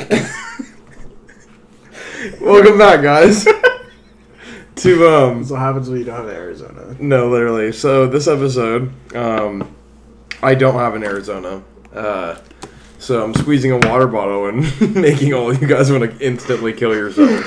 [2.40, 3.44] Welcome back, guys.
[4.76, 6.96] to um, That's what happens when you don't have Arizona.
[6.98, 7.72] no, literally.
[7.72, 9.74] So this episode, um,
[10.42, 11.62] I don't have an Arizona.
[11.94, 12.38] Uh,
[12.98, 14.60] so I'm squeezing a water bottle and
[14.94, 17.46] making all you guys want to instantly kill yourselves.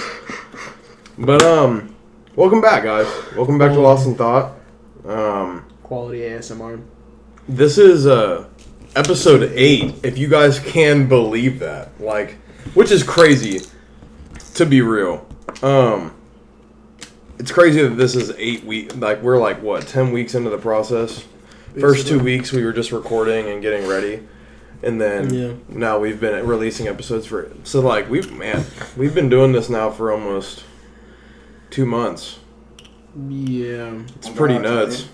[1.17, 1.95] But um,
[2.35, 3.07] welcome back, guys.
[3.35, 4.53] Welcome back to Lost in Thought.
[5.05, 6.81] Um, Quality ASMR.
[7.47, 8.47] this is uh
[8.95, 11.99] episode eight, if you guys can believe that.
[11.99, 12.37] Like,
[12.73, 13.61] which is crazy,
[14.55, 15.25] to be real.
[15.61, 16.13] Um,
[17.39, 18.95] it's crazy that this is eight week.
[18.95, 21.25] Like, we're like what ten weeks into the process.
[21.79, 24.21] First two weeks we were just recording and getting ready,
[24.83, 25.53] and then Yeah.
[25.67, 27.51] now we've been releasing episodes for.
[27.63, 28.63] So like we've man,
[28.95, 30.63] we've been doing this now for almost
[31.71, 32.37] two months.
[33.29, 33.93] Yeah.
[34.17, 35.07] It's pretty nuts.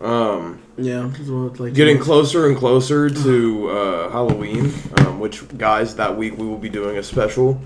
[0.00, 1.10] Um, Yeah.
[1.58, 6.58] Like getting closer and closer to uh, Halloween, um, which guys that week we will
[6.58, 7.60] be doing a special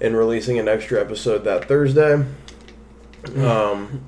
[0.00, 2.24] and releasing an extra episode that Thursday.
[3.36, 4.02] Um,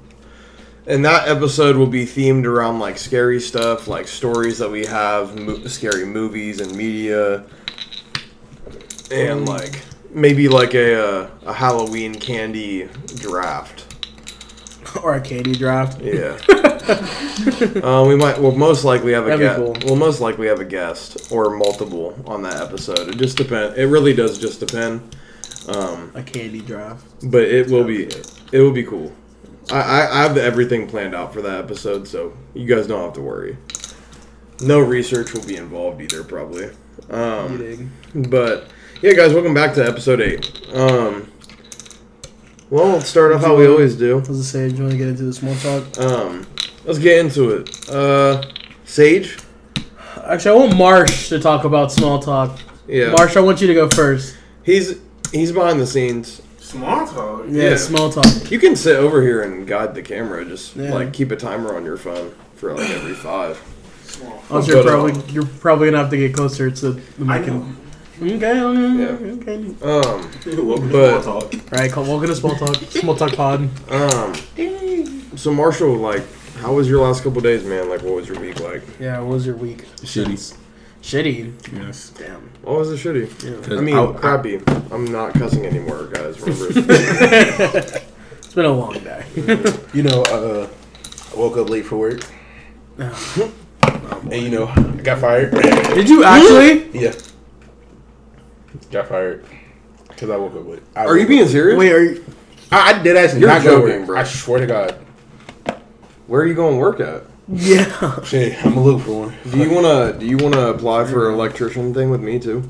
[0.87, 5.36] and that episode will be themed around like scary stuff, like stories that we have,
[5.39, 7.45] mo- scary movies and media,
[9.11, 13.92] and like maybe like a uh, a Halloween candy draft.
[15.03, 16.01] or a candy draft.
[16.01, 16.37] Yeah.
[17.83, 18.39] um, we might.
[18.41, 19.59] We'll most likely have a That'd be guest.
[19.81, 19.89] cool.
[19.89, 23.09] We'll most likely have a guest or multiple on that episode.
[23.09, 23.79] It just depends.
[23.79, 25.17] It really does just depend.
[25.69, 27.05] Um, A candy draft.
[27.31, 28.05] but it will be.
[28.07, 29.13] It will be cool.
[29.70, 33.13] I, I, I have everything planned out for that episode, so you guys don't have
[33.15, 33.57] to worry.
[34.61, 36.70] No research will be involved either, probably.
[37.11, 38.67] Um, but
[39.03, 40.69] yeah, guys, welcome back to episode eight.
[40.75, 41.32] Um,
[42.73, 44.17] well, let's start off how we always do.
[44.17, 44.69] What was it say?
[44.70, 45.98] Do you want to get into the small talk?
[46.01, 46.47] Um,
[46.84, 47.91] let's get into it.
[47.91, 48.42] Uh,
[48.87, 49.37] Sage.
[50.25, 52.59] Actually, I want Marsh to talk about small talk.
[52.89, 54.37] Yeah, Marsh, I want you to go first.
[54.62, 54.98] he's
[55.33, 56.41] he's behind the scenes.
[56.59, 57.45] Small talk.
[57.48, 57.77] Yeah, Yeah.
[57.77, 58.51] small talk.
[58.51, 60.42] You can sit over here and guide the camera.
[60.45, 60.95] Just Yeah.
[60.95, 63.61] like keep a timer on your phone for like every five.
[64.07, 64.42] Small.
[64.51, 67.47] Also, you're uh, probably you're probably gonna have to get closer to the I mic.
[67.48, 67.52] know.
[67.55, 67.77] and-
[68.23, 69.33] Okay, okay, Yeah.
[69.35, 69.57] okay.
[69.83, 70.31] Um,
[70.69, 71.55] Welcome to But- small talk.
[71.55, 72.77] All right, call, welcome to small talk.
[72.77, 73.69] Small talk pod.
[73.91, 74.33] um.
[75.37, 76.23] So Marshall, like,
[76.59, 77.89] how was your last couple days, man?
[77.89, 78.83] Like, what was your week like?
[79.01, 79.87] Yeah, what was your week?
[80.03, 80.55] Shitty.
[81.03, 81.53] Shitty.
[81.75, 82.11] Yes.
[82.17, 82.49] Damn.
[82.63, 83.27] What was it shitty?
[83.71, 83.77] Yeah.
[83.77, 84.61] I mean, I- crappy.
[84.93, 86.41] I'm not cussing anymore, guys.
[86.41, 88.01] Remember?
[88.45, 89.25] It's been a long day.
[89.95, 90.69] You know, uh,
[91.33, 92.21] I woke up late for work,
[92.99, 95.51] and you know, I got fired.
[95.95, 96.91] Did you actually?
[96.93, 97.15] yeah.
[98.91, 99.45] Got fired
[100.09, 100.83] because I woke up late.
[100.97, 101.79] I Are you being up- serious?
[101.79, 102.25] Wait, are you?
[102.71, 104.07] I, I did actually You're not joking, work.
[104.07, 104.19] bro.
[104.19, 104.95] I swear to God.
[106.27, 107.25] Where are you going to work at?
[107.49, 108.21] Yeah.
[108.25, 109.37] Shit, I'm gonna look for one.
[109.51, 112.63] Do you wanna do you wanna apply for an electrician thing with me too?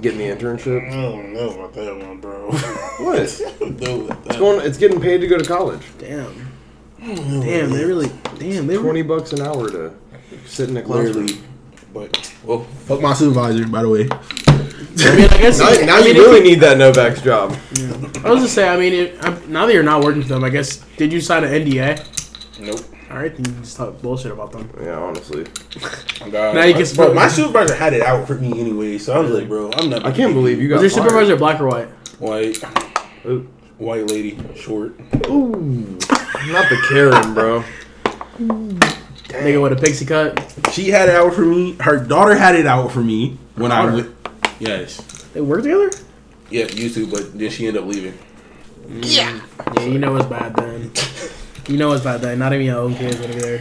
[0.00, 0.88] Getting the internship.
[0.88, 2.50] I don't know about that one, bro.
[3.04, 3.18] What?
[3.46, 4.18] I don't know that.
[4.26, 4.64] It's going.
[4.66, 5.82] It's getting paid to go to college.
[5.98, 6.32] Damn.
[7.00, 8.08] Damn, they really.
[8.38, 8.78] Damn, they really.
[8.78, 9.92] Twenty bucks an hour to
[10.46, 11.26] sit in a classroom.
[11.26, 11.40] Literally.
[11.92, 14.08] But well, fuck my supervisor, by the way.
[14.98, 15.58] I mean, I guess.
[15.58, 17.56] Now, now I you really if need that Novak's job.
[18.24, 18.68] I was just say.
[18.68, 20.78] I mean, it, I, now that you're not working for them, I guess.
[20.96, 22.60] Did you sign an NDA?
[22.60, 22.80] Nope.
[23.10, 24.70] All right, then you just talk bullshit about them.
[24.82, 25.46] Yeah, honestly,
[26.22, 26.54] Oh, God.
[26.54, 29.30] Now you can bro, my supervisor had it out for me anyway, so I was
[29.32, 30.06] like, bro, I'm not.
[30.06, 31.10] I can't believe you got Was your fired.
[31.10, 31.88] supervisor black or white?
[32.20, 32.62] White,
[33.26, 34.94] Ooh, white lady, short.
[35.28, 35.98] Ooh.
[36.46, 37.64] not the Karen, bro.
[38.38, 40.54] Nigga with a pixie cut.
[40.72, 41.74] She had it out for me.
[41.80, 43.92] Her daughter had it out for me when I Daughter?
[43.96, 44.16] went.
[44.62, 44.98] Yes.
[45.34, 45.90] They work together?
[46.48, 48.16] Yeah, used to, but then she ended up leaving.
[48.88, 49.40] Yeah,
[49.76, 50.92] Yeah, you know it's bad then.
[51.66, 52.38] You know it's bad then.
[52.38, 53.58] Not even your own kids gonna be there.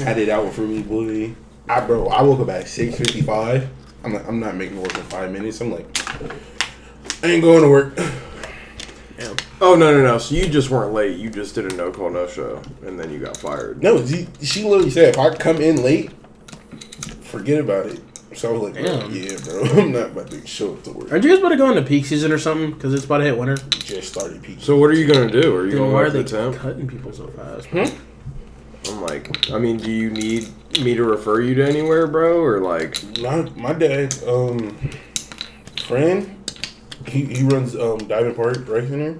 [0.00, 1.34] Had it out for me, boy.
[1.68, 3.66] I bro, I woke up at six fifty five.
[4.04, 5.60] I'm like, I'm not making work in five minutes.
[5.62, 5.86] I'm like,
[7.22, 7.98] I ain't going to work.
[9.58, 10.18] Oh no no no!
[10.18, 11.16] So you just weren't late.
[11.16, 13.82] You just did a no call no show, and then you got fired.
[13.82, 16.10] No, she, she literally said if I come in late,
[17.22, 18.00] forget about it.
[18.36, 19.10] So I was like, Damn.
[19.14, 21.10] yeah, bro, I'm not about to show up to work.
[21.10, 22.72] Aren't you guys about to go into peak season or something?
[22.72, 23.56] Because it's about to hit winter.
[23.78, 24.62] Just started peaking.
[24.62, 25.54] So what are you gonna do?
[25.56, 26.56] Are you Then going why to are the they temp?
[26.56, 27.68] cutting people so fast?
[28.88, 30.48] I'm like, I mean, do you need
[30.82, 33.02] me to refer you to anywhere, bro, or like?
[33.20, 34.76] My my dad, um,
[35.86, 36.36] friend,
[37.08, 39.18] he, he runs um diving park rec center,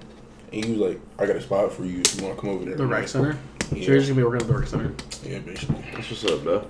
[0.52, 2.50] and he was like, I got a spot for you if you want to come
[2.50, 2.76] over there.
[2.76, 3.38] The rec center.
[3.72, 4.92] Yeah, So you're just gonna be working at the rec center.
[5.24, 5.84] yeah, basically.
[5.94, 6.60] That's what's up, bro.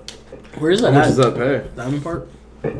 [0.59, 1.07] Where is How that much at?
[1.07, 1.69] does that pay?
[1.75, 2.27] Diamond Park.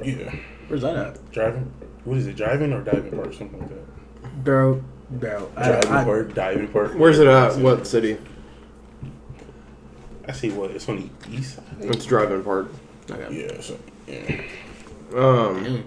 [0.04, 0.36] Yeah,
[0.68, 1.32] Where's that at?
[1.32, 1.72] driving.
[2.04, 2.36] What is it?
[2.36, 3.34] Driving or diving park?
[3.34, 4.44] Something like that.
[4.44, 5.52] Bro, bro.
[5.56, 6.94] I, Driving I, park, diving park.
[6.96, 7.58] Where's it at?
[7.58, 8.18] What city?
[10.28, 11.64] I see what it's on the east side.
[11.80, 12.70] It's driving park.
[13.10, 13.48] okay.
[13.48, 13.78] Yeah, so
[14.08, 14.42] yeah.
[15.16, 15.84] Um, Damn.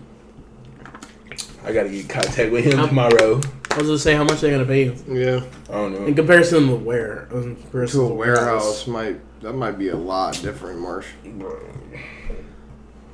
[1.65, 3.41] I gotta get in contact with him tomorrow.
[3.73, 5.41] I was gonna say how much they're gonna pay you Yeah.
[5.69, 6.15] I don't in know.
[6.15, 7.29] comparison to where?
[7.33, 11.07] In comparison To a warehouse might that might be a lot different, Marsh.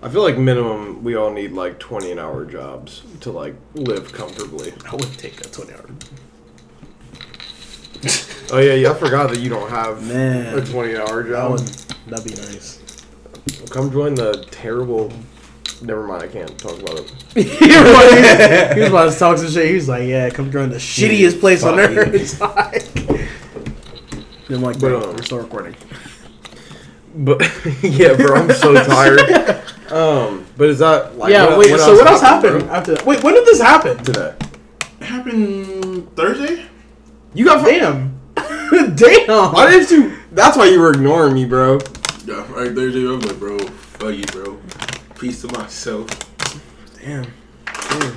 [0.02, 4.12] I feel like minimum we all need like twenty an hour jobs to like live
[4.12, 4.72] comfortably.
[4.90, 5.86] I would take a twenty hour.
[8.52, 8.92] Oh yeah, yeah.
[8.92, 10.56] I forgot that you don't have Man.
[10.56, 11.50] a twenty hour That job.
[11.52, 11.66] would
[12.06, 12.80] that'd be nice.
[13.70, 15.12] Come join the terrible.
[15.82, 16.22] Never mind.
[16.22, 17.10] I can't talk about it.
[17.34, 19.68] he was he was about to talk some shit.
[19.68, 22.20] He was like, "Yeah, come join the shittiest place on Fuck earth." you.
[22.20, 23.30] It's like,
[24.50, 25.76] I'm like, But, bro, um, we're still recording.
[27.14, 27.40] But
[27.82, 29.20] yeah, bro, I'm so tired.
[29.90, 31.70] Um, but is that like yeah, what- wait.
[31.70, 33.06] what so what else happened, happened bro, after that?
[33.06, 33.96] Wait, when did this happen?
[34.02, 34.34] today?
[35.00, 36.66] happened Thursday?
[37.34, 38.18] You got Damn,
[38.96, 39.52] damn.
[39.52, 40.16] Why didn't you?
[40.32, 41.78] That's why you were ignoring me, bro.
[42.24, 43.06] Yeah, right Thursday.
[43.06, 44.58] I was like, bro, fuck you, bro.
[45.18, 46.06] Peace to myself.
[47.00, 47.26] Damn.
[47.64, 48.16] Damn.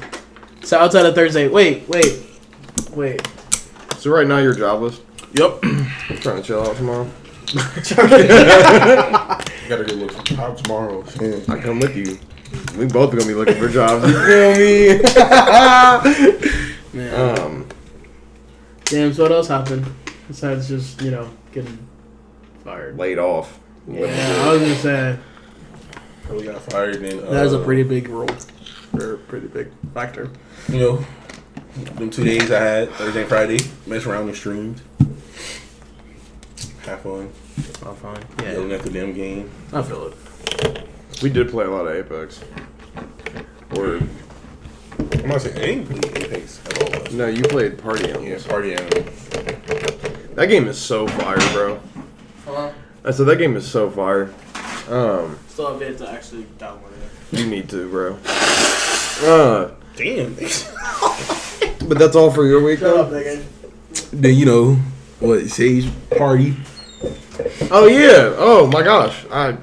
[0.64, 2.26] So outside of Thursday, wait, wait,
[2.92, 3.28] wait.
[3.98, 5.02] So right now you're jobless.
[5.34, 5.62] Yep.
[6.22, 7.10] Trying to chill out tomorrow.
[9.70, 11.06] Gotta go look for a job tomorrow.
[11.06, 11.50] Shit.
[11.50, 12.20] I come with you.
[12.78, 14.06] We both gonna be looking for jobs.
[14.08, 15.02] You feel me?
[16.94, 17.40] Man.
[17.40, 17.68] um,
[18.86, 19.14] Damn.
[19.14, 19.86] So what else happened
[20.28, 21.78] besides just you know getting
[22.64, 22.98] fired?
[22.98, 23.60] laid off.
[23.88, 24.06] Yeah,
[24.44, 25.18] I was gonna say
[26.32, 26.96] We got fired.
[26.98, 28.30] And uh, that is a pretty big role,
[28.94, 30.30] or pretty big factor.
[30.68, 31.06] You know,
[31.96, 34.82] them two days I had Thursday and Friday, mess around and streamed.
[36.86, 37.32] Have fun.
[37.86, 38.24] Oh, fine.
[38.44, 39.50] Yelling at the damn game.
[39.74, 40.88] I feel it.
[41.22, 42.44] We did play a lot of Apex.
[43.76, 47.14] Or I'm not saying I ain't Apex at all.
[47.18, 48.48] no, you played Party Yeah, Animals.
[48.48, 49.04] party animal.
[50.36, 51.80] That game is so fire, bro.
[53.04, 54.34] I said that game is so fire.
[54.90, 56.92] Um, Still have yet to actually download
[57.32, 57.40] it.
[57.40, 58.18] you need to, bro.
[59.22, 60.34] Uh, Damn.
[61.88, 63.06] but that's all for your week, though.
[63.06, 63.44] nigga.
[64.12, 64.76] then you know
[65.20, 65.46] what?
[65.48, 65.88] Sage
[66.18, 66.56] party.
[67.72, 68.34] Oh yeah.
[68.38, 69.26] Oh my gosh.
[69.32, 69.56] I,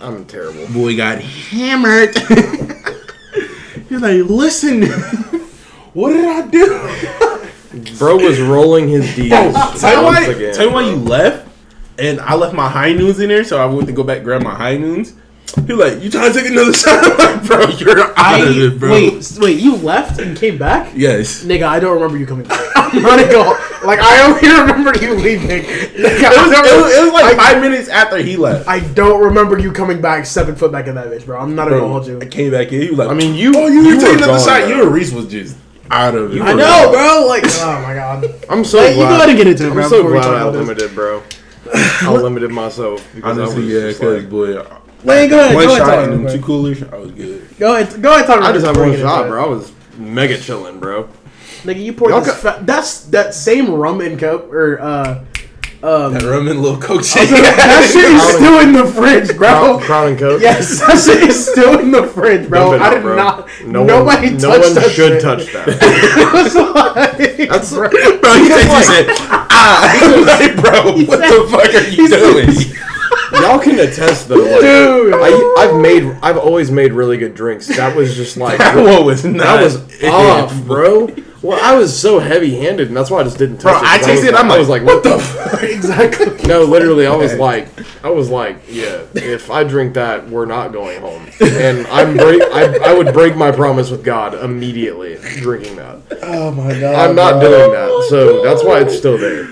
[0.00, 0.66] I'm terrible.
[0.72, 2.16] Boy got hammered.
[3.90, 4.82] You're like, listen.
[5.92, 7.96] what did I do?
[7.98, 10.24] Bro was rolling his D's Tell you once why.
[10.32, 10.54] again.
[10.54, 11.46] Tell you why you left,
[11.98, 14.42] and I left my high noons in there, so I went to go back grab
[14.42, 15.14] my high noons.
[15.66, 17.02] He like, you trying to take another shot?
[17.04, 18.90] I'm like, bro, you're out I of it, bro.
[18.90, 19.58] wait, wait.
[19.60, 21.44] You left and came back, Yes.
[21.44, 21.62] nigga.
[21.62, 22.60] I don't remember you coming back.
[22.76, 23.42] I'm not gonna go.
[23.86, 24.40] Like I only
[24.72, 25.48] remember you leaving.
[25.48, 28.68] Nigga, It was, I, it, was, it was like five minutes after he left.
[28.68, 31.38] I don't remember you coming back seven foot back in that bitch, bro.
[31.40, 32.20] I'm not gonna Bro, hold you.
[32.20, 32.82] I came back in.
[32.82, 33.52] He was like, I mean, you.
[33.56, 34.60] oh, you, you didn't take another gone, shot.
[34.60, 34.68] bro.
[34.68, 35.56] You and Reese was just
[35.90, 36.42] out of it.
[36.42, 37.26] I know, bro.
[37.28, 38.26] Like, oh my god.
[38.50, 39.08] I'm so Like, you glad.
[39.08, 40.66] go ahead and get into it, I'm so before we glad talk I about this.
[40.66, 41.22] limited, bro.
[41.76, 45.54] I limited myself because Honestly, I was yeah, because like, boy, Wait, go ahead.
[45.54, 45.78] one Go ahead.
[45.86, 47.48] shot Talk and two coolers, I was good.
[47.58, 48.02] Go ahead.
[48.02, 48.26] Go ahead.
[48.26, 48.42] Talk.
[48.42, 49.44] I just had one before we get shot, bro.
[49.44, 51.08] I was mega chilling, bro.
[51.62, 52.40] Nigga, you poured Y'all this.
[52.40, 55.24] ca- Fa- that's that same rum and coke or uh
[55.82, 56.14] um.
[56.14, 57.28] That rum and little coke that shit.
[57.92, 59.48] shit is still in the fridge, bro.
[59.48, 60.40] Crown, Crown and Coke.
[60.40, 62.72] Yes, that shit is still in the fridge, bro.
[62.72, 63.16] Dump I did bro.
[63.16, 63.48] not.
[63.66, 65.22] No nobody one, touched no one that should shit.
[65.22, 65.66] touch that.
[66.18, 67.88] It was like- That's bro.
[67.90, 72.72] Bro, he said, he said, ah, like, bro, what the fuck are you doing?
[73.42, 74.36] Y'all can attest though.
[74.36, 75.14] Like, Dude.
[75.14, 77.66] I, I've made, I've always made really good drinks.
[77.76, 79.38] That was just like That one was not.
[79.38, 81.08] that was off, bro.
[81.42, 83.84] Well, I was so heavy-handed, and that's why I just didn't touch Bro, it.
[83.84, 85.14] I 'cause tasted it, I'm I was like, like, what the?
[85.16, 85.62] F-?
[85.62, 86.48] exactly.
[86.48, 87.68] No, literally, I was like,
[88.04, 89.02] I was like, yeah.
[89.14, 92.42] If I drink that, we're not going home, and I'm break.
[92.42, 96.00] I, I would break my promise with God immediately drinking that.
[96.22, 96.94] Oh my god.
[97.10, 99.48] I'm not doing oh that, so that's why it's still there.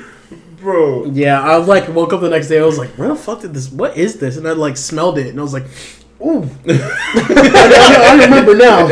[0.60, 1.04] bro.
[1.06, 2.58] Yeah, I like woke up the next day.
[2.60, 3.70] I was like, "Where the fuck did this?
[3.70, 5.66] What is this?" And I like smelled it, and I was like,
[6.24, 8.86] "Ooh." I, I remember now.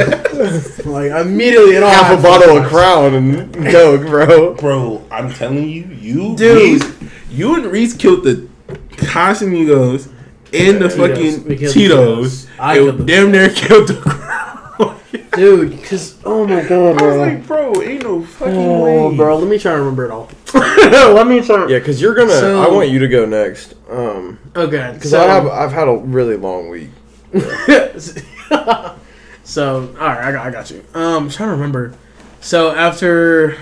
[0.91, 4.55] like immediately, it all Half a bottle of Crown and Coke, bro.
[4.55, 6.83] Bro, I'm telling you, you, Dude.
[6.83, 6.93] Reese,
[7.31, 8.49] you and Reese killed the
[8.93, 10.11] Casamigos
[10.53, 12.47] and the fucking We killed the Cheetos.
[12.47, 12.49] Cheetos.
[12.59, 14.99] I It damn near killed the Crown.
[15.33, 15.71] dude.
[15.71, 17.17] Because oh my god, I was bro.
[17.19, 19.17] like, bro, ain't no fucking Oh, way.
[19.17, 20.29] bro, let me try to remember it all.
[20.55, 21.67] let me try.
[21.69, 22.31] Yeah, because you're gonna.
[22.39, 23.75] So- I want you to go next.
[23.91, 25.47] Um, Okay, because so I have.
[25.47, 26.91] I've had a really long week.
[29.45, 30.85] so all right, I got, I got you.
[30.95, 31.95] Um, I'm trying to remember.
[32.41, 33.57] So after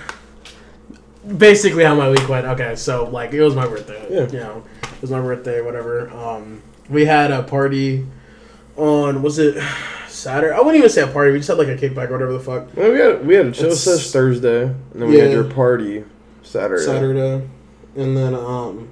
[1.37, 2.47] basically how my week went.
[2.47, 4.07] Okay, so like it was my birthday.
[4.11, 4.27] Yeah.
[4.27, 5.61] You know, it was my birthday.
[5.61, 6.11] Whatever.
[6.11, 8.07] Um, we had a party
[8.77, 9.63] on was it
[10.09, 10.55] Saturday?
[10.55, 11.33] I wouldn't even say a party.
[11.33, 12.77] We just had like a kickback or whatever the fuck.
[12.77, 15.45] Well, we had we had a chill It's- sesh Thursday, and then we had your
[15.45, 16.05] party
[16.43, 16.83] Saturday.
[16.83, 17.49] Saturday,
[17.97, 18.89] and then um,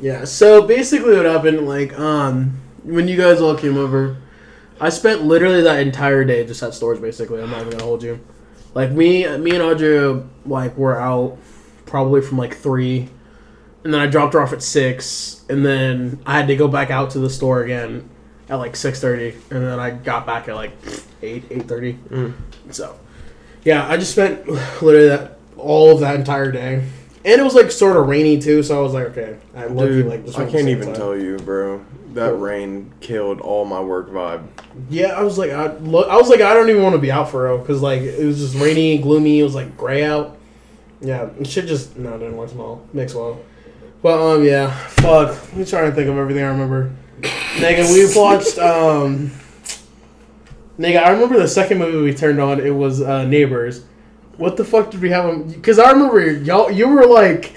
[0.00, 0.24] yeah.
[0.24, 1.66] So basically, what happened?
[1.66, 4.16] Like um, when you guys all came over,
[4.80, 6.98] I spent literally that entire day just at stores.
[6.98, 8.20] Basically, I'm not even gonna hold you.
[8.74, 11.36] Like me, me and Audrey, like were out
[11.86, 13.08] probably from like three,
[13.84, 16.90] and then I dropped her off at six, and then I had to go back
[16.90, 18.08] out to the store again
[18.48, 20.72] at like six thirty, and then I got back at like
[21.22, 21.94] eight eight thirty.
[22.08, 22.34] Mm.
[22.70, 22.98] So,
[23.64, 24.46] yeah, I just spent
[24.82, 26.84] literally that all of that entire day,
[27.24, 28.62] and it was like sort of rainy too.
[28.62, 30.86] So I was like, okay, I lucky Dude, like I went at the can't even
[30.86, 30.94] time.
[30.96, 31.84] tell you, bro.
[32.14, 34.46] That rain killed all my work vibe.
[34.88, 37.12] Yeah, I was like, I look, I was like, I don't even want to be
[37.12, 39.40] out for real because like it was just rainy, and gloomy.
[39.40, 40.38] It was like gray out.
[41.00, 43.40] Yeah, it should just no, it didn't work well, mix well.
[44.02, 45.28] But um, yeah, fuck.
[45.28, 46.92] Let me try to think of everything I remember.
[47.20, 49.30] Nigga, we watched um.
[50.78, 52.60] Nigga, I remember the second movie we turned on.
[52.60, 53.84] It was uh, Neighbors.
[54.36, 55.52] What the fuck did we have?
[55.52, 57.54] Because I remember y'all, you were like.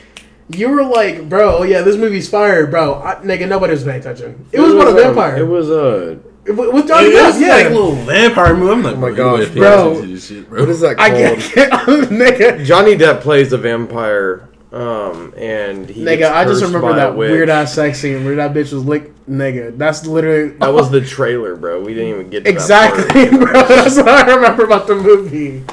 [0.55, 2.95] You were like, bro, oh yeah, this movie's fire, bro.
[3.01, 4.45] I, nigga, nobody was paying attention.
[4.51, 5.37] It was about a um, vampire.
[5.37, 7.47] It was uh, With- with Johnny It Depp, was yeah.
[7.55, 8.71] like a little vampire movie.
[8.73, 9.81] I'm like, Oh my bro, gosh, bro.
[9.91, 10.59] attention to this shit, bro.
[10.61, 11.39] what is that I called?
[11.53, 11.71] get,
[12.09, 12.65] nigga.
[12.65, 17.49] Johnny Depp plays a vampire, um, and he Nigga, gets I just remember that weird
[17.49, 19.11] ass sex scene where that bitch was lick.
[19.29, 21.81] Nigga, that's literally That was the trailer, bro.
[21.81, 23.41] We didn't even get to exactly, That part.
[23.53, 23.63] bro.
[23.67, 25.63] That's what I remember about the movie.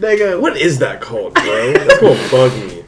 [0.00, 1.72] Nigga, What is that called, bro?
[1.74, 2.79] That's gonna bug me.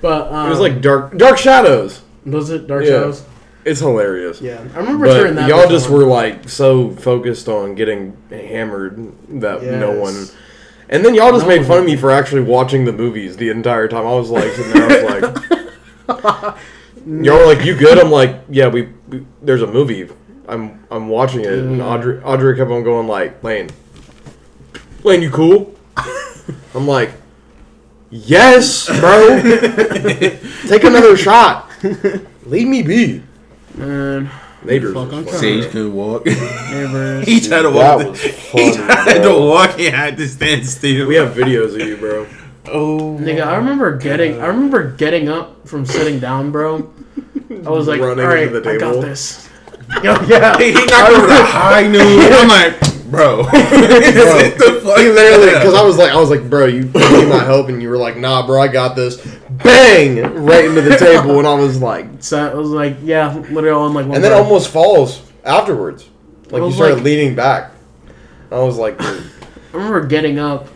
[0.00, 2.00] But um, It was like Dark Dark Shadows.
[2.24, 2.90] was it Dark Yeah.
[2.90, 3.24] Shadows?
[3.64, 4.40] It's hilarious.
[4.40, 5.48] Yeah, I remember But turning that.
[5.48, 10.26] y'all bitch just were like so focused on getting hammered that no one.
[10.88, 13.50] And then y'all just No made fun of me for actually watching the movies the
[13.50, 14.06] entire time.
[14.06, 15.22] I was like sitting there, I was
[16.08, 16.56] like,
[17.06, 20.08] y'all were like, "You good?" I'm like, "Yeah, we, we there's a movie.
[20.48, 21.84] I'm I'm watching it." And Mm.
[21.84, 23.68] Audrey Audrey kept on going like, "Lane,
[25.04, 25.74] Lane, you cool?"
[26.74, 27.12] I'm like,
[28.10, 29.40] "Yes, bro.
[30.68, 31.70] Take another shot.
[32.46, 33.22] Leave me be."
[33.74, 34.30] Man,
[34.62, 34.92] Neighbors.
[34.94, 35.34] Fuck, I'm fun.
[35.34, 36.26] Sage couldn't walk.
[36.26, 38.00] he tried to walk.
[38.00, 38.14] the-
[38.52, 39.78] funny, he tried to walk.
[39.78, 41.06] He had to stand still.
[41.08, 42.26] We have videos of you, bro.
[42.66, 44.40] Oh, Nigga, I remember getting.
[44.40, 46.92] I remember getting up from sitting down, bro.
[47.64, 49.48] I was like, Running all right, into the I got table." this.
[50.04, 50.56] Yo, yeah.
[50.58, 52.20] He, he knocked over the high noon.
[52.32, 52.74] I'm like,
[53.16, 53.42] bro.
[53.42, 54.98] what the fuck?
[54.98, 56.92] He literally, because I was like, I was like, bro, you need
[57.28, 59.16] my help, and you were like, nah, bro, I got this.
[59.50, 60.16] Bang!
[60.44, 63.94] Right into the table, and I was like, So I was like, yeah, literally on
[63.94, 64.14] like one.
[64.16, 64.42] and then breath.
[64.44, 66.08] almost falls afterwards.
[66.50, 67.72] Like I you started like- leaning back.
[68.50, 69.30] I was like, dude,
[69.72, 70.68] I remember getting up.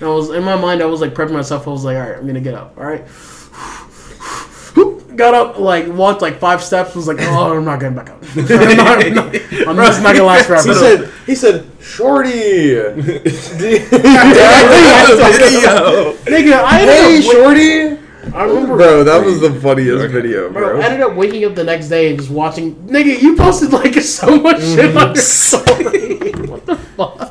[0.00, 0.80] I was in my mind.
[0.80, 1.66] I was like prepping myself.
[1.66, 2.78] I was like, all right, I'm gonna get up.
[2.78, 3.04] All right.
[5.18, 6.94] Got up, like walked like five steps.
[6.94, 8.22] Was like, oh, I'm not getting back up.
[8.36, 9.34] I'm, not, I'm, not,
[9.66, 10.68] I'm just not gonna last forever.
[10.68, 13.02] he said, he said, shorty, nigga,
[16.62, 17.24] I ended hey, up.
[17.24, 17.98] shorty,
[18.32, 20.74] I remember, bro, that was the funniest video, bro.
[20.74, 20.80] bro.
[20.80, 22.76] I ended up waking up the next day and just watching.
[22.86, 25.18] Nigga, you posted like so much shit on your mm.
[25.18, 26.46] story.
[26.46, 27.27] what the fuck,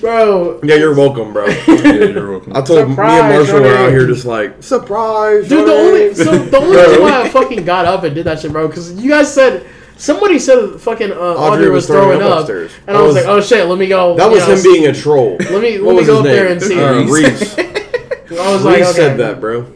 [0.00, 0.60] bro?
[0.62, 1.46] Yeah, you're welcome, bro.
[1.68, 2.52] Yeah, you're welcome.
[2.56, 5.48] I told me and Marshall were out here just like surprise.
[5.48, 8.40] Dude, the only so the only reason why I fucking got up and did that
[8.40, 9.66] shit, bro, because you guys said
[9.96, 12.72] somebody said fucking uh, Audrey, was, throwing, up, upstairs.
[12.86, 14.16] and I was, was- like, oh shit, let me go.
[14.16, 15.36] That was know, him being a troll.
[15.40, 16.52] Let me What let me was go his up there name?
[16.52, 16.80] and see.
[16.80, 17.08] Uh, him.
[17.12, 17.58] Reese.
[18.38, 18.96] I was like, Reese okay.
[18.96, 19.66] said that, bro.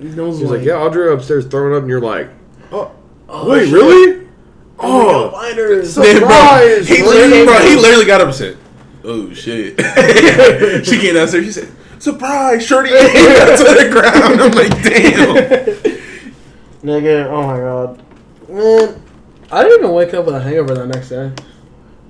[0.00, 2.28] And I was He was like, like, "Yeah, Audrey upstairs throwing up," and you're like,
[2.72, 2.92] "Oh,
[3.28, 3.72] oh, wait, shit.
[3.74, 4.28] really?
[4.80, 5.74] Oh, Oh, find her.
[5.80, 8.56] bro, Surprise, he literally, bro, he literally got up and said,
[9.04, 9.78] "Oh shit!"
[10.86, 11.44] she came downstairs.
[11.44, 14.40] She said, "Surprise, shorty!" to the ground.
[14.40, 15.98] I'm like, "Damn."
[16.82, 18.02] Nigga, oh my god,
[18.48, 19.02] man,
[19.50, 21.32] I didn't even wake up with a hangover that next day.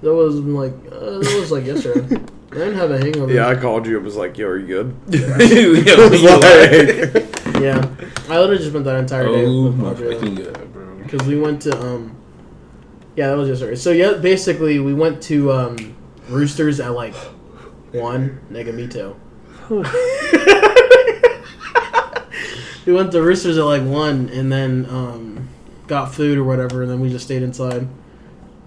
[0.03, 2.17] That was like uh, that was like yesterday.
[2.51, 3.33] I didn't have a hangover.
[3.33, 3.97] yeah." I called you.
[3.97, 7.89] It was like, "Yo, are you good?" yeah, I was like, yeah.
[8.29, 10.97] I literally just spent that entire day oh with my fucking god, bro.
[10.99, 12.15] because we went to um
[13.17, 15.97] yeah that was yesterday so yeah basically we went to um
[16.29, 17.15] roosters at like
[17.93, 18.63] one me
[22.87, 25.49] we went to roosters at like one and then um
[25.87, 27.87] got food or whatever and then we just stayed inside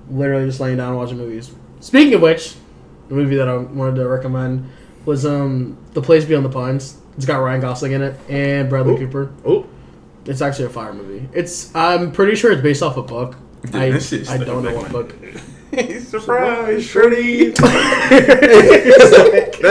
[0.09, 2.55] literally just laying down watching movies speaking of which
[3.09, 4.67] the movie that i wanted to recommend
[5.05, 8.93] was um the place beyond the pines it's got ryan gosling in it and bradley
[8.93, 8.97] Ooh.
[8.97, 9.67] cooper "Oh,
[10.25, 11.27] it's actually a fire movie.
[11.33, 13.35] It's I'm pretty sure it's based off a book.
[13.73, 15.15] I, I don't know what book.
[16.01, 17.49] Surprise, shorty.
[17.51, 18.75] that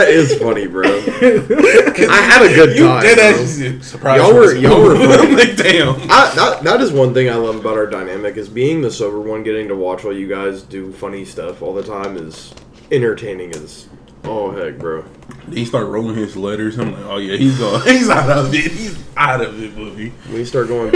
[0.09, 3.03] is funny, bro." I had a good You time.
[3.03, 3.25] dead bro.
[3.43, 4.17] ass just surprise.
[4.19, 5.13] Y'all were- y'all were funny.
[5.29, 5.95] I'm like, damn.
[6.09, 9.19] I, that, that is one thing I love about our dynamic is being the sober
[9.21, 12.53] one, getting to watch while you guys do funny stuff all the time is
[12.91, 13.87] entertaining as
[14.23, 15.05] oh heck, bro.
[15.51, 16.79] He started rolling his letters.
[16.79, 17.87] I'm like, oh yeah, he's uh, gone.
[17.87, 18.71] He's out of it.
[18.71, 20.13] He's out of it, movie.
[20.31, 20.91] We start going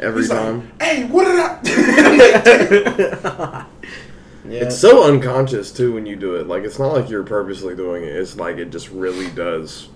[0.00, 0.72] every He's like, time.
[0.80, 1.38] hey, what did
[2.46, 3.66] I?
[4.46, 4.64] Yeah.
[4.64, 6.46] It's so unconscious too when you do it.
[6.46, 8.10] Like it's not like you're purposely doing it.
[8.10, 9.88] It's like it just really does.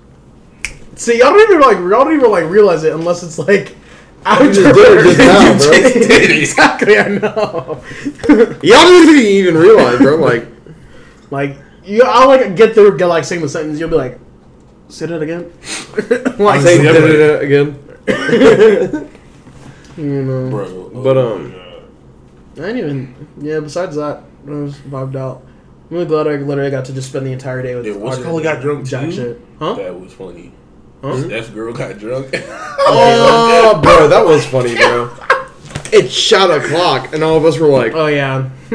[0.97, 3.77] See, y'all don't even like y'all don't even like realize it unless it's like
[4.25, 4.51] after.
[4.51, 5.59] just did it just now, bro.
[5.59, 6.39] just did it.
[6.39, 7.85] exactly, I know.
[8.63, 10.17] Y'all don't even even realize, bro.
[10.17, 10.47] Like
[11.31, 13.79] like you, I'll like get through, get like saying the sentence.
[13.79, 14.19] You'll be like,
[14.89, 15.53] say that again.
[16.39, 17.79] like, say it again.
[19.99, 20.51] You know.
[20.51, 20.91] bro.
[21.03, 22.65] But, oh um, God.
[22.65, 23.29] I didn't even.
[23.41, 23.61] Yeah.
[23.61, 25.43] Besides that, I was vibed out.
[25.91, 27.87] I'm really glad I literally got to just spend the entire day with.
[27.87, 29.13] Yeah, what's Audrey called got drunk Jack too?
[29.13, 29.41] shit.
[29.59, 29.75] Huh?
[29.75, 30.53] that was funny.
[31.03, 31.17] Huh?
[31.17, 32.35] That girl got drunk.
[32.91, 35.15] Oh, bro, that was funny, bro.
[35.93, 38.49] It shot a clock, and all of us were like, Oh yeah.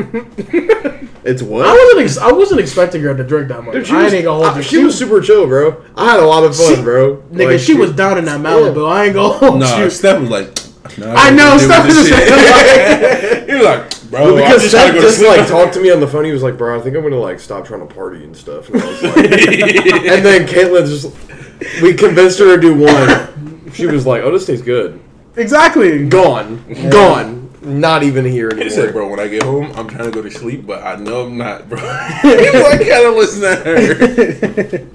[1.25, 1.65] "It's what?
[1.65, 1.99] I wasn't.
[2.01, 3.73] Ex- I wasn't expecting her to drink that much.
[3.73, 4.63] Dude, she I was, ain't gonna hold you.
[4.63, 5.83] she was super chill, bro.
[5.95, 7.17] I had a lot of fun, She- bro.
[7.31, 8.87] Nigga, Like, she was down in that Malibu.
[8.91, 9.89] I ain't gonna hold Nah, you.
[9.89, 10.55] Steph was like,
[10.97, 13.47] nah, I know, can't deal Steph with this shit.
[13.49, 15.29] he was like, bro, Well, I'm because just trying Seth to go just sleep.
[15.37, 16.25] like talked to me on the phone.
[16.25, 18.69] He was like, "Bro, I think I'm gonna like stop trying to party and stuff."
[18.69, 23.71] And I was like, and then Caitlin just we convinced her to do one.
[23.73, 24.99] She was like, "Oh, this tastes good."
[25.35, 26.05] Exactly.
[26.07, 28.69] Gone, gone, not even here He anymore.
[28.69, 31.25] said, bro, when I get home, I'm trying to go to sleep, but I know
[31.25, 31.79] I'm not, bro.
[32.21, 34.87] he was like, kind of listen to her.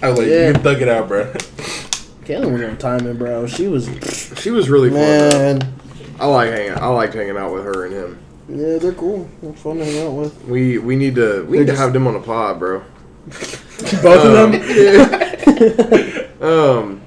[0.00, 0.46] I was like, Yeah.
[0.48, 1.32] you thug it out, bro.
[2.40, 3.46] Caitlin was on timing, bro.
[3.46, 3.88] She was
[4.36, 4.98] She was really fun.
[4.98, 5.30] though.
[5.30, 5.74] man.
[6.20, 6.72] I like hanging.
[6.78, 8.18] I liked hanging out with her and him.
[8.48, 9.28] Yeah, they're cool.
[9.42, 10.44] They're fun to hang out with.
[10.44, 12.80] We we need to we need to have them on a pod, bro.
[14.02, 14.60] Both Um, of
[16.40, 16.42] them.
[16.42, 17.00] Um,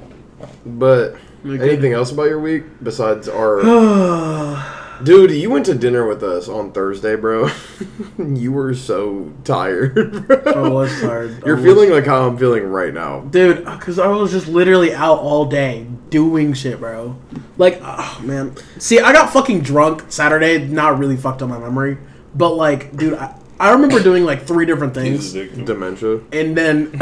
[0.65, 1.15] but
[1.45, 3.59] anything else about your week besides our
[5.03, 5.31] dude?
[5.31, 7.49] You went to dinner with us on Thursday, bro.
[8.17, 10.27] you were so tired.
[10.27, 10.41] Bro.
[10.53, 11.43] I was tired.
[11.43, 13.21] I You're was- feeling like how I'm feeling right now.
[13.21, 17.17] dude, because I was just literally out all day doing shit, bro.
[17.57, 18.55] Like, oh man.
[18.79, 20.59] See, I got fucking drunk Saturday.
[20.65, 21.97] Not really fucked up my memory,
[22.33, 25.31] but like, dude, I, I remember doing like three different things.
[25.33, 26.19] Dementia.
[26.31, 26.91] and then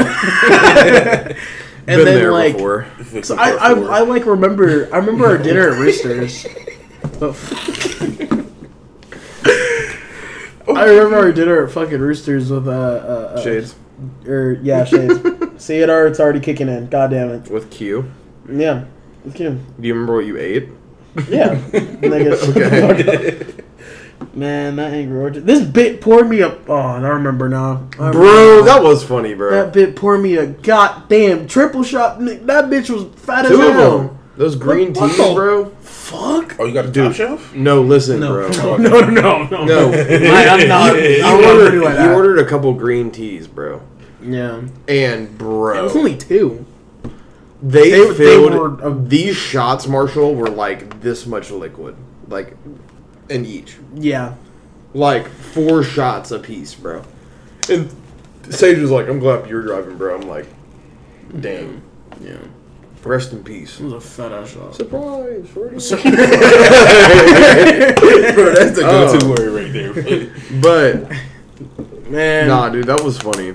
[1.86, 2.54] and Been then there like.
[2.54, 2.86] before.
[3.22, 6.46] So I, I, I like remember I remember our dinner at Roosters.
[10.66, 13.74] But I remember our dinner at fucking Roosters with uh, uh, uh Shades
[14.26, 15.20] or yeah shades.
[15.62, 16.88] See it or it's already kicking in.
[16.88, 17.50] God damn it.
[17.50, 18.10] with Q.
[18.50, 18.84] Yeah.
[19.24, 19.58] It's cute.
[19.80, 20.68] Do you remember what you ate?
[21.28, 21.60] Yeah.
[22.04, 23.46] Okay.
[24.32, 25.44] Man, that angry orchard.
[25.46, 26.68] This bit poured me up.
[26.68, 27.88] Oh, and I remember now.
[28.00, 28.62] I Bro, remember.
[28.64, 29.50] that was funny, bro.
[29.50, 32.18] that bit poured me a goddamn triple shot.
[32.20, 34.18] That bitch was fat as Two of hell.
[34.36, 35.66] Those green what teas, bro.
[36.04, 36.56] Fuck.
[36.58, 37.06] Oh, you got a Dude.
[37.06, 37.54] top shelf?
[37.54, 38.48] No, listen, No, bro.
[38.50, 39.92] no, no, no, no, No.
[39.92, 40.96] I, I'm not.
[40.96, 42.14] He I don't want to ordered, like he that.
[42.14, 43.80] ordered a couple green teas, bro.
[44.22, 44.62] Yeah.
[44.86, 46.66] And bro, It was only two.
[47.62, 51.96] they, they- they filled were a- these shots, Marshall, were like this much liquid,
[52.28, 52.54] like
[53.30, 54.34] in each, Yeah.
[54.92, 57.02] like four shots a piece, bro.
[57.70, 57.90] And
[58.50, 60.46] Sage was like, "I'm glad you're driving, bro." I'm like,
[61.40, 61.80] "Damn,
[62.20, 62.36] Yeah.
[63.06, 64.74] Rest in peace." It was a fat ass shot.
[64.74, 65.76] Surprise, shorty.
[68.34, 69.28] bro, that's the go-to Oh.
[69.30, 69.92] word right there.
[70.60, 72.48] but Man.
[72.48, 73.54] nah, dude, that was funny.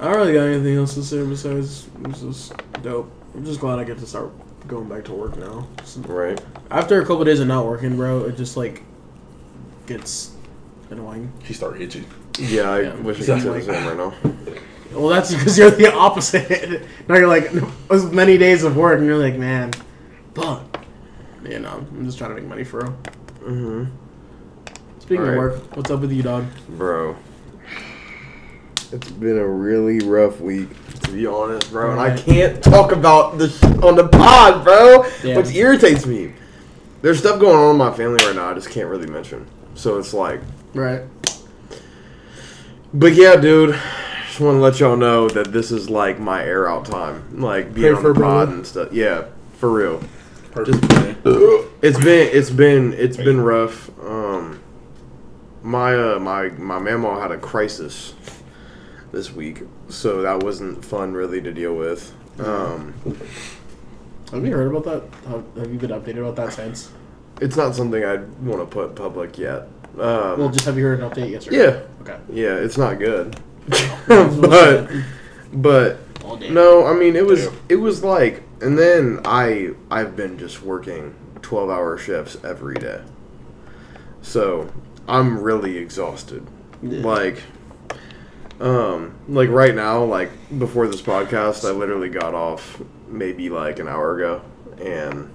[0.00, 3.10] I don't really got anything else to say besides this is dope.
[3.34, 4.30] I'm just glad I get to start
[4.68, 5.66] going back to work now.
[6.06, 6.40] Right?
[6.70, 8.82] After a couple days of not working, bro, it just like
[9.86, 10.32] gets
[10.90, 11.32] annoying.
[11.44, 12.04] he started itching.
[12.38, 12.94] Yeah, I Yeah.
[12.96, 14.14] wish I He's could say like- the same right now.
[14.92, 16.82] Well, that's because you're the opposite.
[17.08, 17.50] now you're like
[17.90, 19.72] as many days of work, and you're like, man,
[20.34, 20.64] fuck.
[21.44, 22.96] You know, I'm just trying to make money for real.
[23.40, 25.00] Mm-hmm.
[25.00, 26.46] Speaking of work, what's up with you, dog?
[26.68, 27.16] Bro.
[28.90, 30.68] It's been a really rough week,
[31.00, 31.92] to be honest, bro.
[31.92, 35.04] And I can't talk about this on the pod, bro.
[35.22, 35.36] Yeah.
[35.36, 36.32] Which irritates me.
[37.02, 39.46] There's stuff going on in my family right now I just can't really mention.
[39.74, 40.40] So it's like
[40.74, 41.02] Right.
[42.92, 43.78] But yeah, dude.
[44.38, 47.40] Just want to let y'all know that this is like my air out time.
[47.40, 48.54] Like being Pray on for the pod brother.
[48.54, 48.92] and stuff.
[48.92, 49.24] Yeah,
[49.54, 50.00] for real.
[50.52, 50.78] Perfect.
[51.82, 53.90] It's been it's been it's been rough.
[54.00, 54.62] Um,
[55.64, 58.14] my uh, my my mama had a crisis
[59.10, 62.14] this week, so that wasn't fun really to deal with.
[62.38, 62.94] Um,
[64.30, 65.28] Have you heard about that?
[65.30, 66.92] Have, have you been updated about that since?
[67.40, 69.62] it's not something I want to put public yet.
[69.98, 71.56] Um, Well, just have you heard an update yesterday?
[71.56, 72.18] yeah, Okay.
[72.32, 73.36] yeah, it's not good.
[74.08, 74.90] but
[75.52, 75.98] but
[76.50, 77.50] no, I mean it was Yeah.
[77.68, 83.02] it was like, and then I I've been just working twelve hour shifts every day,
[84.22, 84.70] so
[85.06, 86.46] I'm really exhausted.
[86.82, 87.00] Yeah.
[87.00, 87.42] Like,
[88.60, 93.88] um, like right now, like before this podcast, I literally got off maybe like an
[93.88, 94.42] hour ago
[94.80, 95.32] and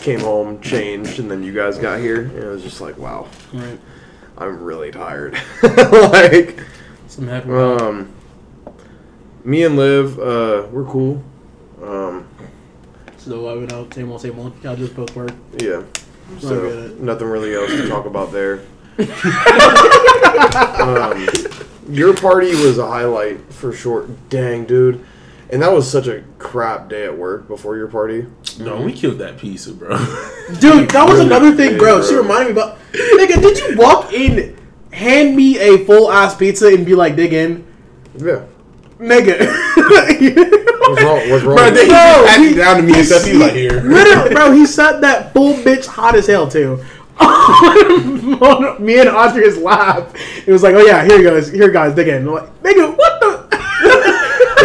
[0.00, 3.28] came home, changed, and then you guys got here, and it was just like, wow.
[3.52, 3.78] Right.
[4.36, 5.34] I'm really tired.
[5.62, 6.60] like,
[7.18, 8.12] Some head um,
[9.42, 11.20] me and Liv, uh, we're cool.
[11.82, 12.28] Um,
[13.16, 14.52] So I went out, same old, same old.
[14.62, 15.32] Y'all just both work.
[15.58, 15.82] yeah.
[16.38, 18.60] So nothing really else to talk about there.
[20.80, 21.26] um,
[21.88, 24.06] your party was a highlight for sure.
[24.28, 25.04] Dang, dude.
[25.50, 28.26] And that was such a crap day at work before your party.
[28.60, 29.96] No, we killed that pizza, bro.
[30.60, 31.96] Dude, that was Really another thing, did, bro.
[31.98, 32.06] bro.
[32.06, 32.78] She reminded me about.
[32.92, 34.56] Nigga, did you walk in,
[34.92, 37.66] hand me a full ass pizza, and be like, dig in?
[38.16, 38.44] Yeah.
[38.98, 39.38] Nigga.
[40.88, 41.30] What's wrong?
[41.30, 41.56] What's wrong?
[41.56, 41.88] bro, with they?
[41.88, 43.24] No, he- it down to me and stuff.
[43.24, 43.80] He was like, here.
[44.32, 46.84] Bro, he said that full bitch hot as hell too.
[48.80, 50.12] Me and Andrea's laugh.
[50.46, 52.28] It was like, oh yeah, here you guys, here guys, dig in.
[52.28, 53.47] I'm like, nigga, what the?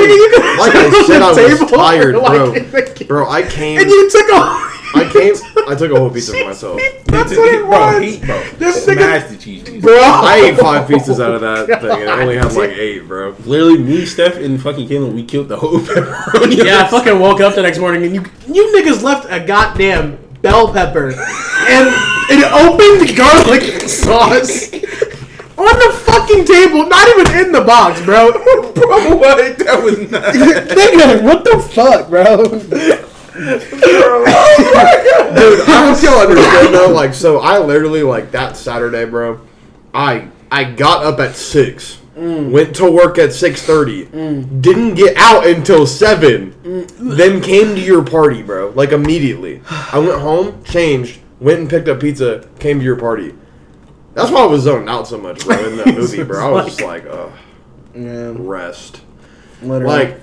[0.08, 2.54] Nigga, you Like I said, I was table, tired, like, bro.
[2.54, 3.80] in the- Bro, I came.
[3.80, 4.70] And you took a.
[4.96, 5.34] I came.
[5.68, 6.80] I took a whole pizza for myself.
[7.06, 8.02] That's what it bro, was.
[8.04, 9.82] he, bro, This nigga- smashed the cheese pizza.
[9.82, 13.00] Bro, I ate five pieces out of that thing, and I only had like eight,
[13.08, 13.36] bro.
[13.46, 16.64] Literally, me, Steph, and fucking Caitlin, we killed the whole pepperoni.
[16.64, 20.18] Yeah, I fucking woke up the next morning and you you niggas left a goddamn
[20.44, 21.88] bell pepper and
[22.30, 24.72] an opened garlic sauce
[25.58, 28.32] on the fucking table, not even in the box, bro.
[28.74, 29.58] bro, what?
[29.60, 30.24] That was not.
[30.34, 32.38] Nigga, what the fuck, bro?
[35.34, 36.92] Dude, I hope y'all understand though.
[36.92, 39.42] Like, so I literally like that Saturday, bro.
[39.94, 42.52] I I got up at six, mm.
[42.52, 44.62] went to work at six thirty, mm.
[44.62, 47.18] didn't get out until seven, mm.
[47.18, 48.70] then came to your party, bro.
[48.70, 53.34] Like immediately, I went home, changed, went and picked up pizza, came to your party.
[54.14, 55.58] That's why I was zoned out so much, bro.
[55.66, 57.30] In the movie, bro, I was just like, uh,
[57.96, 59.02] Yeah, rest.
[59.62, 59.86] literally.
[60.06, 60.20] Like,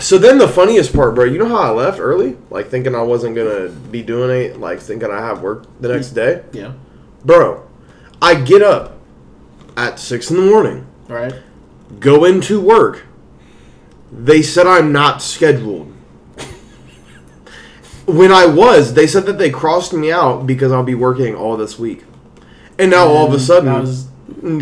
[0.00, 2.36] so then the funniest part, bro, you know how I left early?
[2.50, 6.10] Like, thinking I wasn't gonna be doing it, like, thinking I have work the next
[6.10, 6.42] day?
[6.52, 6.72] yeah,
[7.24, 7.66] Bro,
[8.20, 8.98] I get up
[9.76, 11.32] at 6 in the morning, Right.
[12.00, 13.04] go into work.
[14.12, 15.92] They said I'm not scheduled.
[18.06, 21.56] When I was, they said that they crossed me out because I'll be working all
[21.56, 22.04] this week.
[22.80, 24.06] And now all of a sudden, was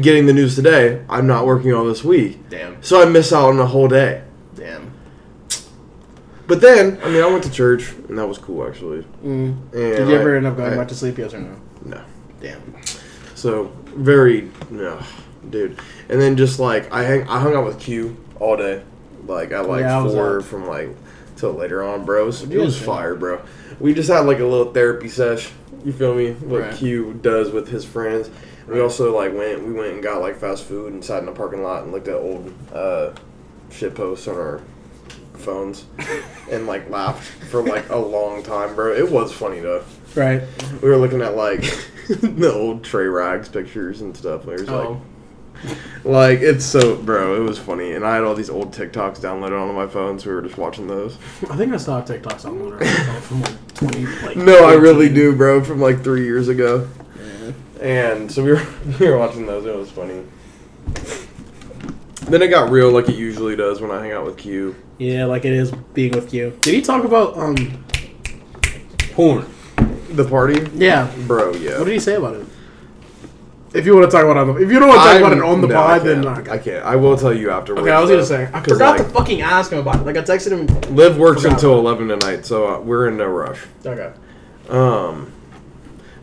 [0.00, 2.48] getting the news today, I'm not working all this week.
[2.50, 4.22] damn, So I miss out on a whole day.
[4.56, 4.90] damn.
[6.48, 9.02] But then, I mean, I went to church, and that was cool, actually.
[9.24, 9.56] Mm.
[9.62, 11.16] And Did you ever I- end up going I- back to sleep?
[11.18, 11.50] Yes or no?
[11.84, 12.00] No.
[12.40, 12.60] Damn.
[13.36, 14.98] So very no,
[15.48, 15.78] dude.
[16.08, 18.82] And then just like I hang, I hung out with Q all day,
[19.28, 20.44] like at like Yeah, four out.
[20.44, 20.96] from like
[21.36, 22.42] till later on, bros.
[22.42, 23.40] It was fire, bro.
[23.78, 25.50] We just had like a little therapy sesh.
[25.84, 26.32] You feel me?
[26.32, 26.74] What Right.
[26.74, 28.30] Q does with his friends.
[28.66, 29.64] We also like went.
[29.66, 32.08] We went and got like fast food and sat in the parking lot and looked
[32.08, 33.10] at old uh,
[33.70, 34.60] shit posts on our
[35.34, 35.84] phones
[36.50, 38.92] and like laughed for like a long time, bro.
[38.92, 39.84] It was funny though.
[40.14, 40.42] Right.
[40.82, 41.60] We were looking at like
[42.08, 44.46] the old Trey Rags pictures and stuff.
[44.48, 44.90] It was Oh.
[44.92, 44.98] like,
[46.04, 47.36] like it's so, bro.
[47.36, 50.30] It was funny, and I had all these old TikToks downloaded onto my phone, so
[50.30, 51.16] we were just watching those.
[51.50, 52.78] I think I saw TikToks on one
[53.22, 54.06] from like twenty.
[54.26, 55.62] Like No, I really do, bro.
[55.64, 56.88] From like three years ago,
[57.80, 58.66] and so we were
[59.00, 59.66] we were watching those.
[59.66, 60.24] It was funny.
[62.28, 64.76] Then it got real, like it usually does when I hang out with Q.
[64.98, 66.56] Yeah, like it is being with Q.
[66.60, 67.84] Did he talk about um?
[69.12, 69.46] Porn.
[70.10, 71.10] The party, Yeah.
[71.26, 71.52] bro.
[71.54, 71.78] Yeah.
[71.78, 72.46] What did he say about it?
[73.74, 75.20] If you want to talk about it on the, if you don't want to talk
[75.20, 76.48] about it on the no, I pod, then can't.
[76.48, 76.84] uh, I can't.
[76.86, 77.82] I will tell you afterwards.
[77.82, 77.90] okay.
[77.90, 80.06] I was though, gonna say I forgot like, to fucking ask him about it.
[80.06, 80.94] Like I texted him.
[80.96, 81.54] Liv works Forgot.
[81.56, 83.60] until eleven tonight, so uh, we're in no rush.
[83.84, 84.12] Okay.
[84.70, 85.32] Um,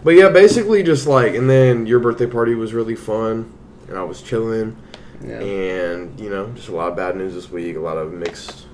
[0.04, 3.52] but yeah, basically just like, and then your birthday party was really fun,
[3.88, 4.76] and I was chilling,
[5.24, 5.40] Yeah.
[5.40, 8.66] and you know, just a lot of bad news this week, a lot of mixed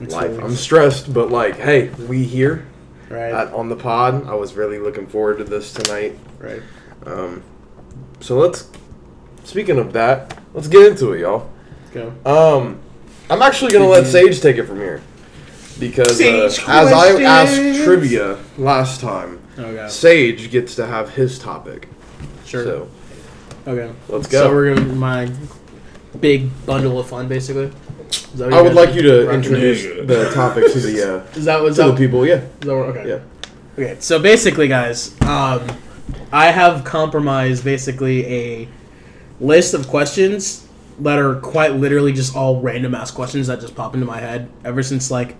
[0.00, 0.30] Mixed life.
[0.30, 0.44] feelings.
[0.44, 2.66] I'm stressed, but like, hey, we here
[3.08, 3.32] Right.
[3.32, 4.26] at, on the pod.
[4.28, 6.16] I was really looking forward to this tonight.
[6.38, 6.62] right.
[7.04, 7.42] Um,
[8.20, 8.70] so let's.
[9.44, 11.50] Speaking of that, let's get into it, y'all.
[11.92, 12.12] Go.
[12.24, 12.80] Um,
[13.28, 15.02] I'm actually gonna let Sage take it from here
[15.78, 16.24] because uh,
[16.68, 19.88] as I asked trivia last time, Okay.
[19.88, 21.88] Sage gets to have his topic.
[22.46, 22.64] Sure.
[22.64, 22.88] So
[23.66, 23.92] okay.
[24.08, 24.44] let's go.
[24.44, 25.30] So we're gonna my
[26.20, 27.70] big bundle of fun, basically.
[28.10, 30.06] Is that what I would guys like you to introduce Nigga.
[30.06, 32.26] the topic to the uh, Is that what's to the people.
[32.26, 33.08] Yeah, Is that okay.
[33.08, 33.20] yeah.
[33.74, 35.66] Okay, so basically, guys, um,
[36.32, 38.68] I have compromised basically a
[39.40, 40.66] list of questions
[41.00, 44.48] that are quite literally just all random ass questions that just pop into my head
[44.64, 45.36] ever since like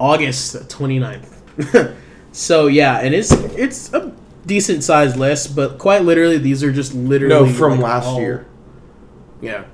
[0.00, 1.94] August 29th.
[2.32, 4.14] so yeah, and it's it's a
[4.46, 8.20] decent sized list, but quite literally these are just literally No, from like, last all-
[8.20, 8.46] year.
[9.40, 9.64] Yeah,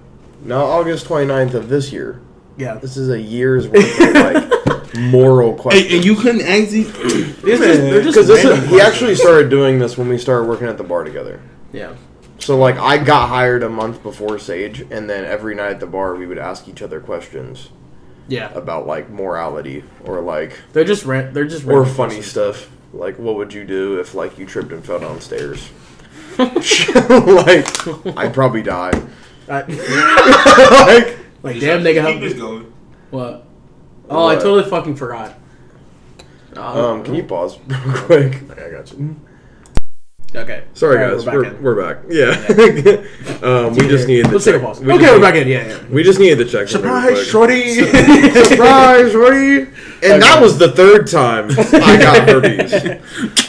[0.43, 2.21] No, August 29th of this year.
[2.59, 2.75] yeah.
[2.75, 4.51] This is a year's worth of like
[4.99, 5.93] moral Hey, questions.
[5.95, 6.93] and you couldn't ask these.
[7.43, 10.67] These they're just Because this random he actually started doing this when we started working
[10.69, 11.41] at the bar together.
[11.73, 11.95] Yeah.
[12.39, 15.87] So like I got hired a month before Sage, and then every night at the
[15.87, 17.71] bar we would ask each other questions
[18.29, 18.53] Yeah.
[18.55, 22.27] about like morality or like They're just ran- they're just or funny questions.
[22.27, 22.71] stuff.
[22.93, 25.71] Like what would you do if like you tripped and fell downstairs?
[26.39, 28.93] like I'd probably die.
[29.49, 29.63] I-
[30.87, 32.73] like like damn nigga, Keep this how- going.
[33.11, 33.44] what?
[34.09, 35.39] Oh, I totally fucking forgot.
[36.57, 38.43] Uh, um, can you pause real quick?
[38.51, 39.17] Okay, I got you.
[40.37, 40.65] Okay.
[40.75, 42.09] Sorry All right, guys, we're we're, back in.
[42.11, 43.03] we're back.
[43.41, 43.49] Yeah.
[43.49, 44.27] um, we just needed.
[44.27, 44.55] To Let's check.
[44.55, 44.81] take a pause.
[44.81, 45.47] We okay, just- we're back in.
[45.47, 45.87] Yeah, yeah.
[45.89, 46.67] We just needed to check.
[46.69, 47.75] Surprise, shorty.
[47.85, 49.59] Surprise, shorty!
[50.03, 52.73] And that was the third time I got herpes.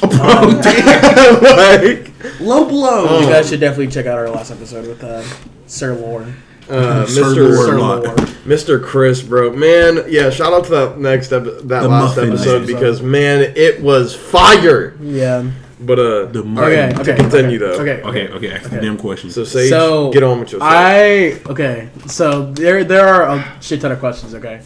[0.03, 1.43] oh, damn.
[1.43, 3.19] like, Low blow.
[3.21, 5.23] You guys should definitely check out our last episode with uh,
[5.65, 6.27] Sir Lore.
[6.69, 7.35] Uh, Mr.
[7.37, 7.55] Lord.
[7.55, 8.03] Sir Lord.
[8.03, 8.15] Lore.
[8.45, 8.83] Mr.
[8.83, 10.29] Chris, bro, man, yeah.
[10.29, 12.67] Shout out to that next ep- that The last muffin episode episode.
[12.67, 14.95] because man, it was fire.
[15.01, 15.49] Yeah.
[15.79, 16.99] But uh, The all muffin.
[16.99, 17.03] Okay.
[17.03, 17.81] to continue okay, though.
[17.81, 18.01] Okay.
[18.03, 18.85] Okay, okay, ask the Okay.
[18.85, 19.29] damn question.
[19.29, 20.61] So Sage, So, get on with your.
[20.61, 20.73] yourself.
[20.73, 21.89] I okay.
[22.07, 24.33] So there there are a shit ton of questions.
[24.35, 24.61] Okay.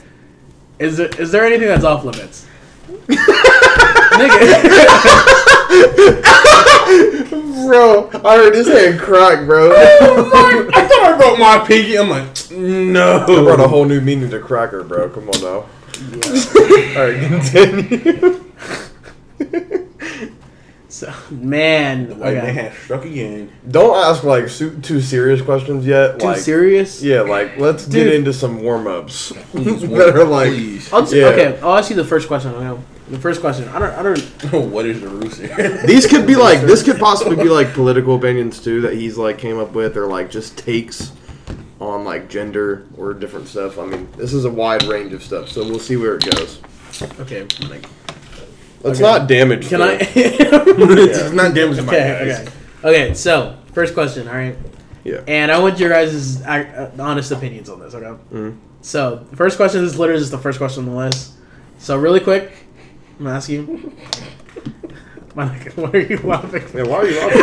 [0.77, 2.45] Is there is there anything that's off limits?
[4.19, 4.69] Nigga.
[7.69, 9.69] bro, I heard his hand crack, bro.
[9.71, 11.97] Oh, I thought I broke my pinky.
[11.97, 13.21] I'm like, no.
[13.21, 15.09] I brought a whole new meaning to cracker, bro.
[15.09, 15.65] Come on now.
[16.97, 18.45] All right, continue.
[20.91, 22.09] So man.
[22.09, 22.53] The white man Okay.
[22.69, 23.51] has struck again.
[23.69, 26.19] Don't ask like su- too serious questions yet.
[26.19, 27.03] Too like, serious?
[27.03, 29.31] Yeah, like let's get into some warm ups.
[29.51, 30.91] Please, that are like, please.
[30.91, 31.25] I'll just, Yeah.
[31.27, 32.51] Okay, I'll ask you the first question.
[33.09, 33.15] Okay.
[33.15, 33.67] The first question.
[33.69, 33.93] I don't.
[33.93, 34.53] I don't.
[34.53, 35.85] Know what is the rooster?
[35.87, 39.37] these could be like this could possibly be like political opinions too that he's like
[39.37, 41.11] came up with or like just takes
[41.79, 43.79] on like gender or different stuff.
[43.79, 46.61] I mean, this is a wide range of stuff, so we'll see where it goes.
[47.19, 47.43] Okay.
[47.67, 47.85] Like,
[48.81, 49.01] Let's Okay.
[49.01, 49.67] not damage.
[49.67, 49.87] can though.
[49.89, 49.97] I?
[50.15, 52.31] it's not damaging my okay.
[52.31, 52.39] eyes.
[52.39, 52.51] Okay.
[52.83, 53.13] Okay.
[53.13, 54.27] So first question.
[54.27, 54.55] All right.
[55.03, 55.21] Yeah.
[55.27, 57.93] And I want your guys' uh, honest opinions on this.
[57.93, 58.21] Okay.
[58.33, 58.57] Mhm.
[58.81, 61.33] So first question is literally just the first question on the list.
[61.79, 62.51] So really quick,
[63.19, 63.63] I'm gonna ask you.
[65.33, 65.45] Why
[65.93, 66.63] are you laughing?
[66.73, 67.41] Yeah, why are you laughing?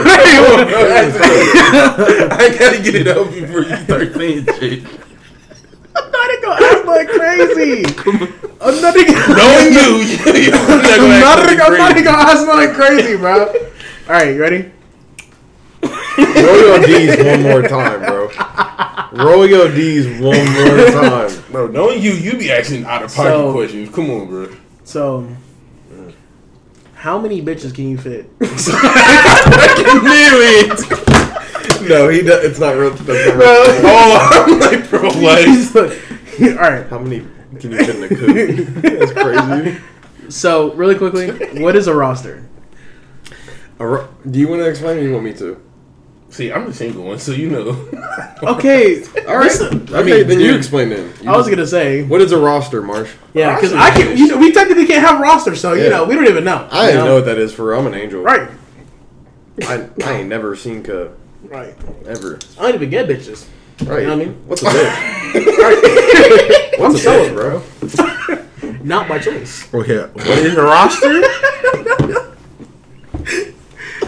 [2.33, 4.85] I gotta get it out before you start saying shit.
[5.95, 7.85] I'm not gonna act like crazy.
[8.61, 9.37] I'm not gonna.
[9.37, 9.89] Knowing you,
[10.43, 13.47] you're not I'm gonna not, act gonna, I'm not gonna ask like crazy, bro.
[13.47, 13.55] All
[14.09, 14.73] right, you ready?
[15.83, 18.31] Roll your D's one more time, bro.
[19.13, 21.31] Roll your D's one more time.
[21.53, 23.91] Bro, knowing you, you be asking out of pocket So- questions.
[23.95, 24.57] Come on, bro.
[24.85, 25.29] So,
[26.97, 28.25] how many bitches can you fit?
[28.41, 28.49] Knew
[30.43, 31.03] it.
[31.89, 32.23] No, he.
[32.23, 32.91] Does, it's not real.
[32.91, 33.43] That's not real.
[33.45, 35.47] Oh, I'm like, bro, like,
[36.59, 36.87] All right.
[36.89, 37.21] How many
[37.61, 38.83] can you fit in a coop?
[38.83, 39.79] That's crazy.
[40.29, 41.31] So, really quickly,
[41.61, 42.49] what is a roster?
[43.79, 45.61] A ro- Do you want to explain, or you want me to?
[46.31, 47.89] See, I'm the single one, so you know.
[48.43, 49.03] Okay.
[49.27, 49.45] All right.
[49.45, 50.99] listen, I okay, mean, then you dude, explain it.
[51.23, 53.11] You I was just- gonna say, What is a roster, Marsh?
[53.33, 54.09] yeah, because I can.
[54.13, 56.69] is- You know, we technically can't have rosters, so you know, we don't even know.
[56.71, 57.73] I you didn't know what that is for.
[57.75, 58.21] I'm an angel.
[58.23, 58.49] Right.
[59.63, 61.09] I, I ain't never seen Ka
[61.45, 61.75] Right.
[62.07, 62.39] ever.
[62.59, 63.47] I don't even get bitches.
[63.85, 64.03] Right.
[64.03, 64.35] You know what I mean?
[64.47, 66.75] What's a bitch?
[66.75, 68.73] I'm What's a selling, bitch, bro.
[68.85, 69.73] Not by choice.
[69.75, 71.21] Okay, what is the roster?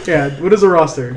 [0.07, 0.31] Yeah.
[0.41, 1.17] What is a roster?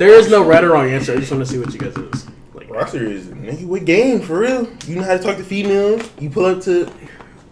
[0.00, 1.12] There is no right or wrong answer.
[1.12, 2.26] I just want to see what you guys is.
[2.54, 4.66] Like, roster is nigga what game for real.
[4.86, 6.08] You know how to talk to females.
[6.18, 6.90] You pull up to.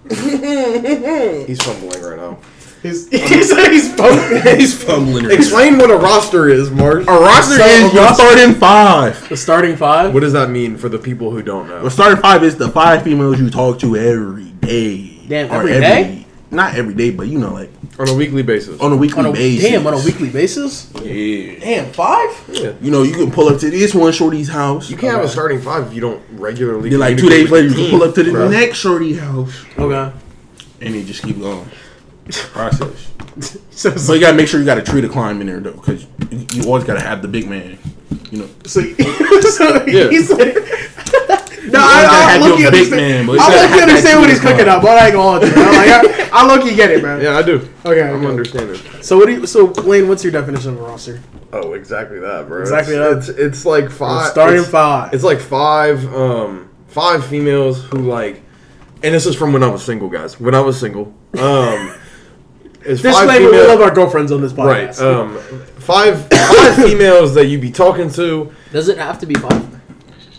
[1.46, 2.38] He's fumbling right now.
[2.82, 4.42] he's he's he's fumbling.
[4.58, 5.30] He's fumbling.
[5.30, 7.04] Explain what a roster is, Marsh.
[7.06, 9.28] A roster So, is a your roster- starting five.
[9.28, 10.14] the starting five.
[10.14, 11.82] What does that mean for the people who don't know?
[11.82, 15.18] The starting five is the five females you talk to every day.
[15.28, 16.24] Damn, Or every day?
[16.50, 18.80] Not every day, but you know, like On a weekly basis.
[18.80, 19.68] on a weekly on a, basis.
[19.70, 20.90] damn, on a weekly basis.
[21.02, 21.58] Yeah.
[21.60, 22.42] Damn, five.
[22.50, 22.72] Yeah.
[22.80, 24.88] You know, you can pull up to this one shorty's house.
[24.88, 26.88] You can't have a starting five if you don't regularly.
[26.88, 28.48] Then like two days later, you can pull up to the bro.
[28.48, 30.12] next shorty house, Okay.
[30.80, 31.68] and it just keep going.
[32.30, 33.12] Process.
[33.70, 35.70] So, So you gotta make sure you got a tree to climb in there though,
[35.72, 37.78] because you, you always gotta have the big man.
[38.32, 38.80] You know, so,
[39.42, 40.08] so Yeah.
[41.68, 41.78] He said.
[41.78, 43.26] No, always gotta I, I have look your you big understand.
[43.26, 44.68] man, but I look you understand what he's cooking climb.
[44.68, 45.62] up, but I ain't gonna hold you.
[45.62, 47.20] I'm like, I, I look you get it, man.
[47.20, 47.68] Yeah, I do.
[47.84, 48.02] Okay.
[48.02, 48.26] I'm okay.
[48.26, 48.76] understanding.
[49.02, 49.46] So what do you?
[49.46, 51.20] So Lane, what's your definition of a roster?
[51.52, 52.60] Oh, exactly that, bro.
[52.60, 53.32] Exactly it's, that.
[53.32, 54.30] It's it's like five.
[54.30, 55.14] starting it's, five.
[55.14, 58.42] It's like five um five females who like,
[59.02, 60.38] and this is from when I was single, guys.
[60.38, 61.94] When I was single, um,
[62.82, 65.00] it's five Disclaimer: We love our girlfriends on this podcast.
[65.00, 65.00] Right.
[65.00, 65.38] Um,
[65.78, 68.52] five five females that you be talking to.
[68.72, 69.77] Does it have to be five?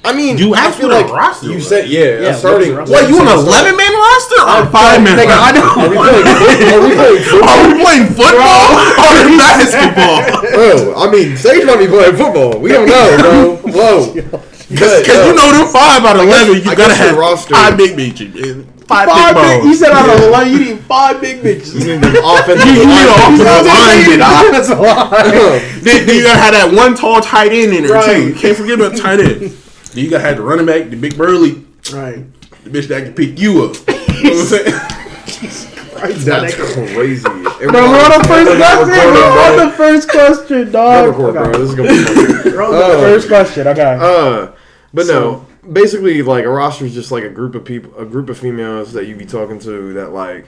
[0.04, 1.64] I mean, You I asked feel for the like roster, You right?
[1.64, 2.60] said yeah, Yeah, a what starting.
[2.60, 2.94] was the roster?
[2.94, 5.60] What, you on an an 11 man roster or a 5 man Nigga, I roster?
[5.80, 6.24] Are we playing?
[6.72, 7.50] Are we playing football?
[7.52, 10.20] Are we playing football or basketball?
[10.56, 12.60] Bro, I mean, Sage might be playing football.
[12.60, 13.72] We don't know, bro.
[13.72, 14.40] Whoa.
[14.70, 17.56] Because you know them 5 out of 11, you I gotta guess your have roster-
[17.56, 18.38] 5 big bitches.
[18.52, 19.66] and Five, Five big big, bones.
[19.66, 21.76] you said out of eleven, you need five big bitches.
[21.78, 23.38] offensive You need an line.
[23.38, 24.20] offensive lineman.
[24.20, 24.52] dog.
[24.52, 25.60] That's a lie.
[25.82, 28.16] Then then you gotta have that one tall tight end in there Right.
[28.16, 28.28] too.
[28.30, 29.52] You can't forget about tight end.
[29.94, 32.24] Then you gotta have the running back, the big burly, Right.
[32.64, 33.76] the bitch that can pick you up.
[33.88, 36.26] You know what I'm saying?
[36.26, 37.24] That's crazy.
[37.24, 39.14] Bro, we're on the first question.
[39.14, 41.10] We're on the first question, dog.
[41.10, 41.52] Record, bro.
[41.52, 42.56] This is gonna be funny.
[42.56, 43.68] We're on the first question.
[43.68, 43.98] Okay.
[44.00, 44.52] Uh,
[44.94, 48.06] but So- no, basically, like a roster is just like a group of people, a
[48.06, 50.46] group of females that you be talking to that like,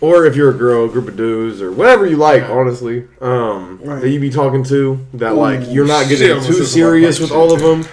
[0.00, 3.80] or if you're a girl, a group of dudes or whatever you like, honestly, um,
[3.82, 4.00] Right.
[4.02, 7.52] that you be talking to that like you're not getting I'm too serious with all
[7.52, 7.84] of them.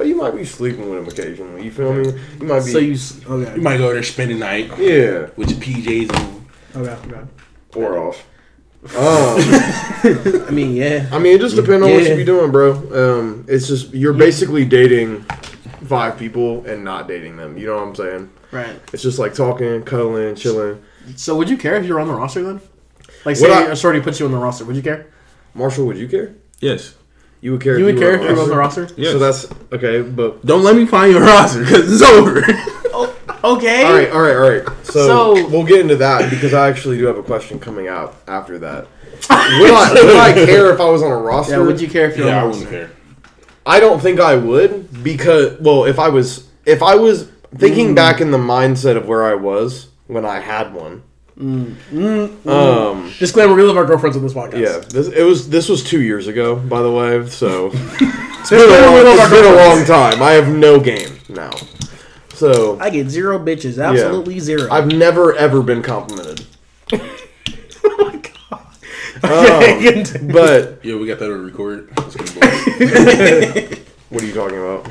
[0.00, 1.62] But you might be sleeping with them occasionally.
[1.62, 2.18] You feel me?
[2.40, 3.54] You might be, So you okay?
[3.56, 6.46] You might go there spend the night yeah, with your PJs on.
[6.74, 7.14] Okay.
[7.14, 7.28] Okay.
[7.74, 8.26] or off.
[8.82, 11.06] Um, I mean, yeah.
[11.12, 12.72] I mean, it just depends on what you be doing, bro.
[12.72, 15.20] Um, it's just you're basically dating
[15.84, 17.58] five people and not dating them.
[17.58, 18.30] You know what I'm saying?
[18.52, 18.80] Right.
[18.94, 20.82] It's just like talking, cuddling, chilling.
[21.16, 22.62] So would you care if you were on the roster then?
[23.26, 25.12] Like, say I- a shorty puts you on the roster, would you care?
[25.52, 26.36] Marshall, would you care?
[26.58, 26.94] Yes.
[27.40, 27.78] You would care.
[27.78, 28.88] You if would were care if you were on the roster?
[28.96, 29.12] Yes.
[29.12, 32.42] So that's okay, but Don't let me find your roster because it's over.
[32.92, 33.16] Oh,
[33.56, 33.84] okay.
[33.84, 34.86] all right, all right, all right.
[34.86, 38.16] So, So- we'll get into that because I actually do have a question coming out
[38.28, 38.86] after that.
[39.30, 41.58] would, I, would I care if I was on a roster?
[41.58, 41.66] Yeah.
[41.66, 42.88] Would you care if you were yeah, I on the wouldn't roster?
[42.88, 42.96] care.
[43.66, 47.94] I don't think I would because well, if I was if I was thinking mm.
[47.94, 51.02] back in the mindset of where I was when I had one.
[51.40, 53.12] Um.
[53.18, 54.60] Disclaimer: We love our girlfriends on this podcast.
[54.60, 57.26] Yeah, this it was this was two years ago, by the way.
[57.28, 60.22] So it's been a long, it's been a long time.
[60.22, 61.50] I have no game now,
[62.34, 63.82] so I get zero bitches.
[63.82, 64.68] Absolutely zero.
[64.70, 66.44] I've never ever been complimented.
[69.22, 71.90] Okay, Um, get into- But Yeah, we got that on record.
[71.98, 72.30] It's gonna
[74.08, 74.84] what are you talking about?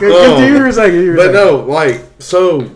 [0.00, 1.02] Get, get to your second.
[1.04, 2.70] Your But no, like so.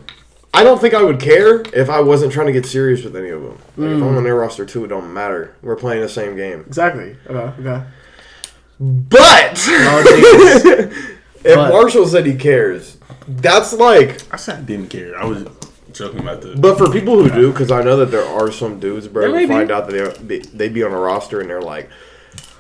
[0.59, 3.29] I don't think I would care if I wasn't trying to get serious with any
[3.29, 3.59] of them.
[3.77, 4.16] Like, If I'm mm.
[4.16, 5.55] on their roster too, it don't matter.
[5.62, 6.64] We're playing the same game.
[6.66, 7.16] Exactly.
[7.29, 7.61] Okay.
[7.69, 7.85] Okay.
[8.79, 10.03] But Oh,
[11.45, 12.97] if But- Marshall said he cares,
[13.29, 15.19] that's like I said I didn't care.
[15.19, 15.45] I was
[15.92, 16.55] joking about the.
[16.57, 19.33] But for people who do, because I know that there are some dudes, bro, There
[19.33, 19.55] may who be.
[19.55, 21.88] find out that they they be on a roster and they're like,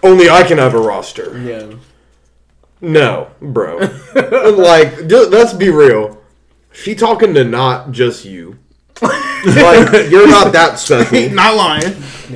[0.02, 1.38] only I can have a roster.
[1.40, 1.72] yeah.
[2.80, 3.78] No, bro.
[4.14, 6.22] like, ju- let's be real.
[6.76, 8.58] She talking to not just you.
[9.02, 11.30] like, you're not that special.
[11.34, 11.94] Not lying.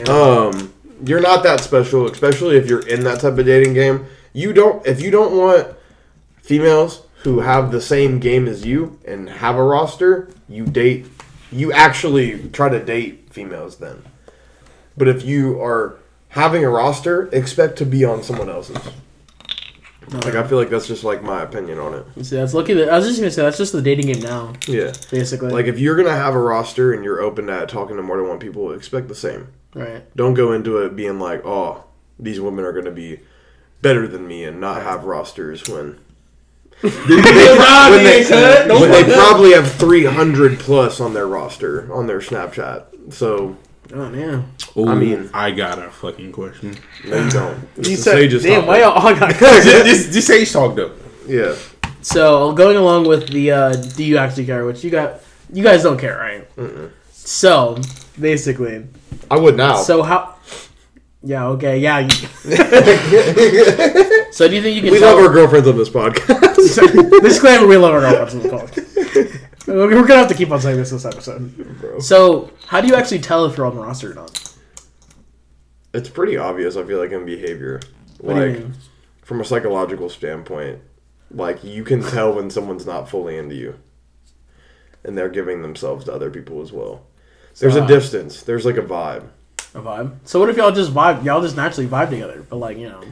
[0.08, 0.72] Um,
[1.04, 4.06] you're not that special, especially if you're in that type of dating game.
[4.32, 4.84] You don't.
[4.86, 5.68] If you don't want
[6.42, 11.06] females who have the same game as you and have a roster, you date.
[11.50, 14.02] You actually try to date females then.
[14.96, 15.96] But if you are
[16.28, 18.78] having a roster, expect to be on someone else's.
[20.12, 22.24] Like I feel like that's just like my opinion on it.
[22.24, 22.74] See, that's lucky.
[22.74, 24.92] That, I was just gonna say that's just the dating game now, Yeah.
[25.10, 25.50] basically.
[25.50, 28.28] Like if you're gonna have a roster and you're open to talking to more than
[28.28, 29.48] one people, expect the same.
[29.74, 30.02] right.
[30.16, 31.84] Don't go into it being like, oh,
[32.18, 33.20] these women are going to be
[33.82, 35.98] better than me and not have rosters when.
[36.80, 43.12] when they, when they probably have 300 plus on their roster on their Snapchat.
[43.12, 43.56] So,
[43.92, 44.52] Oh man.
[44.76, 46.76] I mean- I got a fucking question.
[47.04, 47.58] no, you don't.
[47.76, 48.68] You the said, Sage's damn, topic.
[48.68, 50.92] why y'all got this, this, this sage talk though.
[51.26, 51.54] Yeah.
[52.02, 54.64] So going along with the uh, do you actually care?
[54.64, 55.20] Which you got,
[55.52, 56.48] you guys don't care, right?
[57.10, 57.78] So
[58.18, 58.86] basically,
[59.30, 59.76] I would now.
[59.76, 60.36] so how?
[61.22, 61.48] Yeah.
[61.48, 61.78] Okay.
[61.78, 61.98] Yeah.
[61.98, 62.10] You,
[64.32, 65.16] so do you think you can we tell?
[65.16, 67.20] love our girlfriends on this podcast.
[67.22, 69.39] Disclaimer: We love our girlfriends on the podcast.
[69.66, 71.56] We're we're gonna have to keep on saying this this episode.
[71.80, 72.00] Bro.
[72.00, 74.54] So how do you actually tell if you're on the roster or not?
[75.92, 77.80] It's pretty obvious, I feel like, in behavior.
[78.20, 78.74] What do you like, mean?
[79.22, 80.80] from a psychological standpoint,
[81.32, 83.74] like, you can tell when someone's not fully into you.
[85.02, 87.06] And they're giving themselves to other people as well.
[87.58, 88.42] There's So, a uh, distance.
[88.42, 89.28] There's like a vibe.
[89.74, 90.16] A vibe.
[90.24, 91.24] So what if y'all just vibe?
[91.24, 93.02] Y'all just naturally vibe together, but like you know.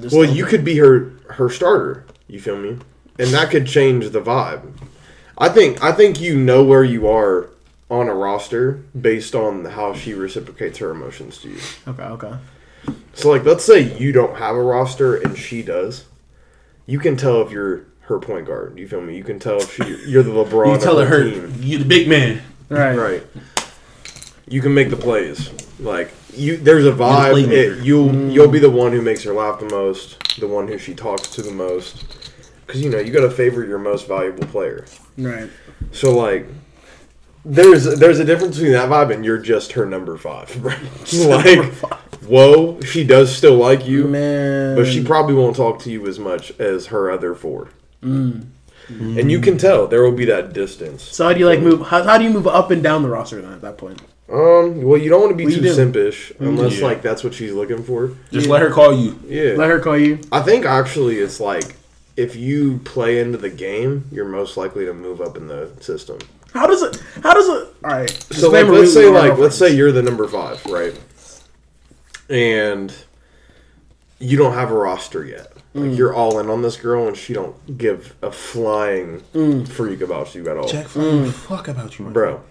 [0.00, 2.04] Just Well, you could be her her starter.
[2.26, 2.78] You feel me?
[3.18, 4.72] And that could change the vibe.
[5.38, 7.50] I think I think you know where you are
[7.90, 11.60] on a roster based on how she reciprocates her emotions to you.
[11.86, 12.02] Okay.
[12.02, 12.34] Okay.
[13.14, 16.04] So like let's say you don't have a roster and she does.
[16.86, 18.78] You can tell if you're her point guard.
[18.78, 19.16] You feel me?
[19.16, 21.54] You can tell if she you're the LeBron You tell the her, team.
[21.60, 22.42] you the big man.
[22.68, 22.96] Right.
[22.96, 23.22] Right.
[24.48, 25.50] You can make the plays.
[25.78, 27.34] Like you, there's a vibe.
[27.34, 27.78] playmaker.
[27.78, 28.32] It, you'll mm.
[28.32, 31.28] you'll be the one who makes her laugh the most, the one who she talks
[31.30, 32.27] to the most,
[32.68, 34.84] because you know you got to favor your most valuable player.
[35.16, 35.48] Right.
[35.90, 36.46] So like,
[37.44, 40.54] there's there's a difference between that vibe and you're just her number five.
[40.60, 40.74] bro.
[41.28, 41.72] like,
[42.22, 44.76] whoa, she does still like you, Man.
[44.76, 47.70] but she probably won't talk to you as much as her other four.
[48.02, 48.48] Mm.
[48.90, 51.02] And you can tell there will be that distance.
[51.02, 51.86] So how do you like move?
[51.88, 54.00] How, how do you move up and down the roster then at that point?
[54.30, 55.74] Um, well, you don't want to be What too do?
[55.74, 56.86] simpish unless Yeah.
[56.86, 58.12] like that's what she's looking for.
[58.30, 59.18] Just let her call you.
[59.26, 60.20] Yeah, Let her call you.
[60.30, 61.76] I think actually it's like
[62.18, 66.18] if you play into the game, you're most likely to move up in the system.
[66.52, 67.00] How does it?
[67.22, 67.68] How does it?
[67.84, 68.10] All right.
[68.32, 70.98] So like, let's say like let's say you're the number five, right?
[72.28, 72.92] And
[74.18, 75.52] you don't have a roster yet.
[75.74, 75.96] Like mm.
[75.96, 79.68] you're all in on this girl, and she don't give a flying mm.
[79.68, 81.68] freak about you at all, Jack, fuck mm.
[81.68, 82.42] about you, bro.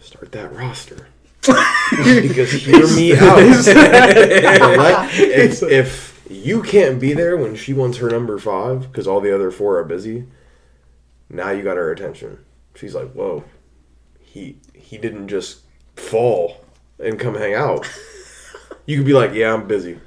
[0.00, 1.08] Start that roster.
[1.42, 3.38] because hear me out.
[3.66, 6.13] Let- if, if
[6.44, 9.78] you can't be there when she wants her number five because all the other four
[9.78, 10.24] are busy,
[11.30, 12.38] now you got her attention.
[12.74, 13.44] She's like, "Whoa,
[14.20, 15.60] he he didn't just
[15.96, 16.64] fall
[16.98, 17.88] and come hang out."
[18.86, 19.98] You could be like, "Yeah, I'm busy."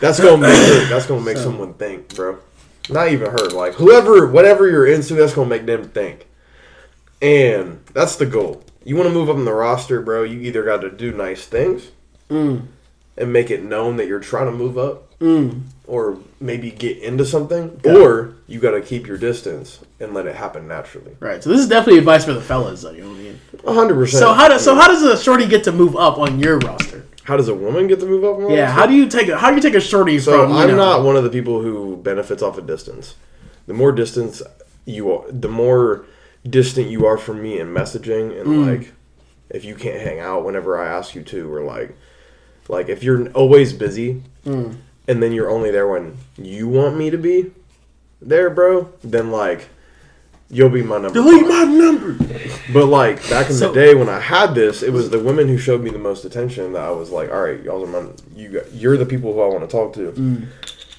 [0.00, 2.38] That's gonna make her, that's gonna make someone think, bro.
[2.88, 6.28] Not even her, like whoever, whatever you're into, that's gonna make them think.
[7.20, 8.62] And that's the goal.
[8.84, 10.22] You want to move up in the roster, bro.
[10.22, 11.88] You either got to do nice things
[12.30, 12.68] Mm.
[13.16, 17.80] and make it known that you're trying to move up, or maybe get into something,
[17.84, 21.16] or you got to keep your distance and let it happen naturally.
[21.20, 21.42] Right.
[21.42, 22.90] So this is definitely advice for the fellas, though.
[22.92, 23.40] You know what I mean?
[23.64, 24.20] A hundred percent.
[24.20, 27.04] So how does so how does a shorty get to move up on your roster?
[27.24, 28.38] how does a woman get to move up?
[28.38, 28.62] the Yeah.
[28.64, 28.72] roster?
[28.80, 30.52] How do you take a how do you take a shorty So from?
[30.56, 33.14] I'm know- not one of the people who benefits off of distance.
[33.66, 34.42] The more distance
[34.86, 36.06] you are, the more
[36.48, 38.66] distant you are from me in messaging and Mm.
[38.80, 38.92] like
[39.50, 41.94] if you can't hang out whenever I ask you to or like
[42.68, 44.76] like if you're always busy Mm.
[45.10, 47.50] And then you're only there when you want me to be
[48.22, 49.68] there, bro, then like
[50.48, 51.14] you'll be my number.
[51.14, 52.12] delete my number.
[52.72, 55.48] But like back in So- the day when I had this, it was the women
[55.48, 58.08] who showed me the most attention that I was like, all right, y'all are my,
[58.36, 60.12] you you're the people who I want to talk to.
[60.12, 60.46] Mm.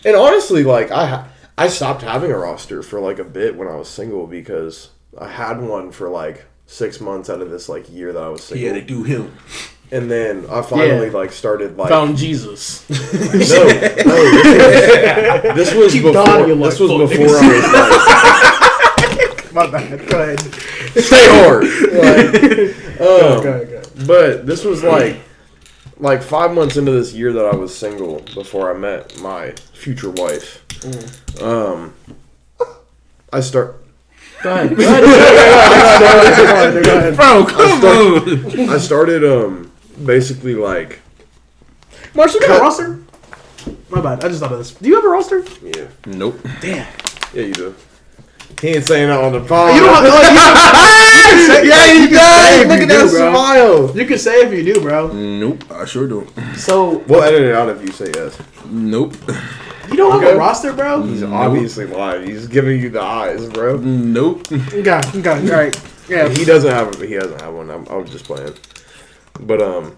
[0.04, 1.26] And honestly, like I
[1.58, 5.28] I stopped having a roster for like a bit when I was single because I
[5.30, 8.66] had one for like six months out of this like year that I was single,
[8.68, 9.34] Yeah, they do him.
[9.92, 11.14] And then I finally Yeah.
[11.14, 12.84] like started like Found Jesus.
[12.90, 13.04] no, no,
[15.42, 17.48] this was, this was Keep before dying, this was fuck before I
[19.44, 20.08] was my bad.
[20.08, 20.40] Go ahead.
[21.04, 21.64] stay hard.
[21.64, 23.70] Like, um, Go ahead.
[23.70, 24.06] Go.
[24.08, 25.18] But this was like
[25.98, 30.10] like five months into this year that I was single before I met my future
[30.10, 30.64] wife.
[31.42, 31.94] Um,
[33.32, 33.78] I start.
[34.44, 34.76] Go ahead.
[34.76, 35.04] Go ahead.
[35.04, 36.84] Go ahead.
[36.86, 37.16] Go ahead.
[37.16, 38.70] Bro, come on.
[38.72, 39.71] I started um
[40.06, 41.00] basically like
[42.14, 43.00] Marshall, you got a roster?
[43.90, 44.24] My bad.
[44.24, 44.72] I just thought of this.
[44.74, 45.44] Do you have a roster?
[45.62, 46.40] yeah Nope.
[46.62, 46.88] Damn.
[47.34, 47.76] yeah you do.
[48.60, 49.74] He ain't saying that on the phone.
[49.76, 53.98] You don't have, like, you don't- yeah, you can say guys look at that smile.
[53.98, 55.08] You can say if you do, bro.
[55.08, 55.72] Nope.
[55.72, 56.30] I sure don't.
[56.58, 58.38] So We'll edit it out if you say yes.
[58.66, 59.14] Nope.
[59.90, 60.34] you don't have Okay.
[60.34, 61.02] a roster, bro?
[61.04, 62.28] He's obviously lying.
[62.28, 63.78] He's giving you the eyes, bro.
[63.78, 64.52] Nope.
[64.52, 65.02] Okay.
[65.16, 65.30] Okay.
[65.30, 65.82] All right.
[66.10, 66.28] Yeah.
[66.30, 67.00] He doesn't have.
[67.02, 67.72] He doesn't have one.
[67.72, 68.54] I'm, I was just playing,
[69.42, 69.98] but um,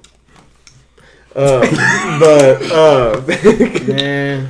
[1.35, 3.21] uh, but uh,
[3.87, 4.49] Man.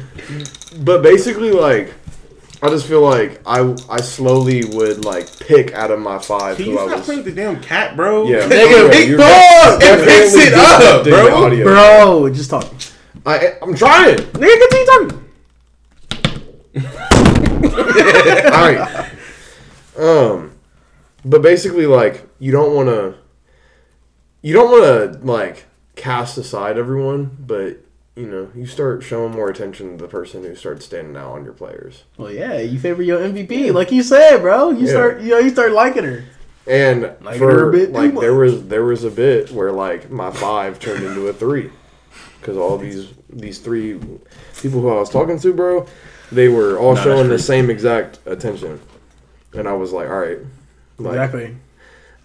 [0.83, 1.93] but basically, like,
[2.61, 6.65] I just feel like I I slowly would like pick out of my five Can
[6.65, 7.05] who you I stop was.
[7.05, 8.27] playing the damn cat, bro?
[8.27, 9.79] Yeah, Nigga, yeah, big you're dog!
[9.79, 11.45] definitely It picks it up, bro.
[11.45, 11.63] audio.
[11.65, 12.77] Bro, just talking.
[13.25, 14.17] I I'm trying.
[14.17, 15.19] Nigga, continue talking.
[18.45, 19.09] All right.
[19.97, 20.51] Um,
[21.23, 23.15] but basically, like, you don't want to.
[24.43, 25.65] You don't want to like
[25.95, 27.77] cast aside everyone, but
[28.15, 31.43] you know, you start showing more attention to the person who starts standing out on
[31.45, 32.03] your players.
[32.17, 34.69] Well, yeah, you favor your MVP, like you said, bro.
[34.69, 34.91] You Yeah.
[34.91, 36.25] start, you know, you start liking her.
[36.67, 40.29] And her for a bit like there was there was a bit where like my
[40.31, 41.69] five turned into a three
[42.39, 43.93] because all these these three
[44.61, 45.87] people who I was talking to, bro,
[46.31, 48.79] they were all Nah, showing the same exact attention,
[49.53, 50.39] and I was like, all right,
[50.99, 51.55] like, Exactly.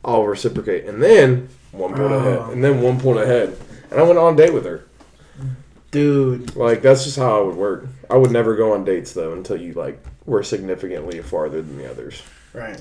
[0.05, 0.85] I'll reciprocate.
[0.85, 2.15] And then one point Oh.
[2.17, 2.53] ahead.
[2.53, 3.57] And then one point ahead.
[3.91, 4.85] And I went on a date with her.
[5.91, 7.87] Dude, Like that's just how I would work.
[8.11, 11.91] I would never go on dates though until you like were significantly farther than the
[11.91, 12.23] others.
[12.53, 12.81] Right.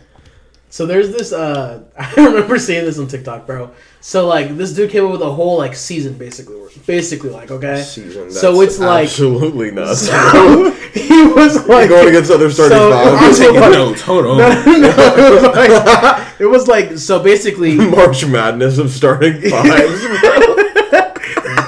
[0.69, 3.71] So there's this uh I remember seeing this on TikTok, bro.
[4.01, 6.55] So like this dude came up with a whole like season basically
[6.85, 7.81] basically like, okay?
[7.81, 8.29] Season.
[8.31, 10.07] So it's like- absolutely nuts.
[10.07, 13.13] So he was like going against other starting So- five.
[13.21, 14.01] I'm taking Like- notes.
[14.01, 14.37] Hold on.
[14.37, 20.01] no, it, was like, it was like so basically March Madness of starting fives.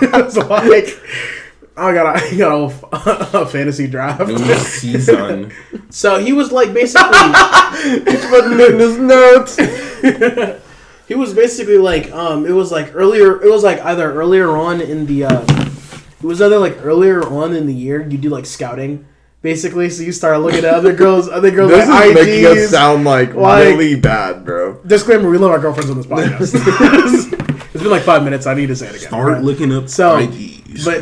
[0.02, 1.00] it was like
[1.80, 4.28] I got a, I got a, a fantasy draft.
[4.28, 5.52] New season.
[5.90, 7.08] so he was like basically
[8.30, 9.56] Putting in his notes.
[11.08, 14.80] he was basically like um it was like earlier it was like either earlier on
[14.82, 15.42] in the uh
[16.22, 19.06] it was either like earlier on in the year you do like scouting
[19.42, 22.70] basically so you start looking at other girls other girls This like is making us
[22.70, 24.76] sound like, like- really bad, bro.
[24.86, 26.54] Disclaimer: We love our girlfriends on this podcast.
[27.74, 28.46] it's been like five minutes.
[28.46, 29.08] I need to say it again.
[29.08, 30.84] Start But- looking up So, IGs.
[30.86, 31.02] but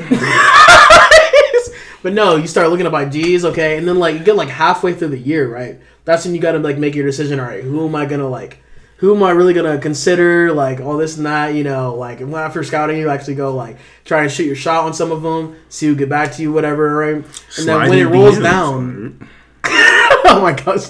[2.08, 4.94] but no, you start looking up IGs, okay, and then like you get like halfway
[4.94, 5.78] through the year, right?
[6.06, 7.38] That's when you gotta like make your decision.
[7.38, 8.64] All right, who am I gonna like?
[9.00, 10.54] Who am I really gonna consider?
[10.54, 11.96] Like all this and that, you know.
[11.96, 15.12] Like and after scouting, you actually go like try and shoot your shot on some
[15.12, 17.16] of them, see who get back to you, whatever, right?
[17.16, 19.28] And then when it rolls down,
[19.66, 20.90] oh my gosh!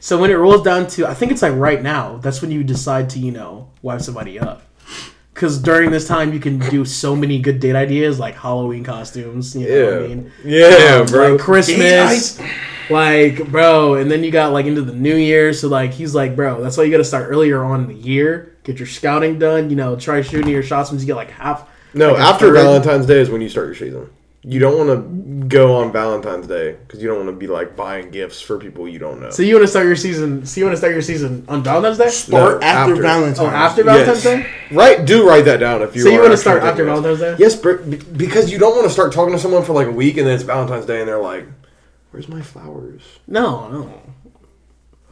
[0.00, 2.16] So when it rolls down to, I think it's like right now.
[2.16, 4.65] That's when you decide to, you know, wipe somebody up.
[5.36, 9.54] Because during this time, you can do so many good date ideas, like Halloween costumes.
[9.54, 9.84] You know Yeah.
[9.96, 10.32] what I mean?
[10.42, 11.32] Yeah, Um, bro.
[11.32, 12.40] Like Christmas,
[12.88, 15.52] like bro, and then you got like into the New Year.
[15.52, 17.94] So like he's like, bro, that's why you got to start earlier on in the
[18.02, 18.56] year.
[18.64, 19.68] Get your scouting done.
[19.68, 21.68] You know, try shooting your shots once you get like half.
[21.92, 22.50] No, like after.
[22.52, 24.08] Valentine's Day is when you start your season.
[24.48, 27.74] You don't want to go on Valentine's Day because you don't want to be like
[27.74, 29.30] buying gifts for people you don't know.
[29.30, 30.46] So you want to start your season?
[30.46, 32.08] So you want to start your season on Valentine's Day?
[32.10, 33.02] Start No, after, after.
[33.02, 33.38] Valentine's.
[33.40, 34.44] Oh, after Valentine's Yes.
[34.44, 34.46] Day.
[34.70, 36.02] Right, do write that down if you.
[36.02, 37.34] So you want want to start after Valentine's Day?
[37.40, 37.78] Yes, bro,
[38.16, 40.36] because you don't want to start talking to someone for like a week and then
[40.36, 41.44] it's Valentine's Day and they're like,
[42.12, 44.00] "Where's my flowers?" No, no.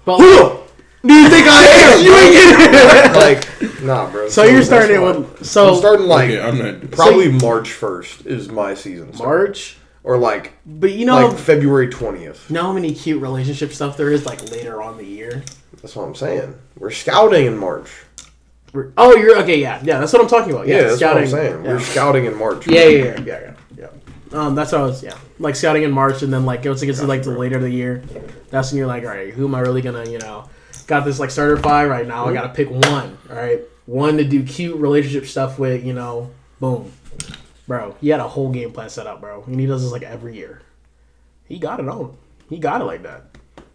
[0.04, 0.60] But Who
[1.08, 2.04] do you think I am?
[2.04, 3.14] you ain't getting
[3.74, 4.28] Like, nah, bro.
[4.28, 6.90] so you're starting it with so I'm starting like okay, I'm not.
[6.90, 9.12] probably March first is my season.
[9.14, 9.28] start.
[9.48, 9.76] March.
[10.02, 12.48] or like But you know, like February twentieth.
[12.50, 15.42] you know how many cute relationship stuff there is like later on the year.
[15.82, 16.54] That's what I'm saying.
[16.78, 17.90] We're scouting in March.
[18.72, 19.60] We're- oh, you're okay.
[19.60, 20.00] Yeah, yeah.
[20.00, 20.66] That's what I'm talking about.
[20.66, 21.16] Yeah, Yeah, that's scouting.
[21.16, 21.64] what I'm saying.
[21.64, 21.70] Yeah.
[21.72, 22.66] We're scouting in March.
[22.66, 23.52] yeah, yeah, yeah, yeah, yeah,
[24.32, 24.38] yeah.
[24.40, 25.02] Um, that's what I was.
[25.02, 27.56] Yeah, like scouting in March, and then like once it gets to like the later
[27.56, 28.02] of the year,
[28.50, 30.48] that's when you're like, all right, who am I really gonna, you know,
[30.86, 32.24] got this like starter five right now.
[32.24, 32.34] I mm-hmm.
[32.34, 33.18] gotta pick one.
[33.30, 35.84] All right, one to do cute relationship stuff with.
[35.84, 36.30] You know,
[36.60, 36.92] boom,
[37.66, 37.96] bro.
[38.00, 40.36] He had a whole game plan set up, bro, and he does this like every
[40.36, 40.62] year.
[41.46, 42.16] He got it on.
[42.48, 43.24] He got it like that.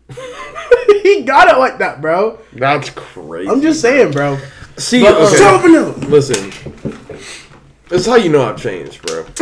[1.04, 2.40] he got it like that, bro.
[2.54, 3.50] That's crazy.
[3.50, 4.40] I'm just saying, bro.
[4.78, 5.92] See, But, okay, Shut vanilla.
[6.08, 6.52] listen.
[7.90, 9.26] This is how you know I've changed, bro.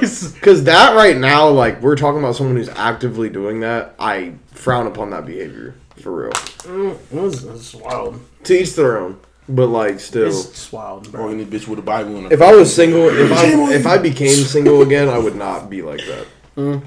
[0.00, 3.94] Because that right now, like, we're talking about someone who's actively doing that.
[3.98, 6.32] I frown upon that behavior, for real.
[6.32, 8.20] It was, it was wild.
[8.44, 9.20] To each their own.
[9.48, 10.28] But, like, still.
[10.28, 11.24] It's wild, bro.
[11.28, 12.30] Or this bitch with a Bible in.
[12.32, 15.82] If I was single, if I, if I became single again, I would not be
[15.82, 16.26] like that.
[16.56, 16.82] Mm.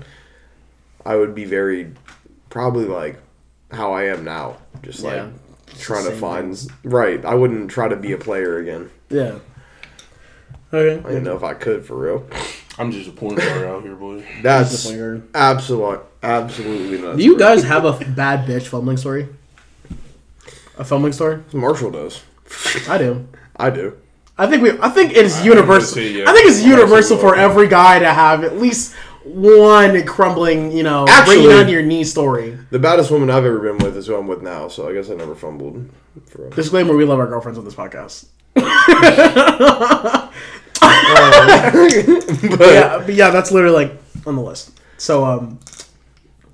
[1.06, 1.92] I would be very,
[2.50, 3.20] probably like
[3.72, 4.58] how I am now.
[4.82, 5.30] Just like Yeah.
[5.80, 6.46] trying to find.
[6.58, 6.70] things.
[6.84, 7.24] Right.
[7.26, 8.90] I wouldn't try to be a player again.
[9.10, 9.40] Yeah.
[10.74, 10.96] Okay.
[10.96, 11.08] I Okay.
[11.10, 12.26] didn't know if I could, for real.
[12.80, 14.24] I'm just a porn star out here, boy.
[14.42, 17.18] That's Do absolute, absolutely not.
[17.18, 19.28] Do you guys have a bad bitch fumbling story?
[20.78, 21.44] A fumbling story?
[21.54, 22.24] Marshall does.
[22.90, 23.28] I do.
[23.56, 23.98] I do.
[24.38, 24.72] I think we.
[24.80, 26.02] I think it's I universal.
[26.02, 26.30] would say, yeah.
[26.30, 30.82] I think it's Marshall universal for every guy to have at least one crumbling, you
[30.84, 32.58] know, Actually- bringing down your knee story.
[32.72, 35.10] The baddest woman I've ever been with is who I'm with now, so I guess
[35.12, 35.88] I never fumbled.
[36.28, 36.50] For real.
[36.52, 38.26] Disclaimer: We love our girlfriends on this podcast.
[38.56, 38.66] but
[42.74, 43.94] yeah, but yeah, that's literally like
[44.26, 44.72] on the list.
[44.98, 45.60] So, um,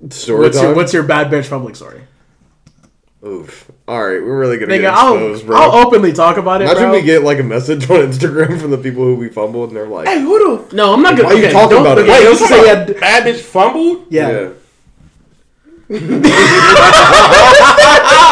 [0.08, 0.66] story what's time.
[0.66, 2.02] your what's your bad bitch fumbling story?
[3.24, 3.70] Oof.
[3.86, 5.56] All right, we're really gonna Nigga, get I'll, exposed, bro.
[5.58, 6.92] I'll openly talk about it, Imagine bro.
[6.92, 9.86] we get like a message on Instagram from the people who we fumbled, and they're
[9.86, 11.28] like, Hey, who the no, I'm not gonna.
[11.28, 12.02] Why are you talking about it?
[12.02, 13.00] okay, Wait, don't you say talking yeah.
[13.00, 14.06] bad bitch fumbled?
[14.08, 14.50] yeah.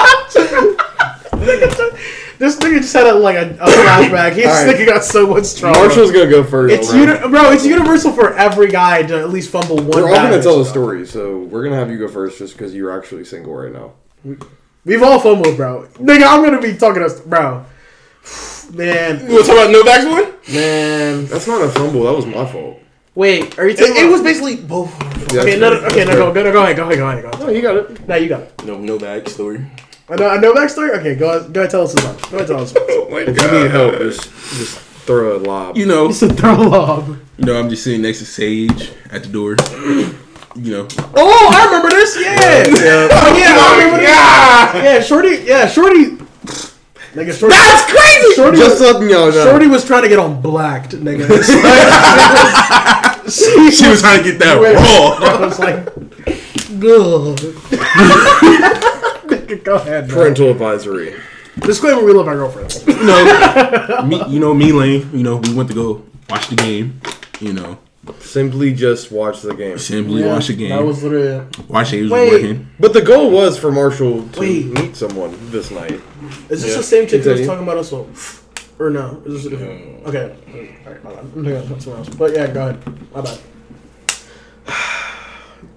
[2.38, 4.32] This nigga just had a, like a, a flashback.
[4.34, 4.76] His Alright.
[4.76, 5.78] nigga got so much stronger.
[5.80, 6.72] Marshall's gonna go first.
[6.74, 7.00] it's bro.
[7.00, 7.50] uni- bro.
[7.50, 9.88] It's universal for every guy to at least fumble one.
[9.88, 12.74] We're all gonna tell the story, so we're gonna have you go first, just because
[12.74, 13.92] you're actually single right now.
[14.84, 15.88] We've all fumbled, bro.
[15.94, 17.64] Nigga, I'm gonna be talking to bro.
[18.72, 20.54] Man, You want to talk about Novak's one?
[20.54, 21.26] man.
[21.26, 22.04] That's not a fumble.
[22.04, 22.78] That was my fault.
[23.14, 24.92] Wait, are you talking It, it was basically both.
[25.32, 25.80] Yeah, okay, no, fair.
[25.80, 27.40] no, okay, no, go, go, go, go ahead, go ahead, go ahead, go ahead.
[27.40, 28.06] No, you got it.
[28.08, 28.64] Now you got it.
[28.64, 29.66] No, Novak story.
[30.10, 30.90] I know, I know backstory.
[30.98, 32.30] Okay, go, ahead, go ahead, tell us about one.
[32.30, 32.70] Go ahead, tell us.
[32.72, 32.98] About one.
[33.08, 35.76] Oh my If you need help, just just throw a lob.
[35.78, 37.08] You know, It's a throw a lob.
[37.38, 39.56] you know, I'm just sitting next to Sage at the door.
[40.54, 42.16] You know, Oh, I remember this.
[42.20, 42.66] Yeah.
[42.66, 43.08] Yeah.
[43.10, 44.84] Oh yeah, I remember this.
[44.84, 45.36] Yeah, Shorty.
[45.44, 46.16] Yeah, Shorty.
[47.14, 47.54] Nigga, Shorty.
[47.54, 48.34] That's crazy.
[48.34, 48.58] Shorty.
[48.58, 49.44] Just was, letting y'all know.
[49.50, 51.26] Shorty was trying to get on blacked, nigga.
[51.30, 55.46] It's like- she, she was trying to get that I raw.
[55.46, 55.84] was like,
[56.78, 57.38] good.
[59.48, 60.08] Nigga, Go ahead.
[60.08, 60.16] Bro.
[60.16, 61.14] Parental advisory.
[61.60, 62.84] Disclaimer: We love our girlfriends.
[62.98, 65.08] You know, me, you know, me, Lane.
[65.12, 67.00] You know, we went to go watch the game.
[67.40, 67.78] You know,
[68.20, 69.78] Simply just watch the game.
[69.78, 70.70] Simply Yeah, watch the game.
[70.70, 71.68] That was literally it.
[71.68, 71.98] watch it.
[72.00, 72.30] It was Wait.
[72.32, 72.68] working.
[72.80, 74.66] But the goal was for Marshall to Wait.
[74.66, 76.00] meet someone this night.
[76.48, 76.76] Is this Yeah.
[76.78, 77.46] the same chick that was Continue.
[77.46, 77.92] talking about us?
[77.92, 78.06] Well,
[78.80, 79.22] or no?
[79.26, 80.06] Is this a different?
[80.06, 80.34] Okay.
[80.86, 81.18] Alright, my bad.
[81.20, 82.08] I'm thinking about someone else.
[82.14, 83.12] But yeah, go ahead.
[83.14, 83.38] My bad.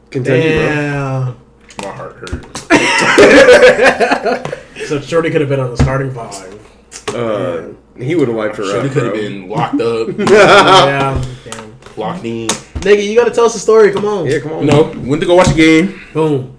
[0.10, 0.66] Continue, bro.
[0.68, 1.38] Damn.
[1.80, 2.68] My heart hurts.
[4.88, 7.16] So Shorty could have been on the starting five.
[7.16, 8.84] Uh, he would have wiped her Should up.
[8.84, 11.24] have could have been locked up, yeah.
[11.46, 11.76] Damn.
[11.96, 12.48] locked in.
[12.50, 13.92] Nigga, you gotta tell us the story.
[13.94, 14.26] Come on.
[14.26, 14.66] Yeah, come on.
[14.66, 16.02] No, went to go watch the game.
[16.14, 16.58] Boom.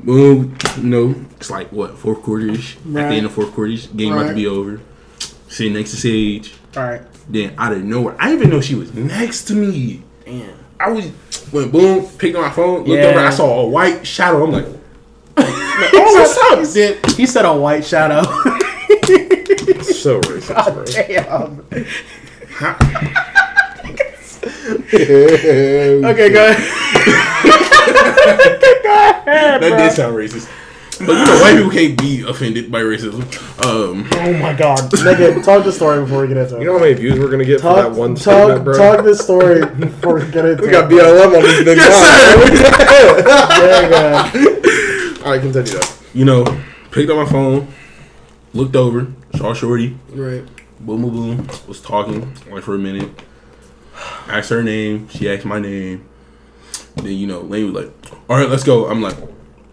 [0.00, 0.56] Boom.
[0.82, 2.76] No, it's like what fourth quarters.
[2.80, 3.08] At Right.
[3.08, 4.80] the end of fourth quarters, game about to be over.
[5.48, 6.54] Sitting next to Sage.
[6.76, 7.02] All right.
[7.28, 10.02] Then out of nowhere, I didn't even know she was next to me.
[10.26, 10.52] Damn.
[10.80, 11.10] I was
[11.52, 13.08] went boom, picked up my phone, looked Yeah.
[13.10, 14.44] over, I saw a white shadow.
[14.44, 14.66] I'm like,
[15.36, 16.74] oh, what's up?
[16.74, 18.22] Then He said a white shadow.
[19.82, 20.84] So racist, oh, bro.
[20.84, 21.64] Damn.
[24.92, 26.58] Okay, go ahead.
[29.60, 30.48] that did sound racist.
[31.00, 33.22] But you know, white people can't be offended by racism.
[33.64, 34.78] Um, Oh my god.
[34.90, 36.60] Nigga, talk the story before we get into it.
[36.60, 38.74] You know how many views we're gonna get talk, for that one talk, statement, bro?
[38.76, 40.66] talk the story before we get into it.
[40.66, 40.90] we got.
[40.90, 41.78] BLM on this big
[43.00, 45.24] Yeah, yeah.
[45.24, 45.86] All right, continue though.
[46.14, 46.44] you know,
[46.90, 47.68] picked up my phone,
[48.52, 50.44] looked over, saw Shorty, Right.
[50.80, 53.08] boom, boom, boom, was talking like for a minute.
[54.28, 56.06] Asked her name, she asked my name.
[56.96, 57.92] Then you know, Lane was like,
[58.28, 59.16] "All right, let's go." I'm like,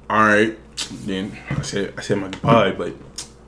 [0.09, 0.57] "All right."
[1.05, 2.93] Then I said, "I said my goodbye," but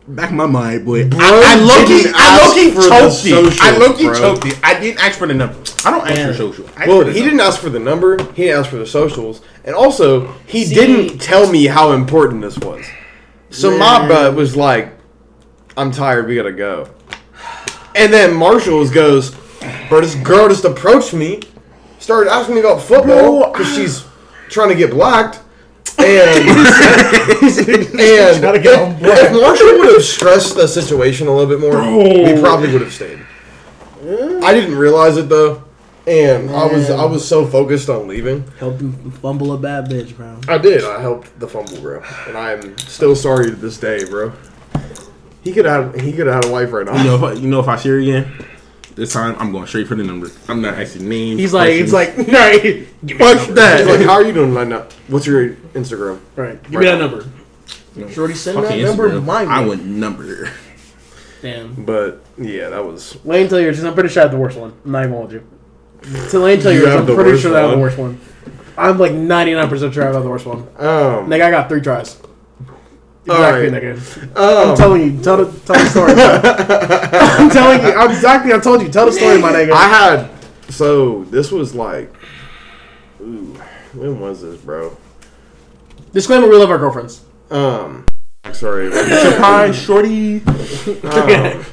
[0.07, 3.61] back in my mind, boy, I, I low key, I low ask key choked it.
[3.61, 4.59] I socials, low key choked it.
[4.63, 5.55] I didn't ask for the number.
[5.85, 6.27] I don't ask Man.
[6.31, 6.65] for social.
[6.75, 7.29] I Well, for he number.
[7.29, 8.17] didn't ask for the number.
[8.33, 12.41] He didn't ask for the socials, and also he See- didn't tell me how important
[12.41, 12.85] this was.
[13.51, 14.09] So my Man.
[14.09, 14.93] butt was like,
[15.77, 16.27] "I'm tired.
[16.27, 16.89] We gotta go."
[17.95, 19.31] And then Marshalls goes,
[19.89, 21.39] "Bro, this girl just approached me,
[21.99, 24.03] started asking me about football because she's
[24.49, 25.39] trying to get blacked."
[26.01, 26.49] And
[27.99, 31.49] and Trying to get on if, if Marshall would have stressed the situation a little
[31.49, 33.19] bit more, we probably would have stayed.
[34.43, 35.63] I didn't realize it though,
[36.07, 36.99] and I was Man.
[36.99, 38.49] I was so focused on leaving.
[38.59, 40.39] Help him fumble a bad bitch, bro.
[40.47, 40.83] I did.
[40.83, 44.31] I helped the fumble, bro, and I'm still sorry to this day, bro.
[45.43, 46.95] He could have he could have had a wife right now.
[46.97, 48.31] You know, if I, you know, if I see her again,
[48.99, 50.29] this time I'm going straight for the number.
[50.47, 51.39] I'm not asking names.
[51.39, 52.27] He's like, he's questions.
[52.27, 52.27] like,
[52.63, 52.63] right.
[53.05, 54.85] Give me Fuck that He's like, how are you doing right now?
[55.07, 56.19] What's your Instagram?
[56.35, 56.61] Right.
[56.63, 57.25] Give me that number.
[58.11, 59.09] Shorty, send Fucking that number.
[59.09, 59.25] Instagram.
[59.25, 60.51] My I want number.
[61.41, 61.85] Damn.
[61.85, 63.77] But yeah, that was Lane tell yours.
[63.77, 64.73] 'cause I'm pretty sure I have the worst one.
[64.85, 65.47] I'm not even with you.
[66.29, 66.89] To Lane tell You yours.
[66.91, 67.81] have I'm the pretty worst sure that I have the one?
[67.81, 68.19] worst one.
[68.77, 70.59] I'm like 99% sure I have the worst one.
[70.77, 71.27] um.
[71.29, 72.17] Nigga, I got three tries.
[73.31, 74.31] Exactly, nigga.
[74.35, 75.21] I'm um telling you.
[75.21, 76.13] Tell the tell the story.
[76.17, 77.93] I'm telling you.
[77.93, 78.53] I'm exactly.
[78.53, 78.89] I told you.
[78.89, 79.71] Tell the story, my nigga.
[79.71, 82.13] I had so this was like,
[83.21, 83.53] ooh,
[83.93, 84.95] when was this, bro?
[86.13, 87.23] Disclaimer: We love our girlfriends.
[87.49, 88.05] Um,
[88.53, 88.91] sorry.
[89.21, 90.41] Surprise, shorty.
[90.41, 90.45] Um,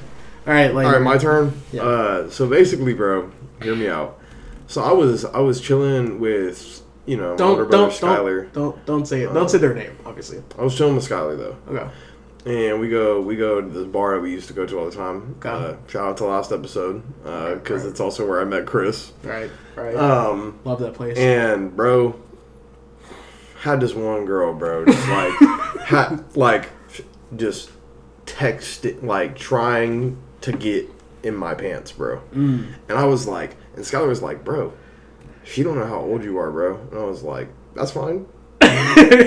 [0.47, 0.87] All right, Lane.
[0.87, 1.61] All right, my turn.
[1.73, 1.83] Yeah.
[1.83, 3.31] Uh, so basically, bro,
[3.63, 4.19] hear me out.
[4.67, 8.53] So I was I was chilling with you know don't brother don't Skylar.
[8.53, 9.33] don't don't don't say it.
[9.33, 9.97] Don't say their name.
[10.05, 10.43] Obviously.
[10.59, 11.91] I was chilling with Skylar though, Okay.
[12.69, 14.87] and we go we go to this bar that we used to go to all
[14.91, 15.37] the time.
[15.39, 15.49] Okay.
[15.49, 19.13] Uh, shout out to last episode because it's also where I met Chris.
[19.23, 19.51] Right.
[19.75, 19.95] Right.
[19.97, 21.17] Um, love that place.
[21.17, 22.19] and bro
[23.61, 25.33] had this one girl, bro, just like
[25.87, 26.71] had like
[27.37, 27.71] just
[28.27, 30.89] texting like trying to get
[31.23, 32.21] in my pants, bro.
[32.35, 32.75] Mm.
[32.89, 34.73] And I was like, and Skylar was like, bro,
[35.47, 36.77] she don't know how old you are, bro.
[36.91, 38.27] And I was like, that's fine.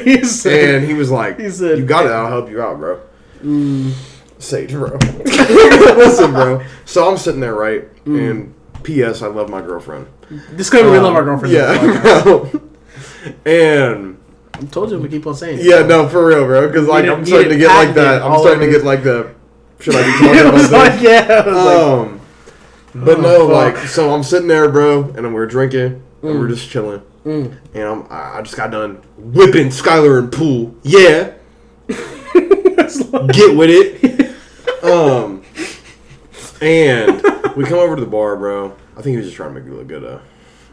[0.04, 2.12] he said, And he was like, He said- you got it.
[2.12, 3.00] I'll help you out, bro.
[3.44, 3.92] mm,
[4.38, 4.98] Sage, bro.
[5.26, 6.64] Listen, bro.
[6.86, 7.84] So I'm sitting there, right?
[8.06, 8.32] Mm.
[8.32, 8.54] And
[8.84, 9.22] P.S.
[9.22, 10.08] I love my girlfriend.
[10.56, 11.54] Disclaimer: We Um, love our girlfriend.
[11.54, 12.50] Yeah, bro.
[13.46, 14.18] and
[14.54, 15.60] I told you we keep on saying.
[15.62, 16.68] yeah, no, for real, bro.
[16.68, 18.22] Because like I'm starting to get like that.
[18.22, 19.34] I'm starting to get like the.
[19.80, 20.72] Should I be talking about this?
[20.72, 21.46] like, yeah.
[21.46, 22.22] Was like, Um,
[22.96, 23.76] but Oh, no, fuck.
[23.76, 27.58] like, so I'm sitting there, bro, and we're drinking, and we're just chilling, mm.
[27.74, 30.76] and I'm, I I just got done whipping Skylar and Pool.
[30.84, 31.34] Yeah,
[31.88, 34.36] get with it.
[34.84, 35.44] Um,
[36.62, 37.22] and
[37.56, 38.76] we come over to the bar, bro.
[38.98, 40.22] I think he was just trying to make me look good, though.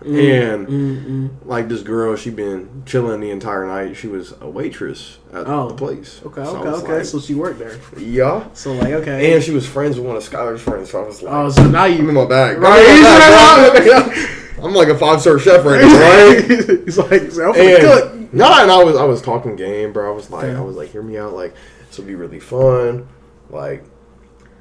[0.04, 1.30] and Mm-mm.
[1.46, 3.96] like this girl, she been chilling the entire night.
[3.96, 5.68] She was a waitress at Oh.
[5.68, 6.20] the place.
[6.24, 6.92] Okay, So okay, okay.
[6.98, 7.78] like, so she worked there.
[7.98, 8.46] yeah.
[8.52, 9.34] So like, okay.
[9.34, 11.66] And she was friends with one of Skylar's friends, so I was like, oh, so
[11.68, 12.58] now I'm in my bag.
[12.58, 14.12] Right, I'm,
[14.56, 14.68] in my he's bag, bro.
[14.68, 16.44] I'm like a five star chef right now, right?
[16.84, 18.12] He's like, he's like, cook.
[18.14, 20.10] and no, and I was I was talking game, bro.
[20.12, 20.46] I was like.
[20.46, 21.54] I was like, hear me out, like
[21.88, 23.08] this would be really fun.
[23.50, 23.84] Like,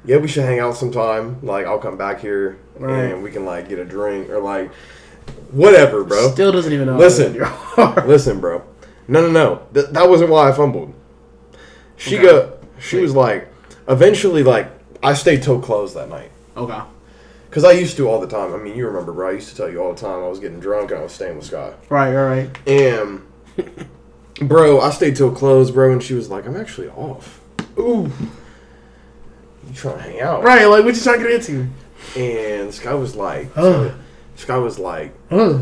[0.04, 1.38] yeah, we should hang out sometime.
[1.42, 3.12] Like, I'll come back here Right.
[3.12, 4.72] and we can like get a drink or like.
[5.50, 6.30] Whatever, bro.
[6.30, 6.96] Still doesn't even know.
[6.96, 7.34] Listen.
[7.40, 8.06] how you are.
[8.06, 8.62] Listen, bro.
[9.08, 9.62] No, no, no.
[9.74, 10.94] Th- that wasn't why I fumbled.
[11.96, 12.26] She Okay.
[12.26, 12.58] go.
[12.78, 13.52] She was like,
[13.88, 14.70] eventually, like
[15.02, 16.80] I stayed till close that night Okay.
[17.56, 18.52] Because I used to all the time.
[18.52, 19.30] I mean, you remember, bro?
[19.30, 21.12] I used to tell you all the time I was getting drunk and I was
[21.12, 21.72] staying with Sky.
[21.88, 22.14] Right.
[22.14, 22.50] All right.
[22.68, 23.22] And
[24.42, 27.40] bro, I stayed till close, bro, and she was like, "I'm actually off."
[27.78, 28.12] Ooh.
[29.66, 30.44] You trying to hang out?
[30.44, 30.66] Right.
[30.66, 31.66] Like, what you trying to get into?
[32.14, 33.92] And Sky was like, Huh.
[34.34, 35.60] Sky was like, Huh.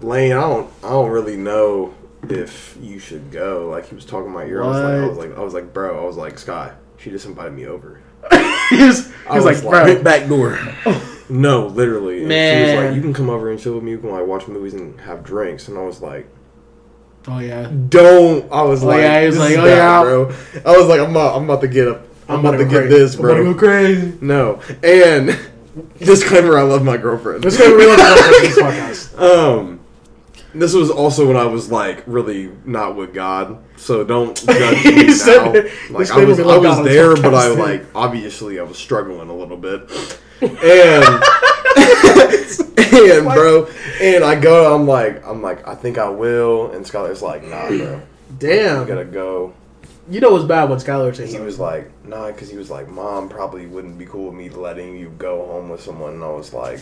[0.00, 1.94] Lane, I don't, I don't really know
[2.28, 3.68] if you should go.
[3.70, 4.64] Like he was talking in my ear.
[4.64, 7.10] I was like, I was like, I was like, bro, I was like, Sky, she
[7.10, 8.00] just invited me over.
[8.70, 10.02] he was, he was was like, like- bro.
[10.02, 10.58] back door.
[11.30, 12.22] No, literally.
[12.24, 13.92] And She was like, you can come over and chill with me.
[13.92, 15.68] You can like watch movies and have drinks.
[15.68, 16.28] And I was like,
[17.26, 17.70] Oh yeah.
[17.88, 18.52] don't.
[18.52, 20.02] I was Oh, like, yeah, he was like, is oh, bad, yeah.
[20.02, 20.34] bro.
[20.66, 22.02] I was like, I'm about, I'm about to get up.
[22.28, 22.88] I'm, about, to get crazy.
[22.88, 24.18] this, I'm about to go crazy.
[24.20, 25.38] No, and
[25.98, 27.42] disclaimer: I love my girlfriend.
[27.44, 29.18] Let's go real this podcast.
[29.18, 29.80] Um,
[30.54, 35.06] this was also when I was like really not with God, so don't judge me
[35.06, 35.52] now.
[35.90, 38.78] Like I was, I was God on his there, but I like obviously I was
[38.78, 39.90] struggling a little bit,
[40.40, 41.22] and
[42.94, 43.68] and bro,
[44.00, 47.68] and I go, I'm like, I'm like, I think I will, and Skylar's like, Nah,
[47.68, 48.02] bro, I
[48.38, 48.86] Damn.
[48.86, 49.54] gotta go.
[50.08, 52.88] You know what's bad when Skylar says He was like, Nah, because he was like,
[52.88, 56.28] Mom probably wouldn't be cool with me letting you go home with someone, and I
[56.28, 56.80] was like.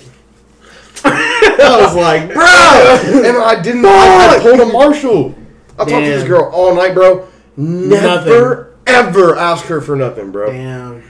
[1.05, 3.84] I was like, bro, and I didn't.
[3.84, 5.34] I, I pulled a Marshall.
[5.74, 7.28] I talked to this girl all night, bro.
[7.57, 10.53] Never, ever ask her for nothing, bro.
[10.53, 11.03] Damn.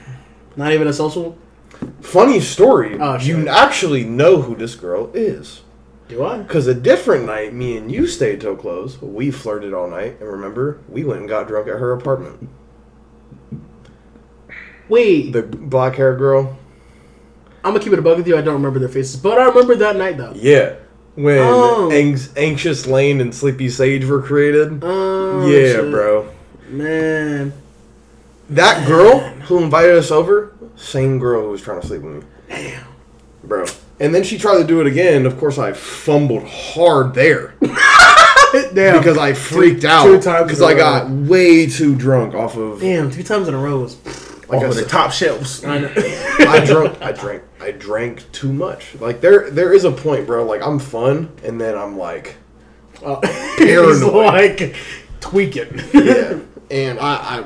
[0.57, 1.37] Not even a social?
[2.01, 2.99] Funny story.
[3.01, 3.29] Oh, shit.
[3.29, 5.63] you actually know who this girl is.
[6.09, 6.39] Do I?
[6.39, 9.01] Because a different night, me and you stayed till close.
[9.01, 12.49] We flirted all night, and remember, we went and got drunk at her apartment.
[14.89, 15.33] Wait.
[15.33, 16.59] The black hair girl.
[17.65, 18.37] I'm gonna keep it a bug with you.
[18.37, 20.33] I don't remember their faces, but I remember that night though.
[20.35, 20.75] Yeah.
[21.15, 21.91] When Oh.
[21.93, 24.81] Anx- Anxious Lane and Sleepy Sage were created.
[24.83, 25.91] Oh, yeah, shit.
[25.91, 26.29] bro.
[26.71, 27.53] Man.
[28.51, 32.23] That girl who invited us over, same girl who was trying to sleep with me.
[32.49, 32.85] Damn.
[33.45, 33.67] Bro.
[34.01, 35.27] And then she tried to do it again.
[35.27, 37.55] Of course, I fumbled hard there
[38.75, 38.99] Damn.
[38.99, 40.79] because I freaked out two times because I a I row.
[40.79, 42.81] got way too drunk off of.
[42.81, 43.97] Damn, two times in a row was.
[44.49, 45.65] Like Off of the top shelves.
[45.65, 45.93] I know.
[45.97, 47.01] I drank.
[47.01, 47.43] I drank.
[47.63, 48.95] I drank too much.
[48.97, 50.45] Like there, there is a point, bro.
[50.45, 52.37] Like I'm fun, and then I'm like,
[53.05, 53.17] Uh,
[53.59, 54.13] Paranoid.
[54.61, 54.77] like
[55.21, 55.81] tweaking.
[55.95, 56.39] yeah.
[56.71, 57.45] and I,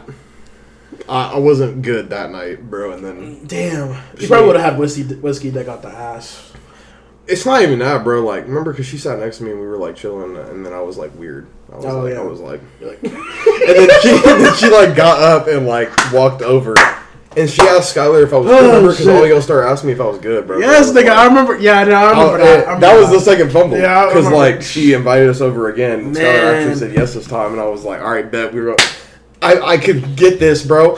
[1.09, 2.93] I, I, wasn't good that night, bro.
[2.93, 3.91] And then Damn.
[4.19, 6.53] You probably would have had whiskey, whiskey that got the ass.
[7.27, 8.25] it's not even that, bro.
[8.25, 10.73] Like remember, because she sat next to me and we were like chilling, and then
[10.73, 11.47] I was like weird.
[11.73, 12.21] I was Oh, like, yeah.
[12.21, 12.61] I was like.
[12.81, 13.13] Like, And
[13.77, 16.75] then she, and then she like got up and like walked over,
[17.37, 18.67] and she asked Skylar if I was Oh, good.
[18.67, 20.59] Remember, because all y'all started asking me if I was good, bro.
[20.59, 21.59] yes, nigga, I remember.
[21.59, 22.47] Yeah, no, I remember Oh, that.
[22.47, 23.79] eh, I that, remember was the second fumble.
[23.79, 26.01] Yeah, because like she invited us over again.
[26.01, 28.61] And Skylar actually said yes this time, and I was like, all right, bet we
[28.61, 28.77] were.
[29.43, 30.97] I I could get this, bro.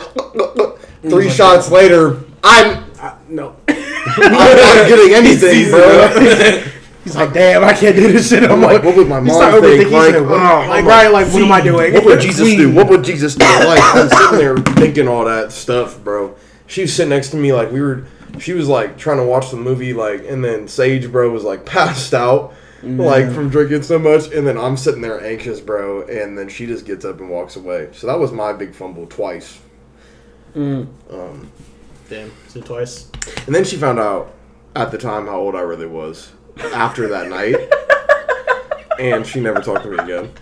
[1.03, 3.57] Three like, shots later, I'm I, no.
[3.69, 6.63] I'm not getting anything, bro.
[7.09, 8.45] He's like, damn, I can't do this shit.
[8.45, 9.89] I'm I'm like, like, what would my mom start think?
[9.89, 10.23] overthinking Like, shit.
[10.23, 10.27] oh,
[10.69, 11.95] like, right, like, what am I doing?
[11.95, 12.71] What would Jesus do?
[12.75, 13.45] What would Jesus do?
[13.47, 16.37] Like, I'm sitting there thinking all that stuff, bro.
[16.67, 18.05] She was sitting next to me, like we were.
[18.39, 21.65] She was like trying to watch the movie, like, and then Sage, bro, was like
[21.79, 22.53] passed out,
[22.83, 26.67] like from drinking so much, and then I'm sitting there anxious, bro, and then she
[26.67, 27.89] just gets up and walks away.
[27.93, 29.59] So that was my big fumble twice.
[30.55, 31.51] Um,
[32.11, 33.11] Damn, so twice.
[33.47, 34.35] and then she found out
[34.77, 36.33] at the time how old I really was
[36.73, 37.57] after that night,
[38.99, 40.33] and she never talked to me again.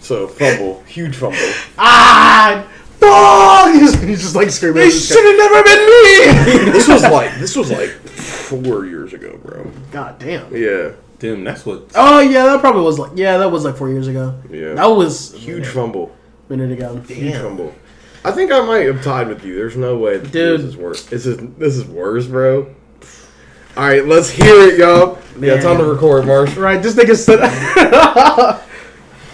[0.00, 1.38] So fumble, huge fumble.
[1.78, 2.66] Ah!
[2.98, 3.74] Fuck!
[3.74, 4.84] He's, he's just like screaming.
[4.86, 6.72] It should have never been me.
[6.72, 9.70] this was like this was like four years ago, bro.
[9.90, 10.54] God damn.
[10.54, 11.90] Yeah, Damn, that's what.
[11.94, 14.40] Oh yeah, that probably was like yeah, that was like four years ago.
[14.50, 14.74] yeah.
[14.74, 16.14] That was huge fumble.
[16.48, 16.96] minute ago.
[17.00, 17.74] Huge fumble.
[18.24, 19.56] I think I might have tied with you.
[19.56, 20.60] There's no way that Dude.
[20.60, 21.04] this is worse.
[21.06, 22.74] This is this is worse, bro.
[23.78, 25.20] All right, let's hear it, y'all.
[25.38, 26.56] Yeah, time to record, Marsh.
[26.56, 27.38] Right, this nigga said.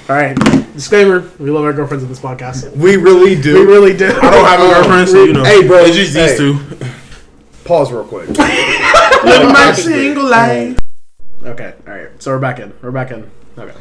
[0.06, 0.34] All right,
[0.74, 2.76] disclaimer: We love our girlfriends in this podcast.
[2.76, 3.54] We really do.
[3.54, 4.04] We really do.
[4.04, 5.44] I don't have a girlfriend, so you know.
[5.44, 6.26] Hey, bro, It's just hey.
[6.26, 6.58] these two.
[7.64, 8.28] Pause real quick.
[9.24, 10.78] Living my single life.
[11.42, 12.22] Okay, all right.
[12.22, 12.74] So we're back in.
[12.82, 13.30] We're back in.
[13.56, 13.74] Okay.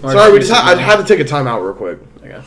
[0.00, 2.42] Sorry, we just had, I had to take a time out real quick, Okay.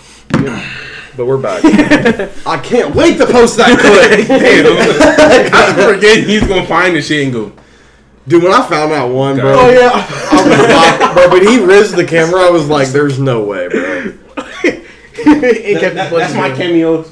[1.15, 1.63] but we're back.
[2.45, 4.27] I can't wait to post that clip.
[4.27, 5.83] Damn.
[5.87, 7.51] I forget he's gonna find the shit and go.
[8.27, 9.91] Dude, when I found that one, bro, Oh yeah.
[9.93, 12.41] I was like, bro, but he rizzed the camera.
[12.41, 14.13] I was like, "There's no way, bro."
[15.19, 17.03] It kept that's my cameo.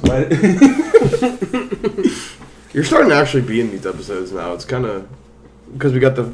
[2.72, 4.52] You're starting to actually be in these episodes now.
[4.52, 5.08] It's kind of
[5.72, 6.30] because we got the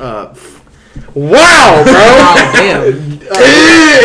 [0.00, 0.34] Uh,
[1.14, 1.92] wow, bro.
[1.92, 3.10] Wow, damn.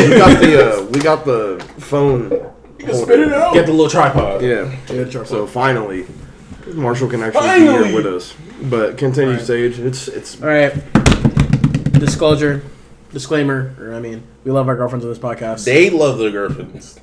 [0.09, 2.29] we got the uh, we got the phone.
[2.79, 3.53] Spit it out.
[3.53, 4.41] Get the little tripod.
[4.41, 4.75] Yeah.
[4.87, 5.27] Get the tripod.
[5.27, 6.05] So finally,
[6.73, 8.33] Marshall can actually be here with us.
[8.63, 9.45] But continue, Alright.
[9.45, 9.79] Sage.
[9.79, 10.73] It's it's All right.
[11.93, 12.63] Disclosure,
[13.13, 15.65] disclaimer, or I mean, we love our girlfriends on this podcast.
[15.65, 16.99] They love their girlfriends.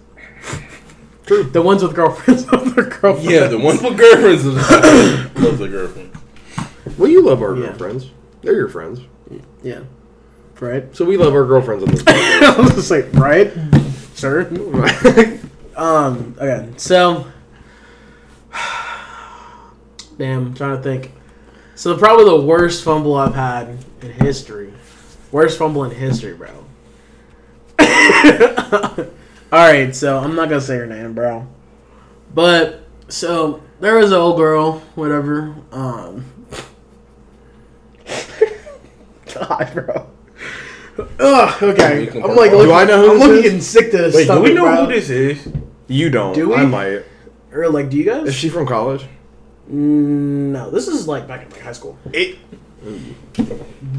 [1.26, 1.44] True.
[1.44, 3.30] The ones with girlfriends love their girlfriends.
[3.30, 6.16] Yeah, the ones with girlfriends love their girlfriends.
[6.98, 7.66] well, you love our Yeah.
[7.66, 8.10] girlfriends.
[8.42, 9.00] They're your friends.
[9.62, 9.80] Yeah.
[10.60, 10.94] Right.
[10.94, 12.02] So we love our girlfriends on this.
[12.06, 13.52] I was just like, right,
[14.14, 14.50] sir.
[15.78, 16.34] Um.
[16.40, 16.68] Okay.
[16.76, 17.24] So.
[20.18, 20.46] Damn.
[20.46, 21.12] I'm trying to think.
[21.76, 24.72] So probably the worst fumble I've had in history.
[25.30, 26.48] Worst fumble in history, bro.
[27.78, 29.06] All
[29.52, 29.94] right.
[29.94, 31.46] So I'm not gonna say her name, bro.
[32.34, 35.54] But so there was an old girl, whatever.
[35.70, 36.24] Um.
[39.34, 40.10] God, bro.
[41.20, 42.08] Ugh, okay.
[42.10, 43.42] I'm like, Do I know who I'm this looking is?
[43.42, 44.86] getting sick to the Wait, do stomach, we know bro.
[44.86, 45.48] who this is?
[45.86, 46.34] you don't.
[46.34, 46.54] Do we?
[46.56, 47.02] I might.
[47.52, 48.28] Or like, do you guys?
[48.28, 49.02] Is she from college?
[49.70, 51.96] Mm, no, this is like back in like high school.
[52.12, 52.38] It,
[52.84, 52.92] you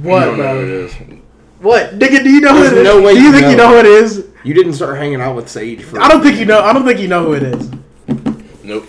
[0.02, 1.22] What, don't know who it bro?
[1.62, 2.24] What, nigga?
[2.24, 2.84] Do you know There's who it is?
[2.86, 3.70] no way do you you think you know.
[3.70, 4.26] know who it is?
[4.44, 6.00] You didn't start hanging out with Sage for.
[6.02, 6.62] I don't think you know.
[6.62, 7.70] I don't think you know who it is.
[8.64, 8.88] nope,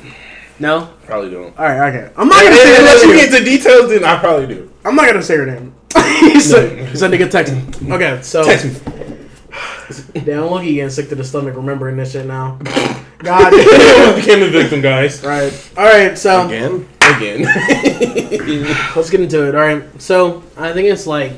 [0.59, 0.89] No.
[1.05, 1.57] probably don't.
[1.59, 1.89] All right.
[1.95, 2.13] Okay.
[2.17, 3.17] I'm not gonna say her Unless you name.
[3.17, 4.73] get into details, then I probably do.
[4.85, 5.75] I'm not gonna say her name.
[6.21, 7.93] He said, he said, nigga, text me.
[7.93, 10.21] Okay, so Text me.
[10.25, 12.59] damn, I'm lucky getting sick to the stomach remembering this shit now.
[13.19, 13.51] God.
[14.17, 15.23] became the victim, guys.
[15.23, 15.53] right.
[15.77, 16.17] All right.
[16.17, 16.89] So Again?
[17.03, 17.43] Again.
[18.97, 19.55] let's get into it.
[19.55, 20.01] All right.
[20.01, 21.33] So I think it's like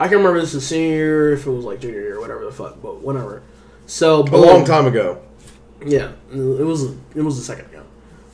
[0.00, 2.44] I can remember this is senior year, if it was like junior year, or whatever
[2.44, 3.42] the fuck, but whatever.
[3.86, 5.20] So A long time ago.
[5.84, 6.82] Yeah, it was
[7.14, 7.82] it was a second ago.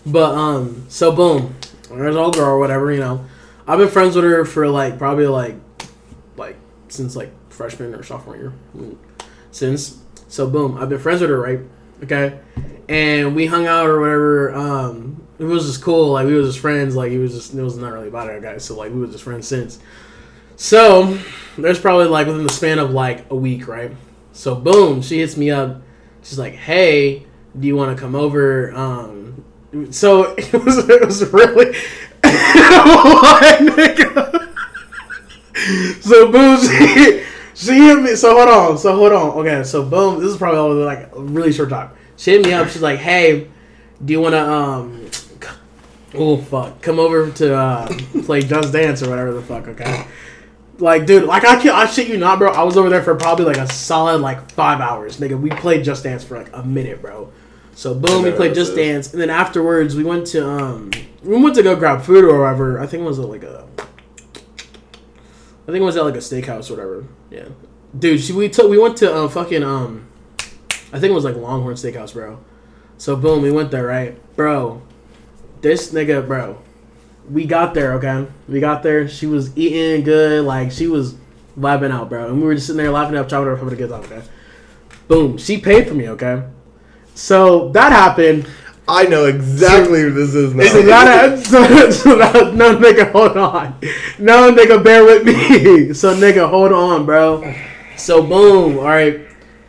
[0.07, 1.55] But um, so boom,
[1.91, 2.93] there's old girl or whatever.
[2.93, 3.25] You know,
[3.67, 5.57] I've been friends with her for like probably like
[6.37, 6.57] like
[6.89, 8.53] since like freshman or sophomore year.
[9.51, 9.99] Since
[10.29, 11.61] so boom, I've been friends with her, right?
[12.03, 12.39] Okay,
[12.89, 14.55] and we hung out or whatever.
[14.55, 16.13] Um, it was just cool.
[16.13, 16.95] Like we was just friends.
[16.95, 18.65] Like it was just it was not really about it, guys.
[18.65, 19.79] So like we was just friends since.
[20.57, 21.19] So
[21.57, 23.93] there's probably like within the span of like a week, right?
[24.33, 25.83] So boom, she hits me up.
[26.23, 27.27] She's like, "Hey,
[27.59, 29.45] do you want to come over?" Um,
[29.91, 31.77] so it was it was really
[32.35, 34.49] what, nigga?
[36.03, 37.25] So boom, she,
[37.55, 38.15] she hit me.
[38.17, 39.31] So hold on, so hold on.
[39.39, 41.91] Okay, so boom, this is probably all like a really short time.
[42.17, 42.69] She hit me up.
[42.69, 43.49] She's like, "Hey,
[44.05, 45.11] do you want to um."
[46.17, 46.81] Oh fuck!
[46.81, 47.87] Come over to uh,
[48.25, 49.67] play Just Dance or whatever the fuck.
[49.69, 50.07] Okay.
[50.79, 52.53] Like, dude, like I can't, I shit you not, bro.
[52.53, 55.41] I was over there for probably like a solid like five hours, nigga.
[55.41, 57.33] We played Just Dance for like a minute, bro.
[57.75, 58.87] So boom, we played Just this.
[58.87, 60.91] Dance, and then afterwards we went to um,
[61.23, 62.81] we went to go grab food or whatever.
[62.81, 66.71] I think it was at like a, I think it was at like a steakhouse
[66.71, 67.07] or whatever.
[67.31, 67.49] Yeah,
[67.99, 70.07] dude, she, we took we went to um fucking um,
[70.93, 72.39] I think it was like Longhorn Steakhouse, bro.
[72.97, 74.83] So boom, we went there, right, bro.
[75.61, 76.59] This nigga, bro
[77.29, 78.27] we got there, okay?
[78.49, 79.09] We got there.
[79.09, 81.15] She was eating good, like she was
[81.59, 82.27] vibing out, bro.
[82.27, 84.23] And we were just sitting there laughing up, chopping up, having a good time, okay?
[85.09, 85.39] Boom.
[85.39, 86.43] She paid for me, okay?
[87.15, 88.49] So that happened.
[88.87, 90.65] I know exactly who this is now.
[90.65, 93.79] So that, so, so that, no, nigga, hold on.
[94.19, 95.95] No, nigga, bear with me.
[95.95, 97.55] So, nigga, hold on, bro.
[97.97, 98.79] So, boom.
[98.79, 99.21] All right.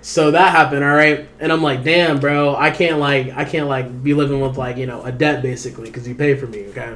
[0.02, 1.28] So that happened, all right.
[1.40, 2.56] And I'm like, damn, bro.
[2.56, 5.86] I can't like, I can't like be living with like, you know, a debt basically
[5.86, 6.96] because you pay for me, okay?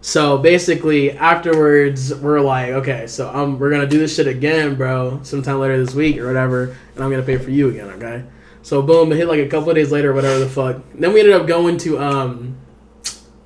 [0.00, 5.20] So basically, afterwards, we're like, okay, so um, we're gonna do this shit again, bro,
[5.24, 8.24] sometime later this week or whatever, and I'm gonna pay for you again, okay?
[8.62, 10.82] So boom, it hit like a couple of days later, whatever the fuck.
[10.94, 12.56] Then we ended up going to um,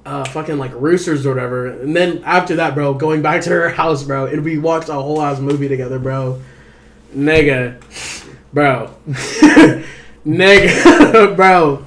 [0.05, 3.69] uh, fucking like Roosters or whatever, and then after that, bro, going back to her
[3.81, 6.41] house, bro, and we watched a whole ass movie together, bro.
[7.15, 7.81] Nigga,
[8.53, 8.95] bro,
[10.27, 11.87] nigga, bro.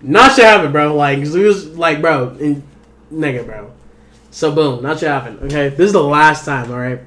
[0.00, 0.94] Not shit happened, bro.
[0.94, 2.62] Like, it was like, bro, and,
[3.12, 3.72] nigga, bro.
[4.30, 5.40] So boom, not shit happened.
[5.44, 6.70] Okay, this is the last time.
[6.70, 7.00] All right,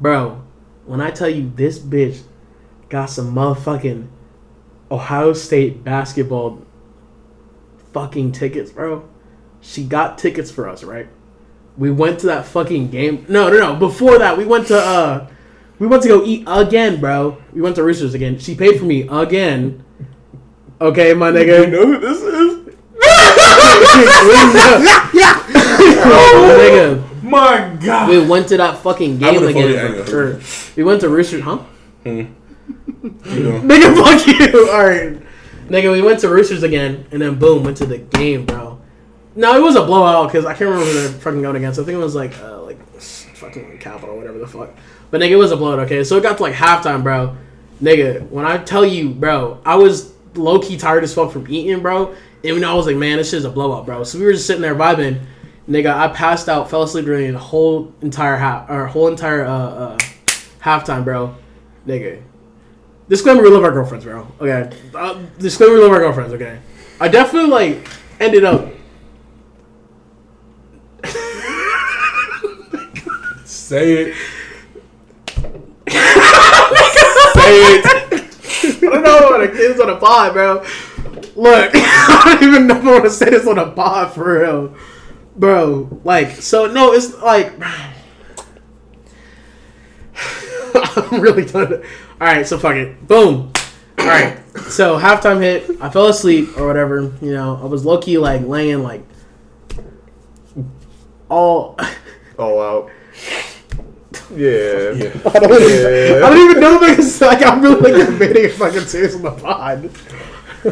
[0.00, 0.42] bro.
[0.86, 2.22] When I tell you this bitch
[2.90, 4.06] got some motherfucking
[4.94, 6.62] Ohio State basketball
[7.92, 9.08] fucking tickets, bro.
[9.60, 11.08] She got tickets for us, right?
[11.76, 13.26] We went to that fucking game.
[13.28, 13.74] No, no, no.
[13.76, 15.28] Before that, we went to uh,
[15.78, 17.38] we went to go eat again, bro.
[17.52, 18.38] We went to Roosters again.
[18.38, 19.84] She paid for me again.
[20.80, 21.64] Okay, my nigga.
[21.64, 22.74] You know who this is?
[26.06, 27.22] Oh, my nigga.
[27.22, 28.10] My God.
[28.10, 29.76] We went to that fucking game again.
[29.76, 30.12] Angus.
[30.12, 30.40] Or-
[30.76, 31.58] we went to Roosters, huh?
[32.04, 32.28] You know.
[33.04, 34.70] Nigga, fuck you.
[34.72, 35.18] All right,
[35.68, 38.80] nigga, we went to Roosters again, and then boom, went to the game, bro.
[39.36, 41.78] No, it was a blowout because I can't remember who they're fucking going against.
[41.78, 44.70] I think it was like uh, like fucking Capital, whatever the fuck.
[45.10, 45.80] But nigga, it was a blowout.
[45.80, 47.36] Okay, so it got to like halftime, bro.
[47.82, 51.82] Nigga, when I tell you, bro, I was low key tired as fuck from eating,
[51.82, 52.14] bro.
[52.42, 54.04] And I was like, man, this shit's a blowout, bro.
[54.04, 55.20] So we were just sitting there vibing.
[55.68, 59.50] Nigga, I passed out, fell asleep during the whole entire half or whole entire uh,
[59.50, 59.98] uh
[60.60, 61.34] halftime, bro.
[61.86, 62.22] Nigga.
[63.08, 64.26] Disclaimer: We love our girlfriends, bro.
[64.40, 64.74] Okay.
[64.94, 66.32] Uh, disclaimer: We love our girlfriends.
[66.32, 66.58] Okay.
[67.00, 67.88] I definitely like
[68.20, 68.68] ended up.
[73.44, 74.14] Say it.
[77.34, 77.84] Say it.
[78.64, 80.64] I don't know what it is on a pod, bro.
[81.36, 84.40] Look, I don't even know if I want to say this on a pod for
[84.40, 84.76] real,
[85.36, 86.00] bro.
[86.04, 87.52] Like, so no, it's like.
[90.74, 91.82] I'm really done.
[92.24, 93.06] All right, so fuck it.
[93.06, 93.52] Boom.
[93.98, 95.68] All right, so halftime hit.
[95.78, 97.12] I fell asleep or whatever.
[97.20, 99.02] You know, I was low key like laying like
[101.28, 101.78] all.
[102.38, 102.90] All out.
[104.34, 104.92] Yeah.
[104.92, 105.20] Yeah.
[105.26, 106.26] I don't, even, Yeah.
[106.26, 107.28] I don't even know if I can.
[107.28, 109.90] Like, I'm really like debating if I can say this on the pod.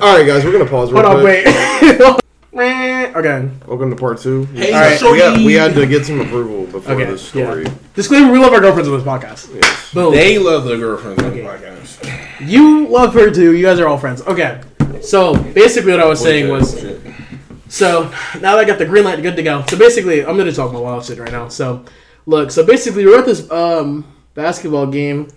[0.00, 0.90] All right, guys, we're gonna pause.
[0.90, 1.44] Real Hold on, quick.
[1.44, 2.16] wait.
[2.54, 3.50] okay.
[3.66, 4.44] Welcome to part two.
[4.46, 5.44] Hey, All right, we, got, shorty.
[5.46, 7.04] we had to get some approval before Okay.
[7.10, 7.64] this story.
[7.64, 7.74] Yeah.
[7.94, 9.54] Disclaimer: We love our girlfriends on this podcast.
[9.54, 9.92] Yes.
[9.94, 10.12] Boom.
[10.12, 12.48] They love their girlfriends on the podcast.
[12.48, 13.54] You love her too.
[13.54, 14.22] You guys are all friends.
[14.22, 14.60] Okay.
[15.00, 17.00] So basically, what I was saying was, Shit.
[17.68, 19.64] so now that I got the green light, good to go.
[19.68, 21.48] So basically, I'm gonna talk about wild shit right now.
[21.48, 21.84] So
[22.26, 25.28] look, so basically, we're at this um basketball game,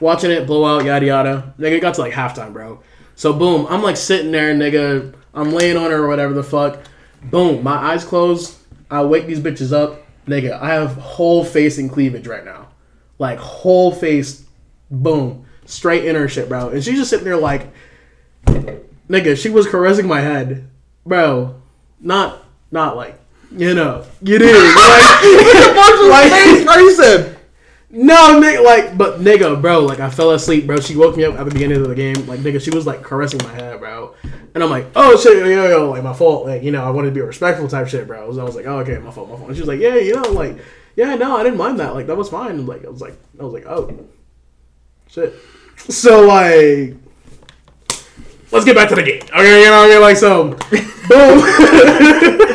[0.00, 1.54] watching it blow out, yada yada.
[1.58, 2.80] Nigga it got to like halftime, bro.
[3.14, 5.14] So boom, I'm like sitting there, nigga.
[5.34, 6.80] I'm laying on her or whatever the fuck.
[7.24, 8.56] Boom, my eyes closed.
[8.90, 10.60] I wake these bitches up, nigga.
[10.60, 12.68] I have whole face and cleavage right now,
[13.18, 14.44] like whole face.
[14.90, 16.68] Boom, straight in her shit, bro.
[16.68, 17.72] And she's just sitting there like,
[18.46, 19.36] nigga.
[19.36, 20.68] She was caressing my head,
[21.06, 21.60] bro.
[22.00, 23.18] Not, not like,
[23.56, 24.54] you know, you did.
[24.54, 24.76] Like,
[26.66, 27.38] like, you said
[27.92, 30.80] no, nigga, like, but nigga, bro, like, I fell asleep, bro.
[30.80, 33.02] She woke me up at the beginning of the game, like, nigga, she was like
[33.02, 34.14] caressing my head, bro,
[34.54, 36.88] and I'm like, oh shit, yo, yo, yo, like, my fault, like, you know, I
[36.88, 38.32] wanted to be respectful type shit, bro.
[38.32, 39.48] So I was like, oh, okay, my fault, my fault.
[39.48, 40.56] And she was like, yeah, you know, like,
[40.96, 42.52] yeah, no, I didn't mind that, like, that was fine.
[42.52, 44.06] And, like, I was like, I was like, oh,
[45.08, 45.34] shit.
[45.76, 46.96] So like,
[48.52, 49.64] let's get back to the game, okay?
[49.64, 50.56] You know, okay, like, so,
[51.08, 52.38] boom.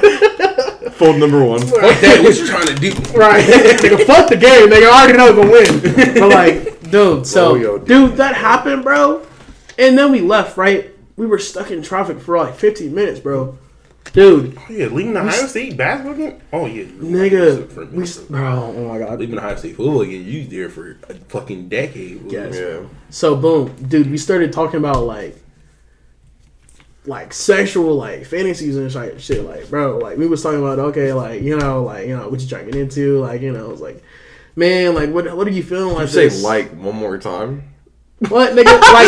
[0.97, 1.59] fold number one.
[1.61, 2.21] Fuck that.
[2.23, 2.89] What you trying to do?
[3.17, 3.43] Right.
[3.45, 4.87] nigga, fuck the game, nigga.
[4.89, 6.13] I already know who's gonna win.
[6.19, 7.87] But like, dude, so Oh, yo, dude.
[7.87, 9.25] dude, that happened, bro.
[9.77, 10.89] And then we left, right?
[11.15, 13.57] We were stuck in traffic for like 15 minutes, bro.
[14.13, 16.41] Dude, Oh, yeah, leaving the Ohio State basketball game?
[16.53, 16.85] Oh, yeah.
[16.85, 19.19] nigga, we, bro, oh my god.
[19.19, 20.23] Leaving the Ohio State football again.
[20.23, 22.31] You there for a fucking decade.
[22.31, 22.55] Yes.
[22.55, 22.87] Yeah.
[23.09, 25.37] So boom, dude, we started talking about like,
[27.07, 29.43] like sexual like fantasies and shit, shit.
[29.43, 32.41] Like, bro, like we was talking about okay, like you know, like you know, what
[32.41, 34.03] you get into, like you know, it was like,
[34.55, 36.07] man, like what what are you feeling like?
[36.07, 36.43] You say this?
[36.43, 37.73] like one more time.
[38.29, 38.65] What nigga?
[38.65, 39.07] Like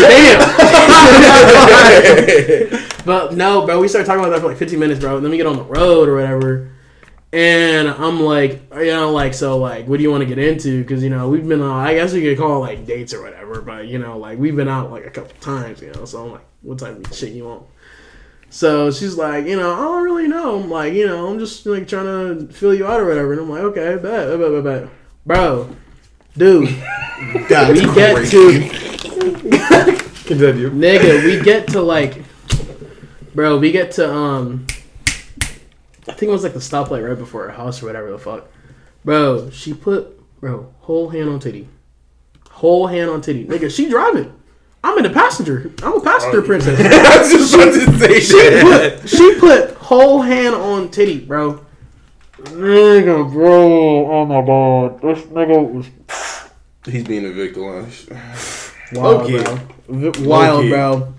[2.70, 2.96] damn.
[3.06, 3.80] but no, bro.
[3.82, 5.16] We started talking about that for like 15 minutes, bro.
[5.18, 6.72] And then we get on the road or whatever,
[7.34, 10.82] and I'm like, you know, like so, like, what do you want to get into?
[10.82, 11.86] Because you know, we've been on.
[11.86, 13.62] I guess you could call it like dates or whatever.
[13.62, 16.06] But you know, like we've been out like a couple times, you know.
[16.06, 17.64] So I'm like, what type of shit you want?
[18.50, 20.60] So she's like, you know, I don't really know.
[20.60, 22.06] I'm like, you know, I'm just like trying
[22.48, 23.32] to fill you out or whatever.
[23.34, 24.90] And I'm like, okay, bet, bet, bet, bet.
[25.26, 25.76] bro,
[26.36, 26.70] dude.
[27.20, 27.36] we
[27.94, 28.70] get to
[30.26, 30.70] Continue.
[30.70, 32.24] nigga, we get to like,
[33.36, 34.66] bro, we get to um,
[36.08, 38.48] I think it was like the stoplight right before her house or whatever the fuck,
[39.04, 39.50] bro.
[39.50, 41.68] She put bro whole hand on titty,
[42.50, 43.76] whole hand on titty, nigga.
[43.76, 44.39] She driving.
[44.84, 45.72] I'm in the passenger.
[45.84, 46.80] I'm a passenger princess.
[46.80, 49.00] I was just about to say She that.
[49.02, 51.66] put she put whole hand on titty, bro.
[52.38, 54.12] Nigga, bro.
[54.12, 55.88] Oh my god, this nigga was
[56.86, 58.10] He's being a victimized.
[58.94, 59.44] wild, Low-key.
[59.44, 59.60] bro.
[60.12, 60.70] V- Wild, Low-key.
[60.70, 61.14] bro.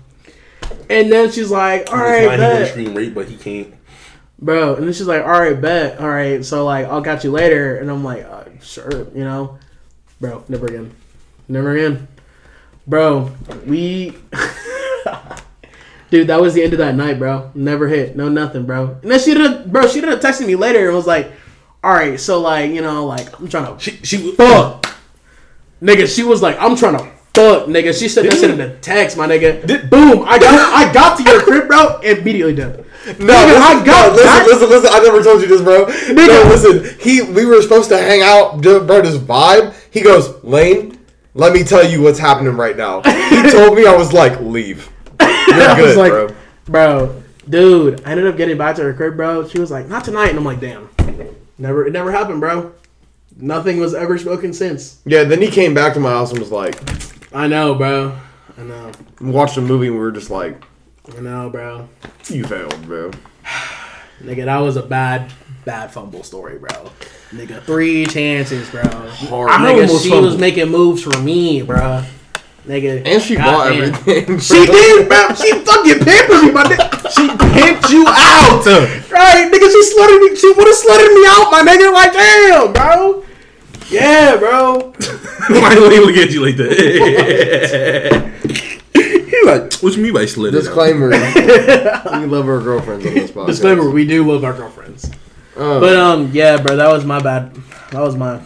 [0.89, 3.73] And then she's like, "All He's right, lying, bet." extreme rape, but he can't.
[4.39, 4.75] bro.
[4.75, 5.99] And then she's like, "All right, bet.
[5.99, 9.59] All right, so like, I'll catch you later." And I'm like, uh, "Sure, you know,
[10.19, 10.43] bro.
[10.49, 10.91] Never again,
[11.47, 12.07] never again,
[12.87, 13.31] bro.
[13.65, 14.17] We,
[16.09, 17.51] dude, that was the end of that night, bro.
[17.53, 18.97] Never hit, no nothing, bro.
[19.01, 19.87] And then she did, bro.
[19.87, 21.31] She did texted me later and was like,
[21.83, 24.87] "All right, so like, you know, like, I'm trying to She, she fuck,
[25.81, 27.97] nigga." She was like, "I'm trying to." Fuck, nigga.
[27.97, 29.89] She said that shit in the text, my nigga.
[29.89, 30.25] Boom!
[30.27, 32.01] I got, I got to your crib, bro.
[32.01, 32.83] Immediately done.
[33.05, 34.89] No, Nigga, listen, I got no, listen, listen, listen.
[34.91, 35.85] I never told you this, bro.
[36.13, 36.99] No, listen.
[36.99, 39.01] He, we were supposed to hang out, bro.
[39.01, 39.73] This vibe.
[39.91, 40.99] He goes, Lane.
[41.33, 43.01] Let me tell you what's happening right now.
[43.03, 44.89] He told me I was like, leave.
[45.19, 46.35] You're I good, was like, bro.
[46.65, 49.47] bro, dude, I ended up getting back to her crib, bro.
[49.47, 50.89] She was like, not tonight, and I'm like, damn,
[51.57, 52.73] never, it never happened, bro.
[53.37, 54.99] Nothing was ever spoken since.
[55.05, 56.75] Yeah, then he came back to my house and was like,
[57.33, 58.17] I know, bro.
[58.57, 58.91] I know.
[59.21, 60.61] we watched a movie and we were just like,
[61.15, 61.87] I know, bro.
[62.27, 63.11] you failed, bro.
[64.21, 65.31] Nigga, that was a bad,
[65.65, 66.89] bad fumble story, bro.
[67.31, 68.81] Nigga, three chances, bro.
[68.83, 69.51] Hard.
[69.51, 70.31] I Nigga, almost she fumbled.
[70.33, 72.03] was making moves for me, bro.
[72.67, 73.93] Nigga, And she bought goddamn.
[73.95, 74.39] everything.
[74.39, 75.33] She did, bro.
[75.33, 77.09] She fucking pampered me, my nigga.
[77.11, 78.65] She pimped you out.
[79.11, 80.35] Right, nigga, she slutted me.
[80.35, 81.91] She would have slutted me out, my nigga.
[81.91, 83.23] Like, damn, bro.
[83.89, 84.91] Yeah, bro.
[85.49, 86.71] Why do they look at you like that?
[88.93, 90.53] he like, what you mean by slit?
[90.53, 90.61] it out?
[90.63, 93.47] Disclaimer: We love our girlfriends on this podcast.
[93.47, 95.09] Disclaimer: We do love our girlfriends.
[95.61, 97.53] Uh, But um, yeah, bro, that was my bad.
[97.91, 98.41] That was my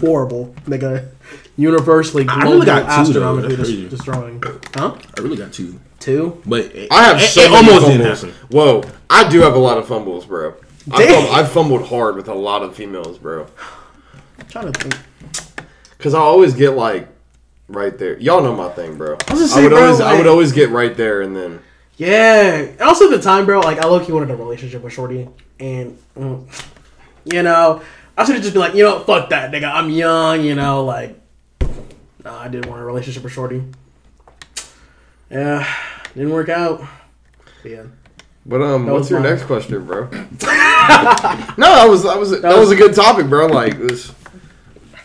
[0.00, 1.08] horrible nigga.
[1.56, 4.42] Universally, I global, really got two, astronomically That's des- destroying.
[4.74, 4.96] Huh?
[5.18, 6.40] I really got two, Two?
[6.46, 8.22] but it, I have it, so it many almost didn't fumbles.
[8.22, 8.48] happen.
[8.56, 10.54] Whoa, I do have a lot of fumbles, bro.
[10.90, 11.26] I Damn.
[11.26, 13.46] fum- I've fumbled hard with a lot of females, bro.
[14.38, 15.66] I'm trying to think.
[15.98, 17.06] Cause I always get like
[17.68, 18.18] right there.
[18.18, 19.16] Y'all know my thing, bro.
[19.30, 21.60] was gonna I would bro, always, I would always get right there, and then
[22.06, 22.52] Yeah.
[22.54, 25.28] And also, at the time, bro, like I low key wanted a relationship with Shorty,
[25.60, 26.64] and mm,
[27.24, 27.80] you know,
[28.16, 29.72] I should have just been like, you know, fuck that, nigga.
[29.72, 31.18] I'm young, you know, like.
[32.24, 33.62] Nah, I didn't want a relationship with Shorty.
[35.30, 35.66] Yeah,
[36.14, 36.82] didn't work out.
[37.62, 37.82] But yeah.
[38.44, 39.30] But um, That what's your mine.
[39.30, 40.08] next question, bro?
[40.10, 43.46] no, that was that was that, was, was- a good topic, bro.
[43.46, 43.76] Like,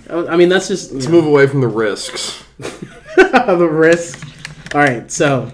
[0.09, 2.43] I I mean, that's just let's move away from the risks.
[2.57, 4.27] the risk.
[4.73, 5.51] All right, so.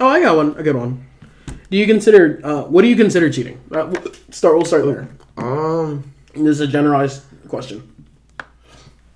[0.00, 0.54] Oh, I got one.
[0.56, 1.06] A good one.
[1.70, 2.40] Do you consider?
[2.44, 3.60] Uh, what do you consider cheating?
[3.70, 4.56] Uh, we'll start.
[4.56, 5.08] We'll start there.
[5.36, 7.94] Um, This is a generalized question.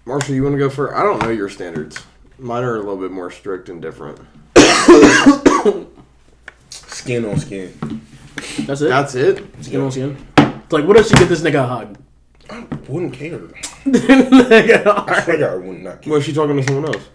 [0.05, 0.95] Marshall, you want to go first?
[0.95, 1.99] I don't know your standards.
[2.39, 4.19] Mine are a little bit more strict and different.
[6.71, 8.01] Skin on skin.
[8.67, 8.89] That's it.
[8.89, 9.45] That's it.
[9.65, 10.17] skin on skin.
[10.39, 11.99] It's like, what if she get this nigga a hug?
[12.51, 13.39] I wouldn't care.
[13.85, 15.23] Nigga, all I right.
[15.25, 16.13] swear to God, I would not care.
[16.13, 17.09] Was she talking to someone else?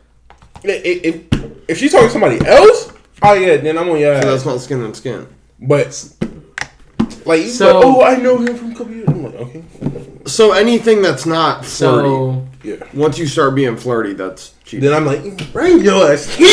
[0.63, 2.91] If, if, if she's talking to somebody else,
[3.23, 4.25] oh yeah, then I'm on your So ass.
[4.25, 5.27] that's not skin on skin.
[5.59, 5.85] But
[7.25, 9.07] like, So- like, oh, I know him from a couple years.
[9.07, 9.63] I'm like, okay,
[10.25, 12.75] So anything that's not flirty, So yeah.
[12.93, 14.89] once you start being flirty, that's cheating.
[14.89, 16.47] Then I'm like, bring your ass here.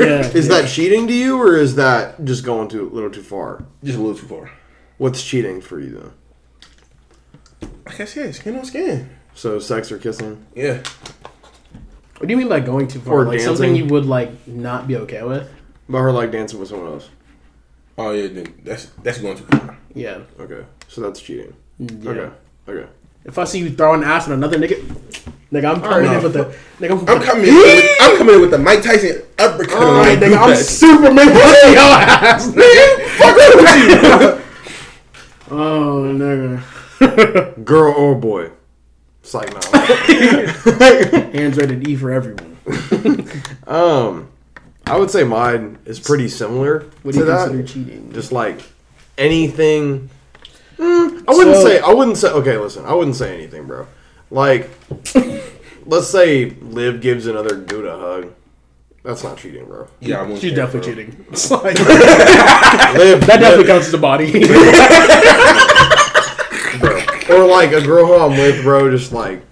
[0.00, 3.22] yeah, Is that cheating to you, or is that just going too a little too
[3.22, 3.64] far?
[3.82, 4.50] Just a little too far.
[4.98, 6.12] What's cheating for you though?
[7.86, 9.08] Like I said, skin on skin.
[9.34, 10.44] So sex or kissing?
[10.54, 10.82] Yeah.
[12.18, 13.14] What do you mean by going too far?
[13.20, 13.56] Or like dancing.
[13.56, 15.48] something you would like not be okay with?
[15.92, 17.10] About her like dancing with someone else.
[17.98, 19.76] Oh yeah, then that's that's going too far.
[19.92, 20.20] Yeah.
[20.40, 21.52] Okay, so that's cheating.
[21.78, 22.10] yeah.
[22.10, 22.30] Okay,
[22.66, 22.88] okay.
[23.26, 24.82] If I see you throwing ass on another nigga,
[25.52, 26.16] nigga, I'm coming right.
[26.16, 26.44] in with the
[26.80, 26.92] nigga.
[26.92, 27.46] I'm, I'm coming.
[27.46, 29.82] in with, I'm coming in with the Mike Tyson uppercut.
[29.82, 30.66] All on nigga, I'm goof ass.
[30.66, 33.08] Superman with your ass, nigga.
[33.18, 34.42] Fuck with you.
[35.54, 37.64] Oh, nigga.
[37.66, 38.50] Girl or boy?
[39.20, 39.60] It's like no.
[41.38, 42.56] Hands rated E for everyone.
[43.66, 44.31] um,
[44.92, 47.48] I would say mine is pretty similar What do to you that.
[47.48, 48.12] consider cheating?
[48.12, 48.60] Just like
[49.16, 50.10] anything.
[50.76, 51.78] Mm, I wouldn't So- say.
[51.80, 52.28] I wouldn't say.
[52.28, 52.84] Okay, listen.
[52.84, 53.86] I wouldn't say anything, bro.
[54.30, 54.68] Like,
[55.86, 58.32] let's say Liv gives another dude a hug.
[59.02, 59.88] That's not cheating, bro.
[60.00, 61.04] Yeah, I won't She's care, definitely bro.
[61.04, 61.26] cheating.
[61.32, 64.30] It's like- Liv, that definitely counts as a body.
[66.80, 66.98] bro.
[67.30, 69.42] Or like a girl who I'm with, bro, just like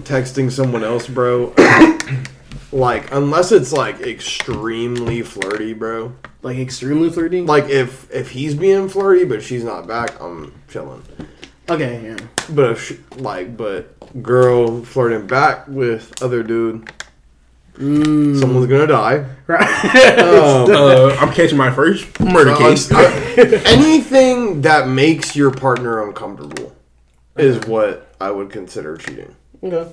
[0.00, 1.52] texting someone else, bro.
[2.76, 6.12] Like, unless it's like extremely flirty, bro.
[6.42, 7.40] like extremely flirty.
[7.42, 11.02] Like if if he's being flirty but she's not back, I'm chilling.
[11.68, 12.26] okay, yeah.
[12.54, 13.92] But if she, like, but
[14.22, 16.90] girl flirting back with other dude,
[17.78, 19.26] Mm, someone's gonna die.
[19.46, 20.18] right.
[20.18, 22.90] Um, Uh, I'm catching my first murder Uh, case.
[22.90, 23.04] I-
[23.66, 26.72] anything that makes your partner uncomfortable
[27.36, 29.34] is what I would consider cheating.
[29.62, 29.90] okay.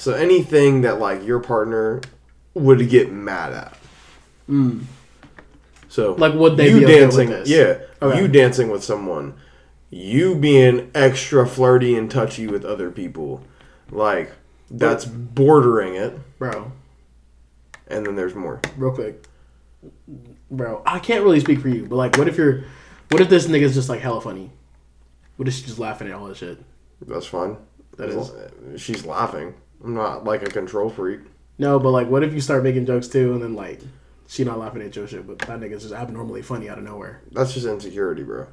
[0.00, 2.00] So anything that like your partner
[2.54, 3.76] would get mad at.
[4.48, 4.84] Mm.
[5.90, 7.28] So Like, would they you okay dancing?
[7.28, 7.50] this?
[7.50, 8.18] Yeah, Okay.
[8.18, 9.34] you dancing with someone,
[9.90, 13.42] you being extra flirty and touchy with other people,
[13.90, 14.32] like
[14.70, 16.18] that's bordering it.
[16.38, 16.72] Bro,
[17.86, 18.58] And then there's more.
[18.78, 19.26] real quick.
[20.50, 22.64] Bro, I can't really speak for you, but like, what if you're,
[23.10, 24.50] what if this nigga's just like hella funny?
[25.36, 26.58] What if she's just laughing at all this shit?
[27.06, 27.58] That's fine.
[27.98, 28.32] That is.
[28.80, 29.52] She's laughing.
[29.84, 31.20] I'm not like a control freak.
[31.58, 33.80] No, but like, what if you start making jokes too, and then like,
[34.26, 37.20] she not laughing at your shit, but that nigga's just abnormally funny out of nowhere?
[37.32, 38.46] That's just insecurity, bro.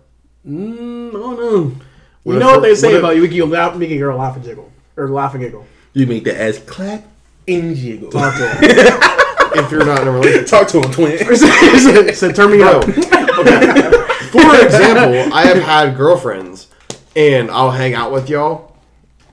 [0.48, 1.76] Mm, I don't know.
[2.24, 4.00] What you know what they say what if- about you making, you laugh, making a
[4.00, 5.66] girl laugh and jiggle or laugh and giggle.
[5.94, 7.06] you make the ass clap
[7.48, 8.10] and jiggle.
[8.12, 9.64] Talk to him.
[9.64, 10.48] If you're not in a relationship.
[10.48, 11.18] Talk to him, twin.
[11.36, 12.84] said, said, turn me Bro, up.
[12.86, 16.68] For example, I have had girlfriends
[17.16, 18.76] and I'll hang out with y'all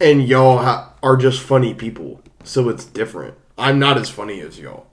[0.01, 3.35] and y'all ha- are just funny people, so it's different.
[3.57, 4.87] I'm not as funny as y'all.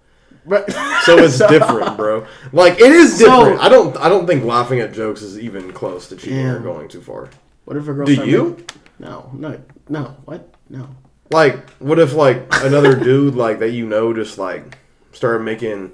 [0.45, 0.71] But
[1.05, 2.25] So it's different, bro.
[2.51, 3.61] Like it is So- different.
[3.61, 3.97] I don't.
[3.97, 7.29] I don't think laughing at jokes is even close to cheating or going too far.
[7.65, 8.05] what if a girl?
[8.05, 8.49] Do you?
[8.49, 8.65] making-
[8.99, 9.59] no, no,
[9.89, 10.15] no.
[10.25, 10.53] What?
[10.69, 10.88] No.
[11.31, 14.77] Like, what if like another dude like that you know just like
[15.11, 15.93] started making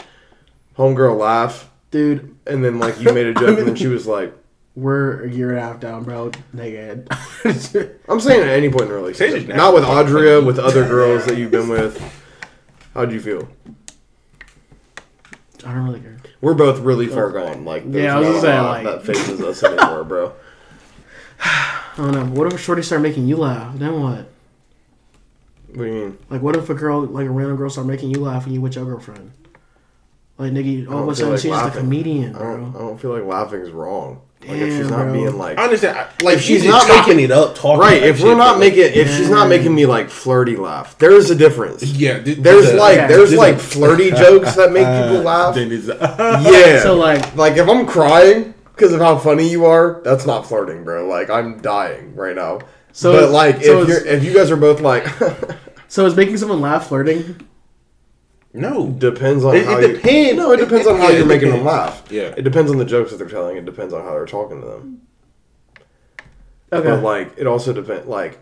[0.78, 4.34] homegirl laugh, Dude, and then like you made a joke, and then she was like,
[4.78, 6.32] we're a year and a half down, bro.
[6.54, 7.08] Naked.
[8.08, 10.04] "I'm saying at any point in the relationship, Say not with now.
[10.04, 12.00] Audria, with other girls that you've been with."
[12.94, 13.48] How'd you feel?
[15.66, 16.18] I don't really care.
[16.42, 17.66] We're both really far gone.
[17.66, 20.34] Like, there's Yeah, I was not gonna say, like- that faces us anymore, bro.
[21.44, 22.26] I don't know.
[22.26, 23.76] What if a shorty start making you laugh?
[23.78, 24.30] Then what?
[25.70, 26.18] What do you mean?
[26.30, 28.62] Like, what if a girl, like a random girl, start making you laugh and you
[28.62, 29.32] with your girlfriend?
[30.38, 31.82] Like, nigga, all of a sudden like she's just a laughing.
[31.82, 32.76] comedian, I don't.
[32.76, 34.22] I don't feel like laughing is wrong.
[34.42, 35.14] Like if she's not bro.
[35.14, 35.98] being like I understand.
[36.22, 37.80] Like If she's she's not making it up, talking.
[37.80, 38.04] right.
[38.04, 41.32] If we're shit, not but, making, if she's not making me like flirty laugh, there's
[41.32, 41.82] a difference.
[41.84, 45.18] yeah, th- There's a- like yeah, there's there's like a- flirty jokes that make people
[45.18, 45.56] uh, laugh.
[45.56, 45.72] Then
[46.54, 46.82] Yeah.
[46.84, 50.84] So, like, like if I'm crying because of how funny you are, that's not flirting,
[50.84, 51.08] bro.
[51.08, 52.60] Like I'm dying right now.
[52.92, 55.08] So but like so if you're if you guys are both like
[55.88, 57.42] so is making someone laugh flirting?
[58.54, 58.88] No.
[58.90, 60.38] depends on It- how it you- depends.
[60.38, 62.04] No, it depends on how Yeah, it you're making them laugh.
[62.10, 62.34] Yeah.
[62.38, 63.58] It depends on the jokes that they're telling.
[63.58, 65.02] It depends on how they're talking to them.
[66.72, 66.90] Okay.
[66.90, 68.40] But like it also depends like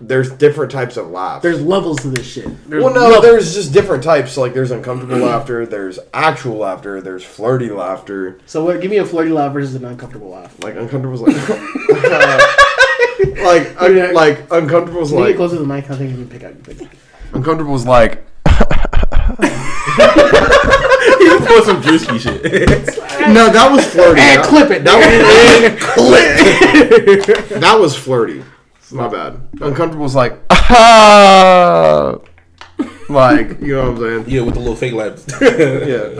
[0.00, 1.42] there's different types of laughs.
[1.42, 2.44] There's levels to this shit.
[2.68, 3.22] There's well, no, levels.
[3.22, 4.36] there's just different types.
[4.36, 8.38] Like there's uncomfortable laughter, there's actual laughter, there's flirty laughter.
[8.46, 8.80] So what?
[8.80, 10.54] Give me a flirty laugh versus an uncomfortable laugh.
[10.62, 11.48] Like uncomfortable is like
[13.42, 15.90] like un- like uncomfortable like closer to the mic?
[15.90, 16.62] I think you can pick up.
[16.62, 16.88] Pick up.
[17.34, 18.24] uncomfortable is like
[21.46, 22.42] put some juicy shit.
[23.28, 24.20] no, that was flirty.
[24.20, 24.84] And That- clip it.
[24.84, 27.60] That was clip.
[27.60, 28.42] that was flirty.
[28.92, 29.40] My bad.
[29.60, 32.18] Uncomfortable is like ah.
[33.08, 34.24] like you know what I'm saying.
[34.28, 35.24] Yeah, with the little fake laugh.
[35.40, 36.10] Yeah.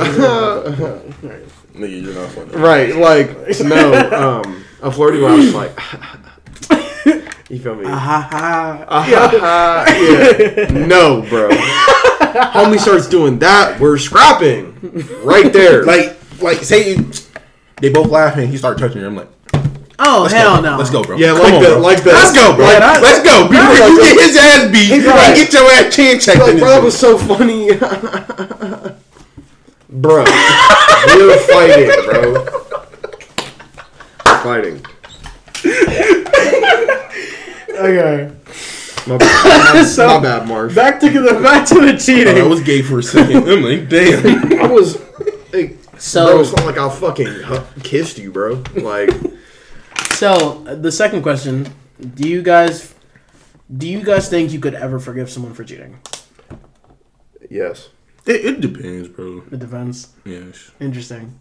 [1.76, 2.50] Nigga, you're not funny.
[2.56, 5.78] Right, like no, um, a flirty one is like,
[7.50, 7.84] you feel me?
[7.84, 8.84] Ha ha.
[8.88, 10.68] Ah, yeah.
[10.86, 11.50] No, bro.
[12.52, 14.74] Homie starts doing that, we're scrapping
[15.22, 15.84] right there.
[15.84, 17.10] Like, like say you,
[17.80, 18.48] they both laughing.
[18.48, 19.06] He start touching her.
[19.06, 19.28] I'm like,
[19.98, 20.62] Oh let's hell go.
[20.62, 20.76] no.
[20.76, 21.16] Let's go, bro.
[21.16, 22.10] yeah, like on, the like the.
[22.12, 22.66] Let's go, bro.
[22.66, 23.48] Like, that- Let's go.
[23.48, 25.34] Before like you get his ass beat, He's and right.
[25.34, 26.38] get your ass chin checked.
[26.40, 27.68] like, bro, that was so funny,
[29.88, 30.24] bro.
[31.16, 32.44] We're fighting, bro.
[34.26, 34.84] We're fighting.
[37.70, 38.32] Okay.
[39.06, 40.74] My bad, So- my bad Marsh.
[40.74, 42.00] Back to the back to the shit.
[42.26, 42.38] cheating.
[42.38, 43.48] I was gay for a second.
[43.48, 44.60] I'm like, damn.
[44.60, 44.98] I was.
[45.52, 48.62] Like, So- bro, it's not like I fucking kissed you, bro.
[48.74, 49.10] Like,
[50.14, 51.68] So uh, the second question:
[52.14, 52.94] Do you guys,
[53.76, 55.98] do you guys think you could ever forgive someone for cheating?
[57.50, 57.90] yes.
[58.26, 59.44] It, it depends, bro.
[59.52, 60.08] It depends.
[60.24, 60.70] Yes.
[60.80, 61.38] Interesting.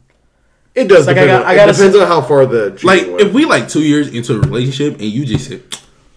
[0.76, 3.08] It does Like, I got- on, I gotta it depends on how far the Like
[3.08, 3.22] went.
[3.22, 5.64] if we like two years into a relationship and you just said,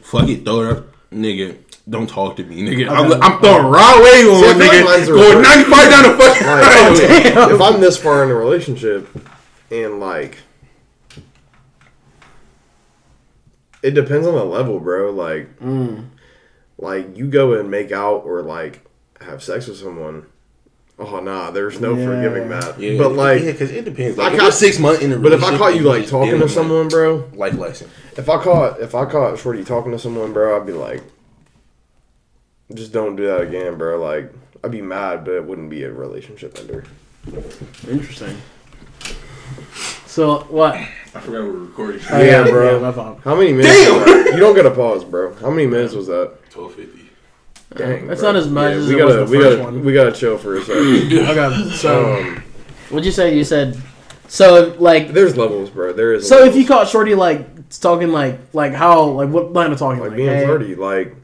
[0.02, 1.56] "Fuck it, throw it up, nigga."
[1.88, 2.86] Don't talk to me, nigga.
[2.90, 5.06] I'm, I'm throwing Rod Wave on, See, I feel like nigga.
[5.06, 5.68] Going reversed.
[5.70, 7.52] 95 down the fucking Like, road.
[7.54, 9.08] if I'm this far in a relationship
[9.70, 10.36] and like
[13.82, 15.10] it depends on the level, bro.
[15.10, 16.08] Like mm.
[16.76, 18.84] like you go and make out or like
[19.20, 20.26] have sex with someone.
[21.00, 22.06] Oh nah, there's no Yeah.
[22.06, 22.78] forgiving that.
[22.80, 24.18] Yeah, but like yeah, because it depends.
[24.18, 26.30] I Like, if caught- six months in a but if I caught you like talking
[26.32, 27.88] damn, to like, someone, bro, life lesson.
[28.16, 31.02] if I caught if I caught Shorty talking to someone, bro, I'd be like
[32.74, 33.98] just don't do that again, bro.
[34.02, 34.32] Like
[34.64, 36.84] I'd be mad, but it wouldn't be a relationship ender.
[37.88, 38.36] Interesting.
[40.06, 40.74] So what?
[40.74, 40.88] I
[41.20, 42.00] forgot we were recording.
[42.10, 42.72] Oh, Yeah, bro.
[42.74, 43.20] Yeah, my fault.
[43.22, 43.88] How many minutes?
[43.90, 44.32] was that?
[44.34, 45.32] You don't get a pause, bro.
[45.34, 46.32] How many minutes was that?
[46.52, 46.97] 1250.
[47.78, 48.32] Dang, That's bro.
[48.32, 49.84] not as much Yeah, as we it gotta, was the we first gotta, one.
[49.84, 51.12] We gotta chill for a second.
[51.12, 51.70] Okay.
[51.76, 52.42] So um,
[52.90, 53.36] what'd you say?
[53.36, 53.76] You said
[54.28, 55.92] so like there's levels, bro.
[55.92, 56.28] There is.
[56.28, 60.00] so if you caught Shorty like talking like like how like what line of talking
[60.00, 61.14] like like, being hey, flirty, like,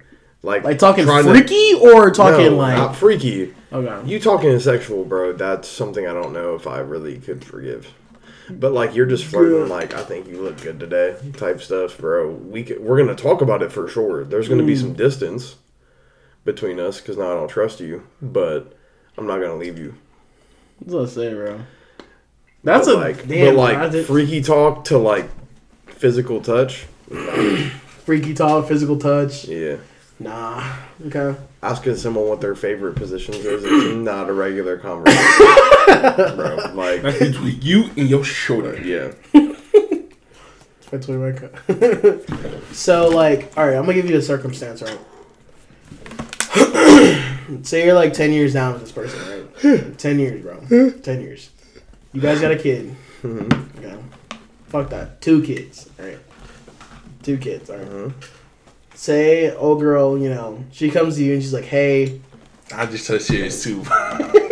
[0.43, 3.55] like, like talking trying to- freaky or talking no, like not freaky.
[3.73, 5.33] okay You talking sexual, bro?
[5.35, 7.93] That's something I don't know if I really could forgive.
[8.51, 12.31] But like you're just flirting, like I think you look good today, type stuff, bro.
[12.31, 14.25] We could, we're gonna talk about it for sure.
[14.25, 14.67] There's gonna Mm.
[14.67, 15.57] be some distance
[16.45, 18.73] between us because now I don't trust you, but
[19.16, 19.95] I'm not gonna leave you.
[20.81, 21.61] That's what I say, bro.
[22.62, 25.29] That's But, a like, damn but like I did- freaky talk to like
[25.87, 26.87] physical touch.
[28.05, 29.45] freaky talk, physical touch.
[29.47, 29.77] Yeah,
[30.19, 30.62] Nah.
[31.07, 31.35] Okay.
[31.62, 35.47] asking someone what their favorite positions is is not a regular conversation,
[36.37, 36.57] bro.
[36.75, 38.79] Like, That's between you and your shoulder.
[38.83, 39.12] yeah,
[40.91, 41.41] That's what we wake
[42.73, 44.99] So like, all right, I'm gonna give you a circumstance, right?
[47.62, 49.99] Say you're like ten years down with this person, right?
[49.99, 50.55] ten years, bro.
[50.57, 51.01] Hmm?
[51.01, 51.51] ten years.
[52.12, 52.95] You guys got a kid.
[53.23, 53.79] Mm-hmm.
[53.85, 53.99] Okay.
[54.69, 55.21] Fuck that.
[55.21, 56.19] Two kids, right?
[57.23, 57.87] Two kids, all right.
[57.87, 58.21] Mm-hmm.
[58.95, 62.21] Say, old girl, you know, she comes to you and she's like, "Hey,
[62.75, 63.83] I just touched yours too.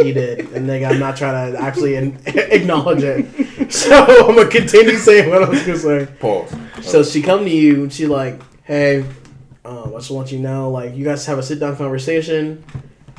[0.03, 1.95] he did," and nigga, I'm not trying to actually
[2.27, 3.73] acknowledge it.
[3.73, 3.95] So
[4.29, 6.07] I'm gonna continue saying what I was gonna say.
[6.19, 6.55] Pause.
[6.83, 9.05] So she come to you and she like, hey,
[9.65, 12.65] um, I just want you to know, like, you guys have a sit down conversation,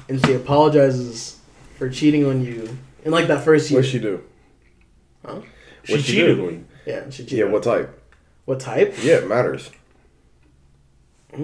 [0.10, 1.40] and she apologizes
[1.78, 3.80] for cheating on you in like that first year.
[3.80, 4.24] What'd she do?
[5.84, 6.48] She What'd she cheated do?
[6.48, 6.66] on you.
[6.86, 7.40] yeah, she cheated.
[7.40, 8.00] Yeah, what type?
[8.46, 8.96] What type?
[9.02, 9.72] Yeah, it matters.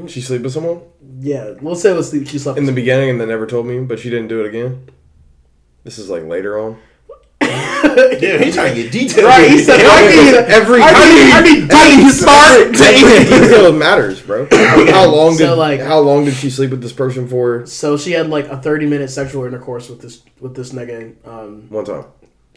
[0.07, 0.81] She sleep with someone
[1.19, 2.27] Yeah, we'll say it was sleep.
[2.27, 2.59] She slept.
[2.59, 4.87] in the beginning and then never told me, but she didn't do it again.
[5.83, 6.77] This is like later on.
[8.19, 9.25] Yeah, he's trying to get details.
[9.25, 12.73] Right, he said, I need every I need, I need dating start.
[12.73, 14.47] detail matters, bro.
[14.51, 17.65] How long did So, like- how long did she sleep with this person for?
[17.65, 21.15] So she had like a thirty minute sexual intercourse with this with this nigga.
[21.27, 22.05] Um, One time.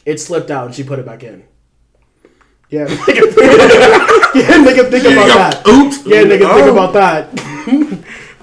[0.04, 1.44] it slipped out and she put it back in.
[2.70, 3.36] Yeah, nigga,
[4.34, 5.62] yeah, nigga, think about that.
[5.68, 6.06] Oops.
[6.06, 6.54] Yeah, nigga, Oh.
[6.56, 7.28] think about that.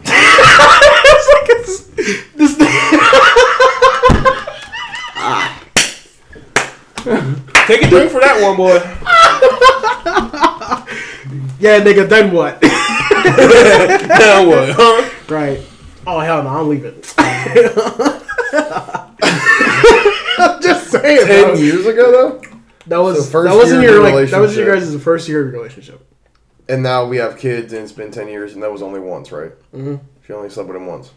[0.05, 1.80] it's like it's,
[2.35, 2.55] this.
[7.69, 8.79] Take a drink for that one, boy.
[11.61, 12.61] Yeah, nigga, then what?
[12.63, 14.69] now what?
[14.77, 15.09] Huh?
[15.27, 15.59] right.
[16.07, 16.95] Oh hell no, I'm leaving.
[20.37, 21.27] I'm just saying.
[21.27, 21.53] Ten bro.
[21.55, 22.41] years ago though,
[22.87, 24.93] That was So first that wasn't year your of the like that was your relationship.
[24.95, 26.05] guys' first year of your relationship.
[26.69, 29.31] and now we have kids, and it's been ten years, and that was only once,
[29.33, 29.51] right?
[29.75, 29.95] Mm-hmm.
[30.25, 31.11] She only slept with him once.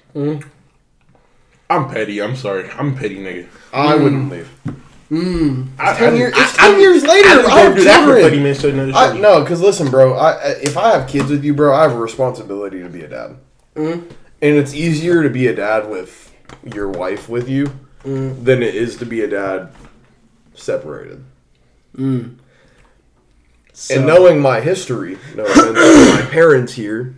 [1.71, 2.21] I'm petty.
[2.21, 2.69] I'm sorry.
[2.71, 3.47] I'm a petty nigga.
[3.73, 4.51] I wouldn't leave.
[5.13, 5.65] Hmm.
[5.79, 6.33] I, Ten I, years.
[6.35, 7.29] I, It's ten years later.
[7.29, 9.61] I, I, I, I have do that for thirty minutes to another I, no, because
[9.61, 10.15] listen, bro.
[10.15, 13.03] I, I- if I have kids with you, bro, I have a responsibility to be
[13.03, 13.37] a dad,
[13.77, 13.91] hmm.
[13.91, 14.07] and
[14.41, 16.35] it's easier to be a dad with
[16.65, 17.67] your wife with you
[18.05, 18.43] hmm.
[18.43, 19.71] than it is to be a dad
[20.55, 21.23] separated.
[23.75, 27.17] So, And knowing my history, no offense to my parents here,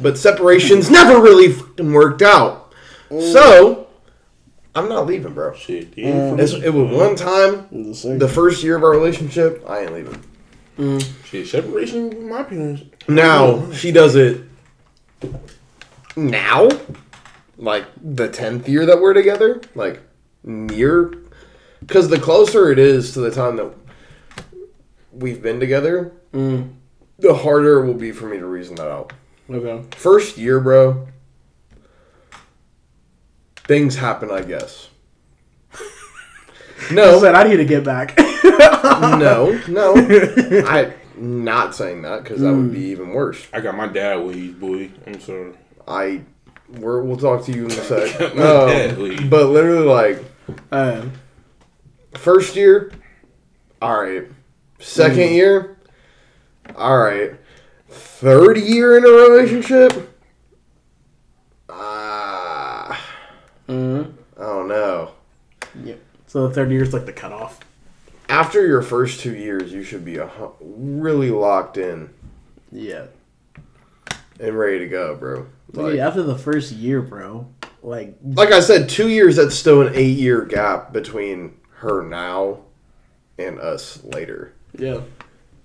[0.00, 2.72] but separations never really fucking worked out.
[3.10, 3.87] So
[4.78, 5.54] I'm not leaving, bro.
[5.54, 6.36] Shit, yeah.
[6.38, 7.66] It's, it was one time,
[8.18, 9.64] the first year of our relationship.
[9.68, 11.00] I ain't leaving.
[11.24, 12.84] Shit, separation with my parents.
[13.08, 14.42] Now she does it.
[16.16, 16.68] Now,
[17.56, 20.00] like the tenth year that we're together, like
[20.44, 21.12] near,
[21.80, 23.72] because the closer it is to the time that
[25.12, 29.12] we've been together, the harder it will be for me to reason that out.
[29.50, 29.84] okay.
[29.96, 31.08] First year, bro.
[33.68, 34.88] Things happen, I guess.
[36.92, 38.16] No, said I need to get back.
[38.44, 39.94] no, no.
[40.66, 40.94] I'm
[41.44, 43.46] not saying that because that would be even worse.
[43.52, 44.90] I got my dad ways, boy.
[45.06, 45.52] I'm sorry.
[45.88, 46.22] I
[46.78, 48.34] we're, we'll talk to you in a sec.
[48.36, 50.24] My Um, dad but literally, like
[50.70, 51.12] um,
[52.14, 52.92] first year,
[53.82, 54.24] all right.
[54.78, 55.76] Second year,
[56.76, 57.32] all right.
[57.88, 60.14] Third year in a relationship,
[61.68, 63.04] ah,
[63.68, 65.10] mm, I don't know.
[65.84, 65.94] yeah.
[66.28, 67.58] So the third year is like the cutoff.
[68.28, 72.10] After your first two years, you should be a, hu- really locked in
[72.70, 73.06] Yeah.
[74.38, 75.46] and ready to go, bro.
[75.72, 77.48] Like, Like, after the first year, bro.
[77.82, 79.36] Like like I said, two years.
[79.36, 82.60] That's still an eight-year gap between her now
[83.38, 84.52] and us later.
[84.76, 85.00] yeah.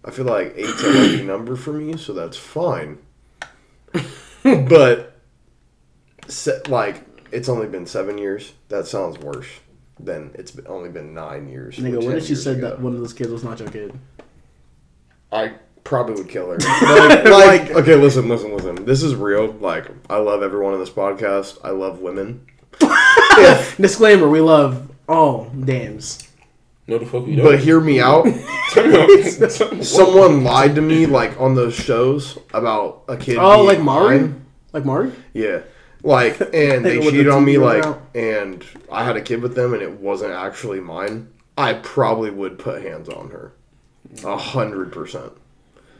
[0.06, 2.98] I feel like eight's a lucky number for me, so that's fine.
[4.44, 5.18] but
[6.28, 8.54] se- like it's only been seven years.
[8.70, 9.48] That sounds worse
[10.00, 11.78] than it's only been nine years.
[11.78, 12.70] Nigga, what 10 if she years said ago.
[12.70, 13.98] that one of those kids was not your kid?
[15.32, 15.54] I
[15.84, 16.58] probably would kill her.
[17.24, 18.86] Like, like, okay, listen, listen, listen.
[18.86, 19.52] This is real.
[19.54, 21.58] Like, I love everyone on this podcast.
[21.64, 22.46] I love women.
[22.82, 26.28] If- Disclaimer: We love all dams.
[26.88, 27.46] No, the fuck we don't.
[27.46, 28.26] but hear me out.
[28.72, 33.38] Tell me what- Someone lied to me, like on those shows about a kid.
[33.40, 34.20] Oh, being like Maury?
[34.20, 34.46] mine.
[34.74, 35.12] Like Mark?
[35.34, 35.62] Yeah.
[36.04, 38.02] Like, and they cheated on me, like, out.
[38.14, 41.30] and I had a kid with them, and it wasn't actually mine.
[41.58, 43.54] I probably would put hands on her,
[44.26, 45.32] a hundred percent.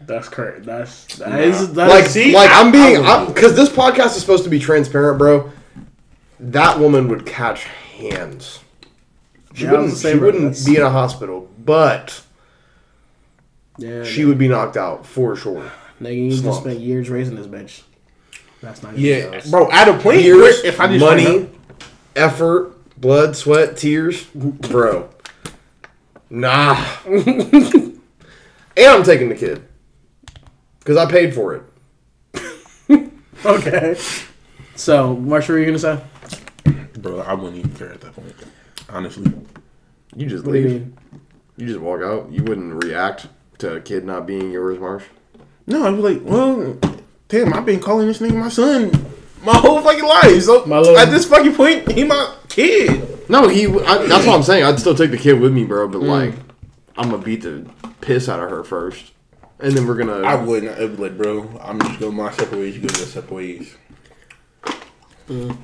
[0.02, 0.66] That's correct.
[0.66, 1.38] That's that Nah.
[1.38, 4.22] is that Like, is- see, like I'm being, I would do because this podcast is
[4.22, 5.50] supposed to be transparent, bro.
[6.40, 7.64] That woman would catch
[7.98, 8.60] hands.
[9.54, 9.98] She Yeah, wouldn't.
[9.98, 12.22] she wouldn't be in a hospital, but
[13.78, 14.04] yeah.
[14.04, 15.72] she would be knocked out for sure.
[16.02, 17.84] Nigga, you just spent years raising this bitch.
[18.64, 19.52] That's not yeah, jealous.
[19.52, 19.70] bro.
[19.72, 21.50] At a point Years, where if I just money,
[22.16, 25.10] effort, blood, sweat, tears, bro.
[26.30, 26.82] Nah.
[27.06, 28.00] and
[28.78, 29.68] I'm taking the kid.
[30.80, 31.64] Because I paid for it.
[33.46, 33.98] Okay.
[34.76, 36.00] So, Marshall, what were you gonna say?
[36.98, 38.34] Bro, I wouldn't even care at that point.
[38.88, 39.30] Honestly.
[40.16, 40.80] You just What do you leave.
[40.82, 40.98] mean?
[41.58, 42.32] You just walk out.
[42.32, 43.28] You wouldn't react
[43.58, 45.04] to a kid not being yours, Marsh.
[45.68, 46.80] No, I was like, well,
[47.34, 48.92] damn, I've been calling this nigga my son
[49.44, 50.44] my whole fucking life.
[50.44, 53.28] So My at this fucking point, he my kid.
[53.30, 53.66] No, he.
[53.66, 54.64] I, that's what I'm saying.
[54.64, 55.88] I'd still take the kid with me, bro.
[55.88, 56.08] But mm.
[56.08, 56.36] like,
[56.96, 57.68] I'm gonna beat the
[58.02, 59.12] piss out of her first,
[59.60, 60.22] and then we're gonna.
[60.22, 60.80] I wouldn't.
[60.80, 62.76] I'd be like, bro, I'm just going my separate ways.
[62.76, 63.76] You go your separate ways.
[65.30, 65.56] I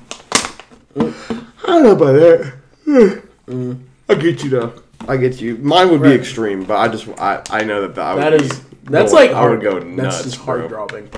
[1.66, 3.22] don't know about that.
[4.08, 4.82] I get you though.
[5.08, 5.56] I get you.
[5.58, 8.44] Mine would be extreme, but I just I, I know that I would That be
[8.44, 10.58] is that's going- like I would hard- go That's nuts, just bro.
[10.58, 11.08] heart dropping.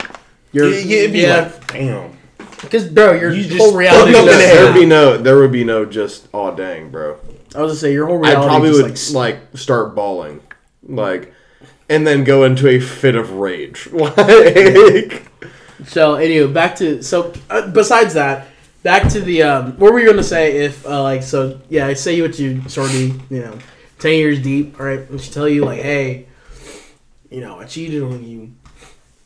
[0.52, 2.10] You're, Yeah, yeah, it'd be yeah, like, damn.
[2.60, 4.12] because bro, your You just whole reality.
[4.12, 4.64] fucked up is in the just- head.
[4.66, 5.16] There'd be no.
[5.18, 6.28] There would be no just.
[6.34, 7.16] Oh dang, bro.
[7.54, 8.36] I was gonna say your whole reality.
[8.36, 8.70] I reality.
[8.72, 10.40] probably just, would like, like start bawling,
[10.86, 11.32] like,
[11.88, 13.88] and then go into a fit of rage.
[13.92, 15.22] Like,
[15.86, 18.46] So anyway, back to so uh, besides that,
[18.82, 21.94] back to the um, what were you gonna say if uh, like so yeah, I
[21.94, 22.94] say what you sort of
[23.32, 23.58] you know,
[23.98, 26.26] ten years deep, all right, and she tell you like, hey,
[27.30, 28.52] you know, I cheated on you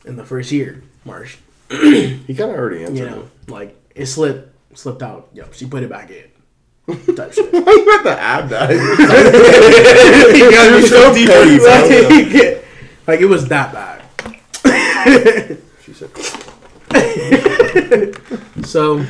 [0.05, 1.37] in the first year, Marsh,
[1.69, 2.97] he kind of already answered.
[2.97, 6.29] you know, like it slipped slipped out, yep, she put it back in,
[7.15, 7.51] type shit.
[7.53, 8.69] You to add that?
[10.35, 11.67] you gotta be so petty, bro.
[12.47, 12.65] like,
[13.07, 14.03] like, it was that bad.
[15.83, 16.09] she said,
[18.65, 19.05] So,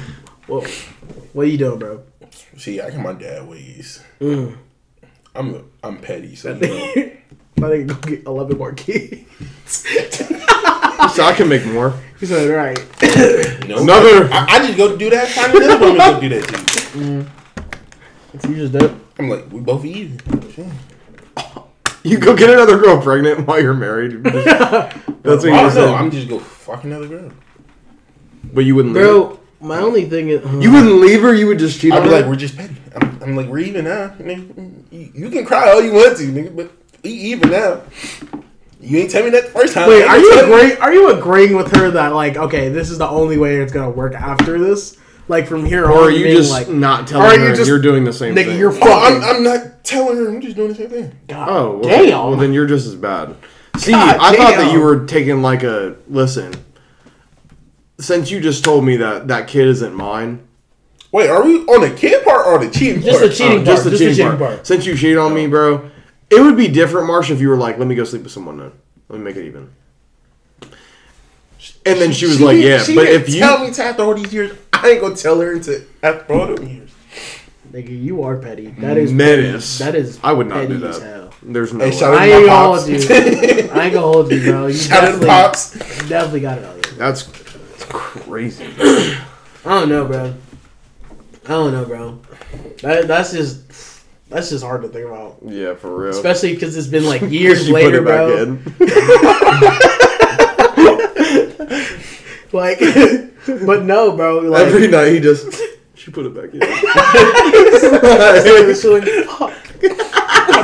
[0.48, 0.66] well,
[1.34, 2.04] what are you doing, bro?
[2.58, 4.04] See, I got my dad ways.
[4.20, 4.58] Mm.
[5.36, 7.24] I'm I'm petty, so I think
[7.58, 9.86] I go get eleven more kids.
[11.14, 11.94] so I can make more.
[12.20, 12.78] He said, "Right."
[13.68, 15.28] No, Another- I, I just go do that.
[15.28, 17.26] Find another woman to go do that to you.
[18.40, 18.84] So you just did.
[18.84, 18.92] it?
[19.20, 20.18] I'm like, we both even.
[20.52, 20.66] Shit.
[22.04, 24.24] You go get another girl pregnant while you're married.
[24.24, 25.94] That's what you just no.
[25.94, 27.32] I'm just go fuck another girl.
[28.54, 29.04] But you wouldn't leave.
[29.04, 29.10] her?
[29.10, 31.34] Bro, my only thing is, You wouldn't leave her.
[31.34, 32.16] You would just cheat I'd on be her.
[32.22, 32.76] like, we're just petty.
[32.96, 34.16] I'm, I'm like, we're even now.
[34.20, 36.72] You, you can cry all you want to, nigga, but
[37.04, 37.82] we even now.
[38.80, 39.90] You ain't tell me that the first time.
[39.90, 40.78] wait, are you agreeing?
[40.82, 43.90] Are you agreeing with her that like, okay, this is the only way it's gonna
[43.90, 44.98] work after this?
[45.28, 47.68] Like from here on, or are you just like, not Or telling you her just-
[47.68, 48.60] you're doing the same nigga, thing?
[48.60, 49.24] you're Oh, fucking.
[49.24, 50.30] I'm, I'm not telling her.
[50.30, 51.12] I'm just doing the same thing.
[51.28, 52.12] God, Oh, well, damn.
[52.12, 53.36] well then you're just as bad.
[53.78, 56.54] See, God I thought that you were taking like a listen.
[58.00, 60.44] Since you just told me that that kid isn't mine,
[61.12, 63.16] Wait, are we on the kid part or the cheating part?
[63.16, 63.30] Oh, just part?
[63.32, 63.66] the cheating part.
[63.66, 64.52] just the just the cheating cheating part.
[64.56, 64.68] part.
[64.68, 65.90] Since you cheated on me, bro,
[66.30, 68.58] it would be different, Marsh, if you were like, "Let me go sleep with someone
[68.58, 68.72] then.
[69.10, 69.70] Let me make it even."
[71.86, 74.04] And then she was like, "Yeah, she but didn't if you tell me to after
[74.04, 76.92] all these years, I ain't gonna tell her until after all them years.
[77.72, 78.68] Nigga, you are petty.
[78.80, 80.20] That is menace, That is.
[80.24, 81.06] I would not petty do as that.
[81.16, 81.34] hell.
[81.44, 82.18] There's no Hey, way.
[82.18, 82.96] I ain't gonna hold you.
[83.10, 84.68] I ain't gonna hold you, bro.
[84.68, 85.72] You Shout out to definitely, pops.
[86.10, 86.82] definitely got it on you.
[86.98, 88.66] That's, that's crazy.
[88.80, 89.26] I
[89.66, 90.34] don't know, bro.
[91.46, 92.20] I don't know, bro.
[92.82, 93.97] That, that's just
[94.30, 96.10] that's just hard to think about, Yeah, for real.
[96.12, 98.28] especially because it's been like years later, put it back
[98.78, 99.88] bro.
[102.54, 102.80] Like,
[103.66, 104.40] but no, bro.
[104.40, 105.52] Like, Every night he just
[105.96, 106.62] she put it back in.
[106.64, 107.84] it's
[108.86, 109.52] like, fuck.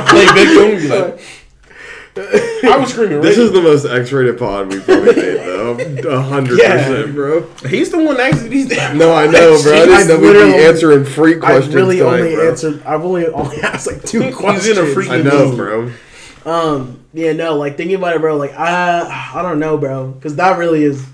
[0.08, 0.88] Play victim.
[0.90, 1.20] Like,
[2.16, 3.20] I was screaming.
[3.20, 5.76] This is the most X-rated pod we've probably made, though.
[6.08, 7.42] A hundred percent, bro.
[7.68, 8.96] He's the one asking these damn.
[8.98, 9.72] No, I know, bro.
[9.72, 12.48] I I didn't know we'd be answering freak I questions really tonight, only bro.
[12.50, 12.82] answered.
[12.84, 14.78] I've only only asked like two He's questions.
[14.78, 15.92] in a freaking I know, bro.
[16.46, 17.04] Um.
[17.12, 17.32] Yeah.
[17.32, 17.56] No.
[17.56, 18.36] Like thinking about it, bro.
[18.36, 19.32] Like I.
[19.34, 20.12] I don't know, bro.
[20.12, 21.04] Because that really is.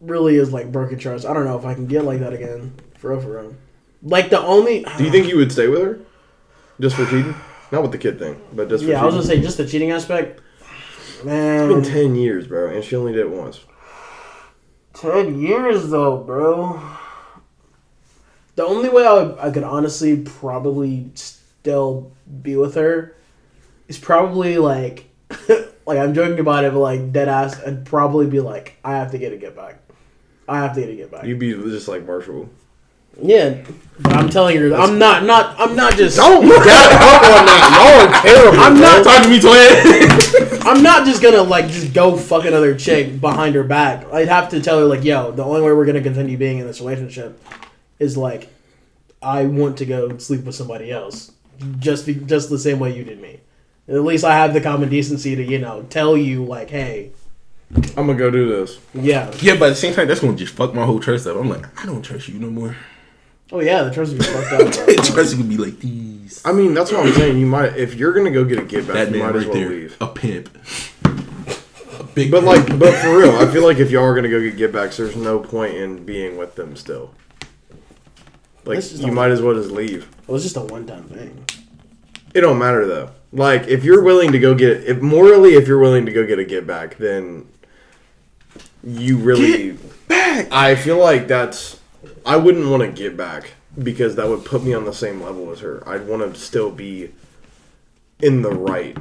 [0.00, 1.26] Really is like broken trust.
[1.26, 2.72] I don't know if I can get like that again.
[2.96, 3.54] For real, for real.
[4.02, 4.84] Like the only.
[4.96, 5.98] Do you think you would stay with her
[6.80, 7.34] just for cheating?
[7.72, 9.66] Not with the kid thing, but just for Yeah, I was gonna say just the
[9.66, 10.40] cheating aspect.
[11.24, 13.60] Man, it's been ten years, bro, and she only did it once.
[14.94, 16.80] ten years though, bro.
[18.56, 23.16] The only way I, would, I could honestly probably still be with her
[23.88, 25.08] is probably like,
[25.86, 29.12] like I'm joking about it, but like dead ass, I'd probably be like, I have
[29.12, 29.78] to get a get back.
[30.48, 31.24] I have to get a get back.
[31.24, 32.50] You'd be just like Marshall.
[33.22, 33.62] Yeah,
[34.02, 37.62] but I'm telling you, I'm not, not, I'm not just, Don't gag up on that.
[37.76, 38.60] Y'all are terrible.
[38.60, 38.82] I'm bro.
[38.82, 40.62] not Talk to me, twin.
[40.66, 44.06] I'm not just gonna like just go fuck another chick behind her back.
[44.12, 46.66] I'd have to tell her like, yo, the only way we're gonna continue being in
[46.66, 47.42] this relationship
[47.98, 48.48] is like,
[49.20, 51.32] I want to go sleep with somebody else,
[51.78, 53.40] just be, just the same way you did me.
[53.86, 57.10] At least I have the common decency to you know tell you like, hey,
[57.74, 58.78] I'm gonna go do this.
[58.94, 61.36] yeah, yeah, but at the same time, that's gonna just fuck my whole trust up.
[61.36, 62.76] I'm like, I don't trust you no more.
[63.52, 64.86] Oh yeah, the trust is fucked up.
[64.86, 64.94] bro.
[64.96, 66.40] trust you could be like these.
[66.44, 67.38] I mean, that's what I'm saying.
[67.38, 69.44] You might, if you're gonna go get a get back, That you man might as
[69.46, 69.96] right well there, leave.
[70.00, 70.48] a pimp.
[72.14, 72.30] big.
[72.30, 74.72] But like, but for real, I feel like if y'all are gonna go get get
[74.72, 77.14] backs, there's no point in being with them still.
[78.64, 80.08] Like you might as well just leave.
[80.22, 81.44] It was just a one-time thing.
[82.34, 83.10] It don't matter though.
[83.32, 86.38] Like if you're willing to go get if morally if you're willing to go get
[86.38, 87.48] a get back, then
[88.84, 89.76] you really
[90.08, 90.48] back.
[90.52, 91.79] I feel like that's
[92.24, 95.50] I wouldn't want to get back because that would put me on the same level
[95.50, 95.82] as her.
[95.88, 97.12] I'd want to still be
[98.20, 98.96] in the right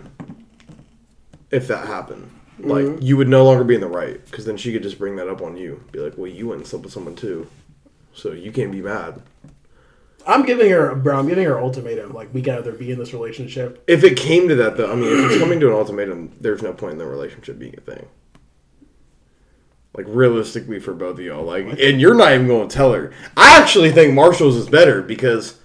[1.51, 2.31] if that happened.
[2.59, 3.01] Like mm-hmm.
[3.01, 5.29] you would no longer be in the right because then she could just bring that
[5.29, 5.83] up on you.
[5.91, 7.47] Be like, "Well, you went and slept with someone too."
[8.13, 9.21] So you can't be mad.
[10.27, 11.17] I'm giving her, bro.
[11.17, 12.13] I'm giving her ultimatum.
[12.13, 13.81] Like we can either be in this relationship.
[13.87, 16.61] If it came to that, though, I mean, if it's coming to an ultimatum, there's
[16.61, 18.07] no point in the relationship being a thing.
[19.95, 23.11] Like realistically, for both of y'all, like, and you're not even going to tell her.
[23.35, 25.59] I actually think Marshall's is better because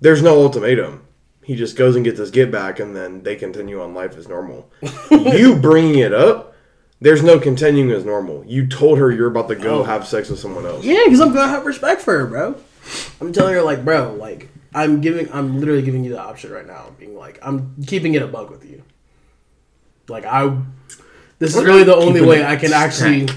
[0.00, 1.06] there's no ultimatum.
[1.44, 4.28] He just goes and gets his get back, and then they continue on life as
[4.28, 4.70] normal.
[5.10, 6.54] you bringing it up,
[7.00, 8.44] there's no continuing as normal.
[8.46, 9.82] You told her you're about to go Oh.
[9.82, 10.84] have sex with someone else.
[10.84, 12.54] Yeah, because I'm gonna have respect for her, bro.
[13.20, 16.66] I'm telling her like, bro, like I'm giving, I'm literally giving you the option right
[16.66, 18.82] now, being like, I'm keeping it a bug with you.
[20.08, 20.56] Like I,
[21.38, 23.28] this is really the only way I can actually.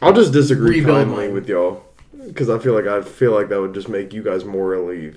[0.00, 1.84] I'll just disagree Rebuild kindly with y'all
[2.26, 5.14] because I feel like I feel like that would just make you guys morally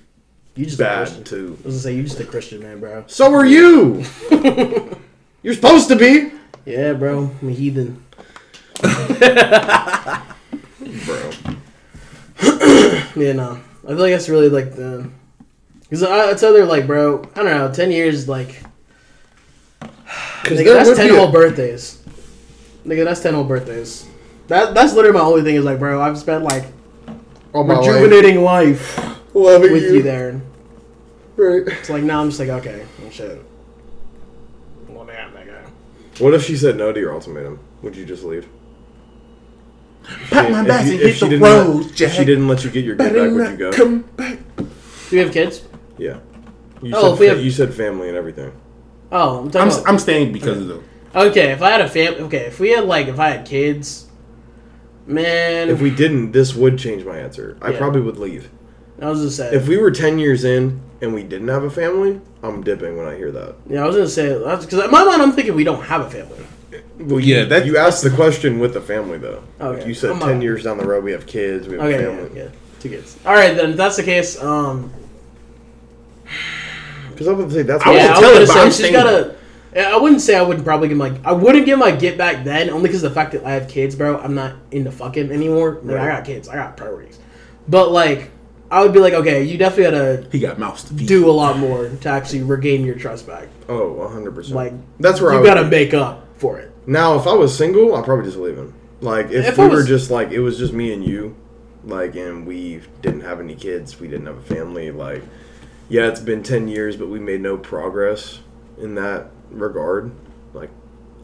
[0.56, 1.58] You just a bad too.
[1.64, 3.04] I was gonna say you just a Christian man, bro.
[3.08, 4.04] So are you.
[5.44, 6.32] You're supposed to be,
[6.66, 7.32] Yeah, bro.
[7.42, 8.04] I'm a heathen.
[11.06, 11.32] bro.
[13.16, 13.60] Yeah, no.
[13.84, 15.10] I feel like that's really like the.
[15.82, 18.62] Because I, I tell her like, bro, I don't know, ten years like.
[19.80, 22.02] Because Nigga, that's ten whole birthdays.
[22.86, 24.08] Nigga, that's ten whole birthdays.
[24.52, 26.66] That that's literally my only thing is like, bro, I've spent like
[27.54, 28.98] all my rejuvenating life,
[29.34, 29.94] loving with you.
[29.96, 30.02] you.
[30.04, 30.42] there.
[31.38, 31.64] Right.
[31.68, 33.42] It's like now I'm just like, okay, well, shit.
[34.90, 35.64] Well, damn, that guy.
[36.20, 37.60] What if she said no to your ultimatum?
[37.82, 38.46] Would you just leave?
[40.30, 42.64] Pat my If back and hit she the didn't let- road, If she didn't let
[42.66, 43.72] you get your get back, would you go?
[43.72, 44.38] come back.
[44.58, 44.68] Do
[45.16, 45.64] you have kids?
[45.98, 46.18] Yeah.
[46.82, 48.52] You Oh, said if we have- you said family and everything.
[49.14, 49.88] Oh, I'm talking I'm, about.
[49.90, 50.84] I'm staying because of them.
[51.16, 54.08] okay, if I had a fam, okay, if we had like, if I had kids,
[55.12, 57.58] man, If we didn't, this would change my answer.
[57.62, 57.78] I Yeah.
[57.78, 58.50] probably would leave.
[59.02, 59.54] I was just saying.
[59.54, 63.08] If we were ten years in and we didn't have a family, I'm dipping when
[63.08, 63.56] I hear that.
[63.68, 66.02] yeah, I was gonna say that's because in my mind I'm thinking we don't have
[66.02, 66.38] a family.
[67.00, 69.42] Well, Yeah, you, that- you asked the question with the family though.
[69.60, 69.80] Okay.
[69.80, 71.86] Like you said I'm ten not- years down the road we have kids, we have
[71.86, 72.30] Okay, a yeah, family.
[72.36, 72.48] yeah,
[72.80, 73.18] two kids.
[73.26, 74.92] All right, then if that's the case, um,
[77.12, 78.54] Because I'm gonna say that's I what won't yeah, I tell was her, gonna but
[78.54, 79.36] say I'm she's staying gotta.
[79.76, 81.18] I wouldn't say I wouldn't probably give my.
[81.24, 83.96] I wouldn't give my get back then, only because the fact that I have kids,
[83.96, 84.20] bro.
[84.20, 85.80] I'm not into fucking anymore.
[85.84, 86.50] Like, I got kids.
[86.50, 87.20] I got priorities.
[87.70, 88.32] But like,
[88.70, 91.08] I would be like, okay, you definitely gotta He got mouths to feed.
[91.08, 93.48] do a lot more to actually regain your trust back.
[93.70, 94.56] Oh, 100 percent.
[94.56, 96.72] Like, that's where I you would gotta make up for it.
[96.86, 98.74] Now, if I was single, I'd probably just leave him.
[99.02, 101.36] Like, if, If we I were just like, it was just me and you,
[101.84, 105.24] like, and we didn't have any kids, we didn't have a family, like,
[105.90, 108.40] yeah, it's been 10 years, but we made no progress
[108.80, 110.12] in that regard.
[110.54, 110.70] Like,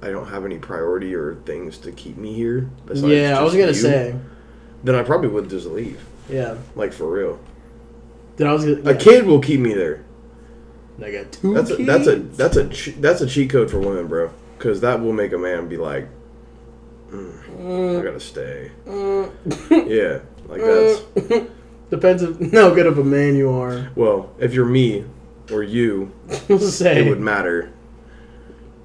[0.01, 2.69] I don't have any priority or things to keep me here.
[2.85, 4.15] besides yeah, I was gonna you, say.
[4.83, 6.03] Then I probably would just leave.
[6.29, 6.57] Yeah.
[6.75, 7.39] Like, for real.
[8.37, 8.91] Then I was gonna.
[8.91, 10.03] A kid will keep me there.
[11.03, 14.07] I got two That's a, that's a that's a that's a cheat code for women,
[14.07, 14.31] bro.
[14.57, 16.07] Because that will make a man be like,
[17.11, 18.71] mm, I gotta stay.
[19.69, 21.49] yeah, like that's
[21.89, 23.89] Depends of how good of a man you are.
[23.95, 24.31] well.
[24.39, 25.05] If you're me
[25.51, 26.11] or you,
[26.59, 27.05] say.
[27.05, 27.71] it would matter.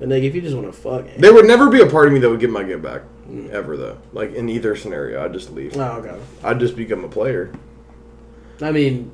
[0.02, 1.06] And like, if you just want to fuck.
[1.06, 1.12] eh.
[1.16, 3.02] There would never be a part of me that would get my get back,
[3.50, 3.98] ever though.
[4.12, 5.76] Like in either scenario, I'd just leave.
[5.76, 6.18] Oh, okay.
[6.42, 7.52] I'd just become a player
[8.60, 9.10] I mean,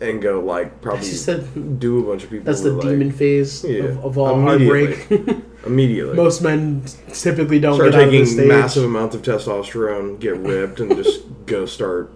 [0.00, 2.44] and go like probably She said- do a bunch of people.
[2.46, 3.84] that's the like, demon phase Yeah.
[3.84, 5.06] of, of all heartbreak.
[5.66, 6.14] immediately.
[6.14, 6.82] Most men
[7.12, 8.48] typically don't start get out of this taking stage.
[8.48, 12.10] massive amounts of testosterone, get ripped, and just go start.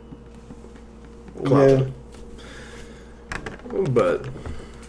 [3.70, 4.26] But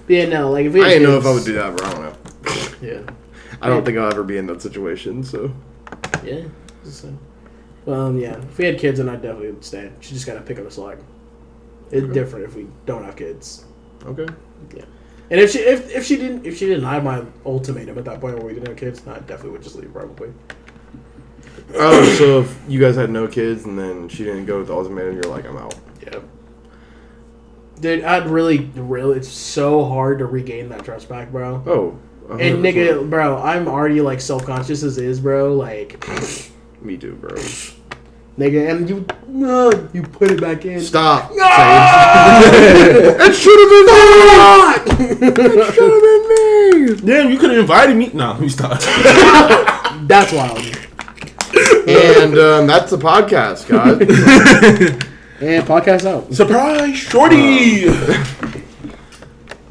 [0.07, 1.75] yeah, no, like if we I had didn't know if I kids- would do that,
[1.77, 2.13] but I don't know.
[2.81, 3.01] Yeah,
[3.61, 5.23] I don't think I'll ever be in that situation.
[5.23, 5.51] So
[6.23, 6.43] yeah.
[6.83, 7.13] So,
[7.85, 8.37] well, um, yeah.
[8.37, 9.91] If we had kids, then I'd definitely would stay.
[9.99, 10.97] She just gotta pick up a slack.
[11.91, 12.13] It's Okay.
[12.13, 13.65] different if we don't have kids.
[14.05, 14.27] okay.
[14.75, 14.85] Yeah.
[15.31, 18.21] And if she if, if she didn't if she didn't have my ultimatum at that
[18.21, 20.31] point where we didn't have kids, I definitely would just leave probably.
[21.75, 24.73] Oh, so if you guys had no kids and then she didn't go with the
[24.73, 25.75] ultimatum, you're like, I'm out.
[26.01, 26.19] Yeah.
[27.79, 31.63] Dude, I'd really, really, it's so hard to regain that trust back, bro.
[31.67, 31.99] Oh.
[32.29, 32.61] And 100%.
[32.61, 35.53] nigga, bro, I'm already like self conscious as is, bro.
[35.55, 36.05] Like,
[36.81, 37.35] Me too, bro.
[38.37, 39.05] nigga, and you,
[39.47, 40.79] uh, you put it back in.
[40.79, 41.31] Stop.
[41.33, 43.97] it should have been me.
[45.27, 46.95] It should have been me.
[47.05, 48.11] Damn, you could have invited me.
[48.13, 48.79] Nah, let me stop.
[50.07, 50.59] That's wild.
[51.87, 53.99] and um, that's the podcast, guys.
[55.41, 56.31] And podcast out.
[56.33, 57.87] Surprise, shorty.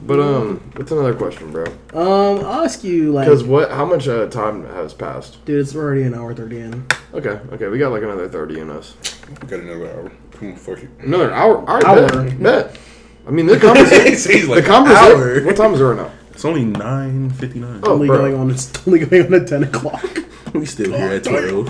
[0.09, 1.65] But um, what's another question, bro?
[1.93, 3.71] Um, I'll ask you like, Because what?
[3.71, 5.45] How much uh, time has passed?
[5.45, 6.87] dude, it's already an hour thirty in.
[7.15, 8.97] Okay, okay, we got like another thirty in us.
[9.43, 10.13] We got another hour.
[10.33, 10.91] Come on, fuck it.
[11.01, 11.59] Another hour.
[11.59, 12.25] All right, Hour.
[12.25, 12.43] Bet.
[12.43, 12.79] bet.
[13.27, 14.05] I mean, the conversation.
[14.33, 15.13] He's the like, conversation.
[15.21, 15.45] hour.
[15.45, 16.11] What time is it right now?
[16.31, 17.81] It's only nine fifty nine.
[17.83, 18.19] Oh, only bro.
[18.19, 18.51] going on.
[18.51, 20.05] It's only going on at ten o'clock.
[20.55, 21.69] we still here at twelve.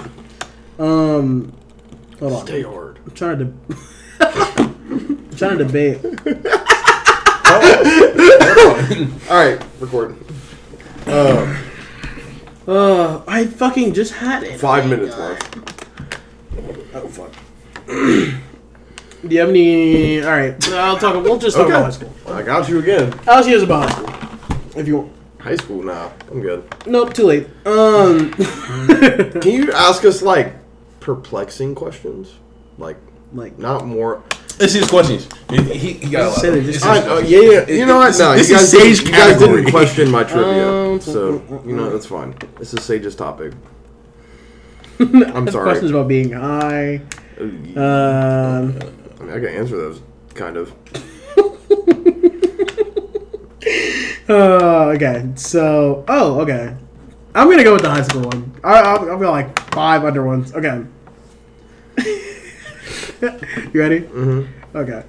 [0.80, 1.52] Um,
[2.20, 2.46] hold on.
[2.46, 2.98] Stay hard.
[3.04, 3.52] I'm trying to.
[4.20, 5.98] I'm trying to debate.
[9.30, 10.24] All right, recording.
[11.06, 11.56] Um,
[12.66, 14.58] Uh, I fucking just had it.
[14.60, 15.30] five Oh my minutes God.
[15.30, 15.56] left.
[16.94, 17.32] Oh fuck.
[17.86, 20.22] Do you have any?
[20.22, 21.22] All right, I'll talk.
[21.22, 22.12] We'll just talk about high school.
[22.26, 23.18] I got you again.
[23.26, 24.80] I'll you about high school.
[24.80, 25.12] If you want.
[25.40, 26.12] High school now.
[26.30, 26.64] I'm good.
[26.86, 27.46] Nope, too late.
[27.66, 28.32] Um.
[28.32, 30.54] Can you ask us like
[31.00, 32.32] perplexing questions?
[32.78, 32.96] Like
[33.32, 33.58] like.
[33.58, 34.22] not more.
[34.60, 35.28] Let's see his questions.
[35.50, 36.38] He, he, he got a lot.
[36.40, 37.66] Say that, It's just- I, uh, yeah, yeah.
[37.68, 38.18] You know what?
[38.18, 39.56] No, this you is guys, Sage didn't, you guys category.
[39.62, 42.34] didn't question my trivia, Um, so you know that's fine.
[42.58, 43.52] This is Sage's topic.
[45.00, 45.64] I'm sorry.
[45.64, 46.00] Questions sorry.
[46.00, 47.00] about being high.
[47.40, 47.42] Uh,
[47.80, 48.78] Um.
[49.20, 50.00] I mean, I can answer those
[50.34, 50.72] kind of.
[54.28, 56.76] Uh, okay, so oh, okay.
[57.34, 58.52] I'm gonna go with the high school one.
[58.62, 60.52] I, I'll, I've got like five under ones.
[60.54, 60.84] Okay.
[63.72, 64.00] you ready?
[64.00, 64.76] Mm-hmm.
[64.76, 65.04] Okay.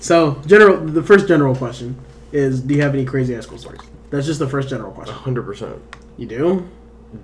[0.00, 1.96] So general, the first general question
[2.32, 3.80] is: Do you have any crazy high school stories?
[4.10, 5.14] That's just the first general question.
[5.14, 5.80] hundred percent.
[6.16, 6.68] You do?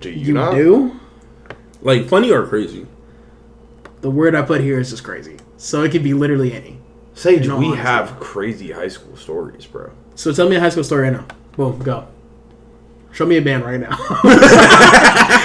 [0.00, 0.54] Do you, You not?
[0.54, 0.98] do?
[1.82, 2.86] Like funny or crazy?
[4.00, 5.36] The word I put here is just crazy.
[5.56, 6.78] So it could be literally any.
[7.14, 7.76] Sage, we honesty.
[7.76, 9.92] have crazy high school stories, bro.
[10.14, 11.26] So tell me a high school story right now.
[11.56, 12.06] Boom, go.
[13.14, 13.96] Show me a band right now.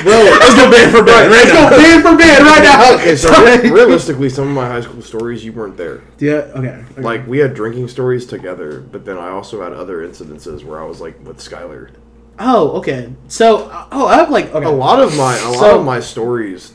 [0.03, 1.29] Bro, Let's go band for band.
[1.31, 1.45] Right?
[1.45, 2.95] Let's go band for band right now.
[2.95, 6.01] okay, so re- realistically, some of my high school stories, you weren't there.
[6.19, 6.49] Yeah.
[6.55, 6.83] Okay.
[6.91, 7.01] okay.
[7.01, 10.85] Like we had drinking stories together, but then I also had other incidences where I
[10.85, 11.91] was like with Skylar.
[12.39, 13.13] Oh, okay.
[13.27, 14.65] So, uh, oh, I have like okay.
[14.65, 16.73] A lot of my a lot So- of my stories,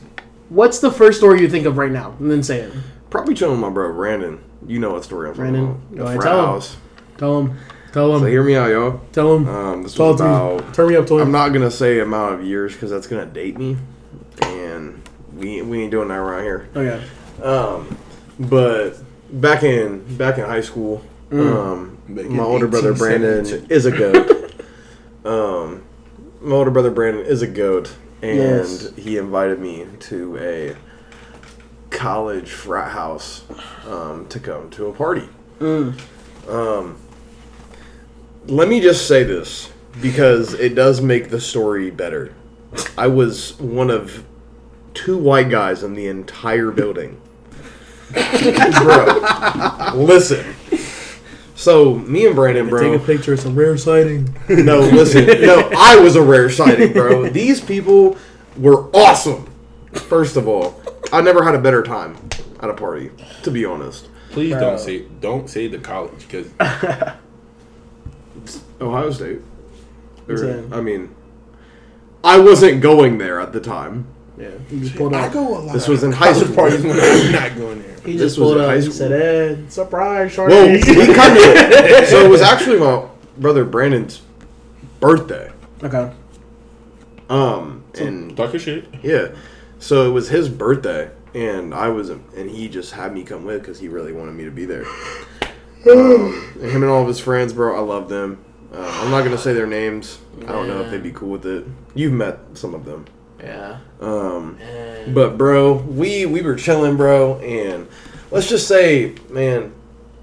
[0.49, 2.15] What's the first story you think of right now?
[2.19, 2.73] And then say it.
[3.09, 4.41] probably chilling with my bro Brandon.
[4.67, 5.95] You know what story I'm talking Brandon, about?
[5.97, 6.61] go ahead, frat tell him.
[7.17, 7.57] Tell him.
[7.95, 8.23] Tell him.
[8.23, 8.99] So hear me out, yo.
[9.13, 9.47] Tell him.
[9.47, 10.67] Um, this Tell was it to about.
[10.67, 10.73] me.
[10.73, 11.21] Turn me up to him.
[11.27, 13.77] I'm not gonna say amount of years because that's gonna date me,
[14.41, 15.01] and
[15.33, 16.67] we we ain't doing that around here.
[16.75, 17.01] Okay.
[17.41, 17.97] Um,
[18.37, 18.95] but
[19.31, 21.55] back in back in high school, Mm.
[21.55, 21.97] um,
[22.35, 24.53] my older brother Brandon is a goat.
[25.25, 25.81] um,
[26.41, 28.93] my older brother Brandon is a goat, and Yes.
[28.97, 30.75] he invited me to a
[31.91, 33.45] college frat house
[33.87, 35.29] um, to come to a party.
[35.59, 35.97] Mm.
[36.49, 36.97] Um,
[38.47, 42.33] let me just say this because it does make the story better.
[42.97, 44.25] I was one of
[44.93, 47.21] two white guys in the entire building.
[48.11, 50.55] bro, listen.
[51.55, 52.91] So me and Brandon, bro.
[52.91, 53.33] Take a picture.
[53.33, 54.35] It's a rare sighting.
[54.49, 55.25] No, listen.
[55.41, 57.29] No, I was a rare sighting, bro.
[57.29, 58.17] These people
[58.57, 59.49] were awesome.
[59.93, 60.81] First of all,
[61.11, 62.17] I never had a better time
[62.61, 63.11] at a party,
[63.43, 64.09] to be honest.
[64.31, 64.59] Please Bro.
[64.59, 66.49] don't say don't say the college because
[68.81, 69.41] Ohio State.
[70.27, 70.73] Or, Same.
[70.73, 71.13] I mean,
[72.23, 74.07] I wasn't going there at the time.
[74.37, 74.49] Yeah.
[74.69, 75.33] He just pulled I up.
[75.33, 75.73] go a lot.
[75.73, 76.53] This was in high school.
[76.55, 77.95] parties when I'm not going there.
[78.05, 78.69] He this just was pulled in up.
[78.69, 78.93] high He school.
[78.93, 80.81] said, "Ed, surprise, shorty." Well, we
[81.15, 82.07] kind of.
[82.07, 83.05] so it was actually my
[83.37, 84.21] brother Brandon's
[84.99, 85.51] birthday.
[85.83, 86.11] okay.
[87.29, 88.85] Um, and Talk your shit.
[89.01, 89.29] yeah,
[89.79, 93.61] so it was his birthday, and I was, and he just had me come with
[93.61, 94.85] because he really wanted me to be there.
[95.87, 98.43] Um, and him and all of his friends, bro, I love them.
[98.75, 100.19] Uh, I'm not gonna say their names.
[100.43, 101.65] I don't know if they'd be cool with it.
[101.93, 103.05] You've met some of them.
[103.41, 103.77] Yeah.
[104.01, 104.57] Um,
[105.13, 107.87] but bro, we we were chilling, bro, and
[108.31, 109.73] let's just say, man,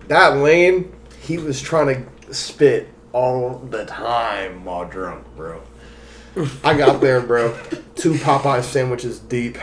[0.08, 0.92] that lane,
[1.22, 5.62] he was trying to spit all the time while drunk, bro.
[6.64, 7.56] I got there, bro,
[7.94, 9.58] two Popeye sandwiches deep,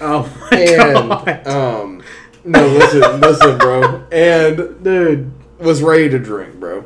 [0.00, 2.02] Oh my and god, um,
[2.44, 5.32] no, listen, listen, bro, and dude.
[5.58, 6.84] was ready to drink, bro.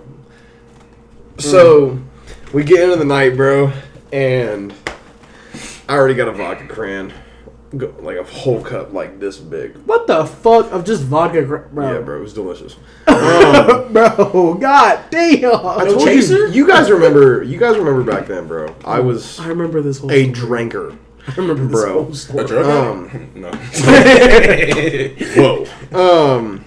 [1.39, 1.99] So
[2.53, 3.73] we get into the night, bro,
[4.13, 4.73] and
[5.89, 7.13] I already got a vodka cran,
[7.77, 9.77] go- like a whole cup, like this big.
[9.87, 11.93] What the fuck of just vodka, gr- bro?
[11.93, 12.77] Yeah, bro, it was delicious.
[13.17, 15.45] Um, bro, god damn.
[15.55, 18.75] I told you, you guys remember, you guys remember back then, bro.
[18.85, 20.11] I was I remember this whole.
[20.11, 20.33] a story.
[20.33, 20.97] drinker.
[21.29, 21.93] I remember this Bro.
[22.05, 22.47] whole A story.
[22.47, 23.31] drug Um.
[23.35, 23.51] No.
[25.93, 26.37] Whoa.
[26.37, 26.65] Um,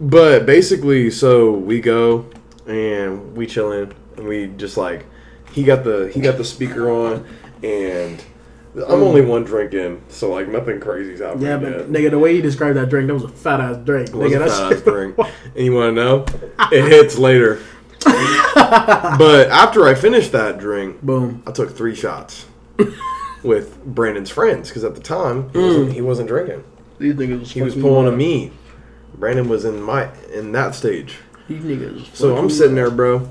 [0.00, 2.26] but basically, so we go
[2.70, 5.06] and we chilling, and we just like
[5.52, 7.26] he got the he got the speaker on,
[7.62, 8.22] and
[8.74, 9.02] I'm mm.
[9.02, 11.62] only one drink in, so like nothing crazy's happening Yeah, yet.
[11.62, 14.10] but nigga, the way you described that drink, that was a fat ass drink.
[14.10, 15.18] It was nigga, a that's fat ass drink.
[15.18, 16.24] And you want to know?
[16.70, 17.60] It hits later.
[18.04, 21.42] but after I finished that drink, Boom.
[21.46, 22.46] I took three shots
[23.42, 25.92] with Brandon's friends because at the time he, wasn't, mm.
[25.92, 26.64] he wasn't drinking.
[26.98, 28.52] These niggas He was pulling a me.
[29.14, 31.18] Brandon was in my in that stage.
[31.50, 32.14] These niggas.
[32.14, 33.28] So I'm sitting there, bro,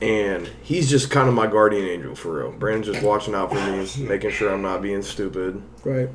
[0.00, 2.52] and he's just kind of my guardian angel for real.
[2.52, 5.60] Brandon's just watching out for me, making sure I'm not being stupid.
[5.84, 6.08] Right.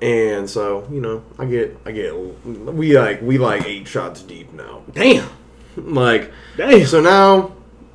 [0.00, 2.14] And so, you know, I get, I get,
[2.46, 4.82] we like, we like eight shots deep now.
[4.92, 5.28] Damn.
[5.76, 6.86] Like, Damn.
[6.86, 7.52] so now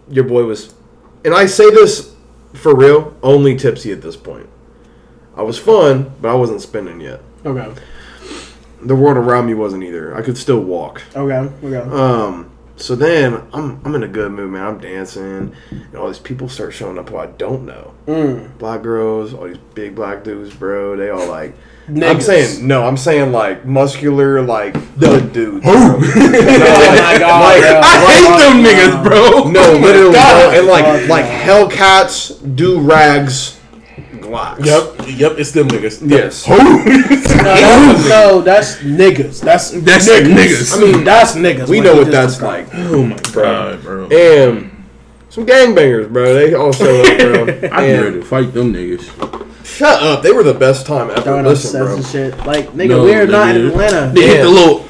[0.10, 0.74] your boy was,
[1.24, 2.14] and I say this
[2.54, 4.50] for real, only tipsy at this point.
[5.38, 7.22] I was fun, but I wasn't spinning yet.
[7.46, 7.80] Okay.
[8.82, 10.16] The world around me wasn't either.
[10.16, 11.02] I could still walk.
[11.16, 11.54] Okay.
[11.64, 11.78] Okay.
[11.78, 12.50] Um,
[12.80, 14.64] so then I'm I'm in a good mood, man.
[14.64, 17.94] I'm dancing, and all these people start showing up who I don't know.
[18.08, 18.58] Mm.
[18.58, 20.96] Black girls, all these big black dudes, bro.
[20.96, 21.56] They all like.
[21.90, 22.86] I'm saying no.
[22.86, 25.66] I'm saying like muscular, like good dudes.
[25.70, 27.42] Oh my god.
[27.42, 27.64] Like.
[27.84, 29.50] I hate them niggas, bro.
[29.50, 30.52] No, literally, bro.
[30.54, 31.26] and like like.
[31.26, 33.60] Hellcats, do rags,
[34.14, 34.66] glocks.
[34.66, 36.02] Yep, yep, it's them niggas.
[36.10, 36.46] Yes.
[37.40, 39.42] No, that's, no, that's niggas.
[39.42, 40.78] That's That's niggas.
[40.78, 41.68] I mean, that's niggas.
[41.70, 42.74] we know what that's described.
[42.74, 42.78] like.
[42.92, 44.08] Oh my god, bro.
[44.10, 44.86] And
[45.30, 46.34] some gangbangers, bro.
[46.34, 47.42] They all show up, bro.
[47.72, 49.66] I'm ready to fight them niggas.
[49.66, 50.22] Shut up.
[50.22, 51.22] They were the best time ever.
[51.22, 51.96] Throwing up Listen, sets bro.
[51.96, 52.38] and shit.
[52.46, 53.68] Like, nigga, No, we're not in.
[53.68, 54.12] Atlanta.
[54.14, 54.54] They hit the Yeah.
[54.54, 54.86] little.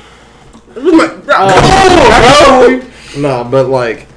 [1.31, 2.85] Oh,
[3.17, 4.07] Nah, but like,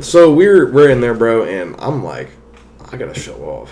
[0.00, 2.28] so we're we're in there, bro, and I'm like,
[2.90, 3.70] I gotta show off.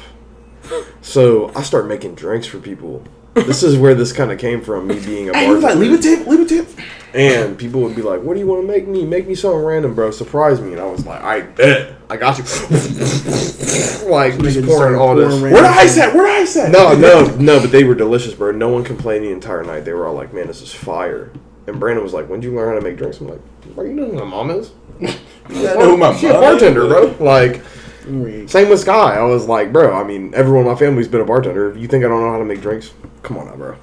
[1.02, 3.02] So I start making drinks for people.
[3.34, 5.84] This is where this kind of came from, me being a Hey, like, bartender.
[5.84, 6.68] leave a tip, leave a tip.
[7.14, 9.04] And people would be like, "What do you want to make me?
[9.04, 10.10] Make me something random, bro.
[10.10, 11.94] Surprise me." And I was like, "I bet.
[12.08, 12.44] I got you."
[14.08, 15.40] like just pouring all this.
[15.40, 16.14] Where the ice at?
[16.14, 16.70] Where the ice at?
[16.70, 18.52] No, no, no, but they were delicious, bro.
[18.52, 19.80] No one complained the entire night.
[19.84, 21.32] They were all like, man, this is fire.
[21.66, 23.20] And Brandon was like, when did you learn how to make drinks?
[23.20, 23.40] I'm like,
[23.74, 24.72] bro, you know who my mom is?
[25.02, 25.04] I
[25.48, 27.14] know who my mom bartender, bro.
[27.20, 27.62] Like,
[28.10, 28.48] Rick.
[28.48, 29.16] same with Sky.
[29.16, 31.76] I was like, bro, I mean, everyone in my family's been a bartender.
[31.76, 32.92] You think I don't know how to make drinks?
[33.22, 33.76] Come on now, bro.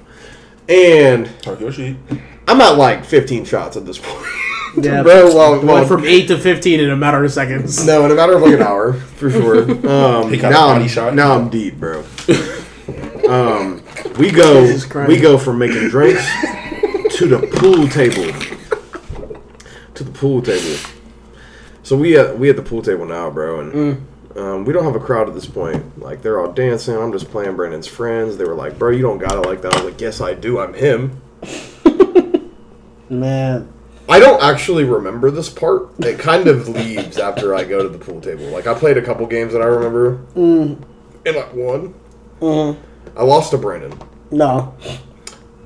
[0.68, 1.96] And Talk your shit.
[2.46, 4.26] I'm at like 15 shots at this point.
[4.76, 7.84] Yeah, bro, well, well, Went from 8 to 15 in a matter of seconds.
[7.86, 9.62] no, in a matter of like an hour, for sure.
[9.88, 11.14] Um, He got a now, body I'm, shot.
[11.14, 12.04] now I'm deep, bro.
[13.28, 13.82] Um,
[14.18, 14.76] we go,
[15.08, 16.22] we go from making drinks
[17.16, 18.30] to the pool table.
[19.94, 20.78] To the pool table.
[21.82, 24.00] So we at we at the pool table now, bro, and Mm.
[24.38, 25.98] Um, we don't have a crowd at this point.
[26.00, 26.96] Like they're all dancing.
[26.96, 28.36] I'm just playing Brandon's friends.
[28.36, 30.34] They were like, "Bro, you don't got it like that." I was like, "Yes, I
[30.34, 30.58] do.
[30.60, 31.20] I'm him."
[33.10, 33.72] Man.
[34.10, 35.90] I don't actually remember this part.
[36.00, 38.44] It kind of leaves after I go to the pool table.
[38.46, 40.82] Like I played a couple games that I remember, Mm.
[41.26, 41.94] and I won.
[42.40, 42.78] Mm.
[43.16, 43.92] I lost to Brandon.
[44.30, 44.74] No.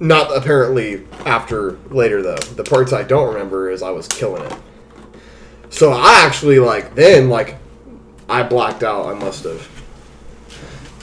[0.01, 2.37] Not apparently after later though.
[2.37, 4.55] The parts I don't remember is I was killing it.
[5.71, 7.57] So I actually like then like
[8.33, 9.07] I blacked out.
[9.07, 9.69] I must have,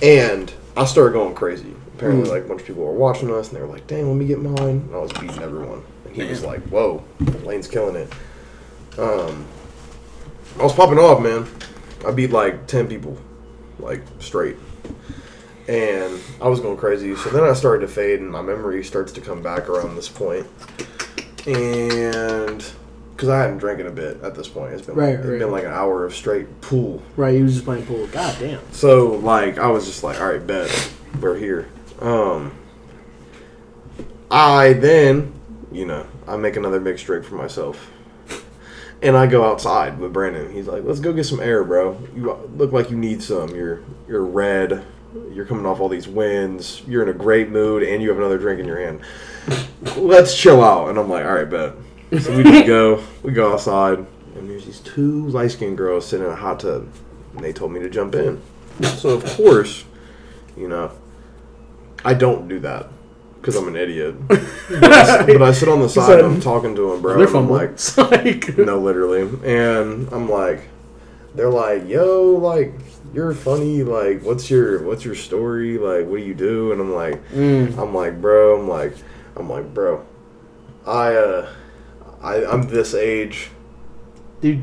[0.01, 1.73] and I started going crazy.
[1.95, 4.15] Apparently, like a bunch of people were watching us, and they were like, "Dang, let
[4.15, 7.03] me get mine." And I was beating everyone, and he was like, "Whoa,
[7.43, 8.11] Lane's killing it."
[8.97, 9.45] Um,
[10.59, 11.47] I was popping off, man.
[12.05, 13.17] I beat like ten people,
[13.79, 14.57] like straight
[15.69, 17.15] and I was going crazy.
[17.15, 20.09] So then I started to fade, and my memory starts to come back around this
[20.09, 20.47] point.
[21.45, 22.65] And
[23.19, 25.39] because I hadn't drank in a bit at this point, it's been Right, it's right.
[25.39, 27.03] been like an hour of straight pool.
[27.17, 28.07] Right, he was just playing pool.
[28.07, 28.61] God damn.
[28.71, 31.67] So like I was just like, all right, bet we're here.
[31.99, 32.53] Um,
[34.31, 35.33] I then,
[35.69, 37.91] you know, I make another mixed drink for myself.
[39.01, 40.51] And I go outside with Brandon.
[40.53, 42.01] He's like, "Let's go get some air, bro.
[42.15, 43.53] You look like you need some.
[43.53, 44.85] You're you're red.
[45.33, 46.83] You're coming off all these wins.
[46.87, 49.01] You're in a great mood, and you have another drink in your hand.
[49.97, 51.75] Let's chill out." And I'm like, "All right, bet."
[52.11, 53.03] So we just go.
[53.23, 53.99] We go outside,
[54.35, 56.87] and there's these two light skinned girls sitting in a hot tub,
[57.35, 58.41] and they told me to jump in.
[58.81, 59.83] So of course,
[60.57, 60.91] you know,
[62.03, 62.87] I don't do that
[63.39, 64.15] because I'm an idiot.
[64.27, 64.41] but,
[64.83, 66.19] I, but I sit on the side.
[66.19, 67.17] and I'm talking to them, bro.
[67.17, 69.21] They're I'm like, like, no, literally.
[69.43, 70.61] And I'm like,
[71.35, 72.73] they're like, yo, like,
[73.13, 73.83] you're funny.
[73.83, 75.77] Like, what's your what's your story?
[75.77, 76.71] Like, what do you do?
[76.71, 77.77] And I'm like, Mm.
[77.77, 78.59] I'm like, bro.
[78.59, 78.93] I'm like,
[79.35, 80.05] I'm like, bro.
[80.87, 81.49] I uh,
[82.21, 83.49] I I'm this age.
[84.41, 84.61] dude,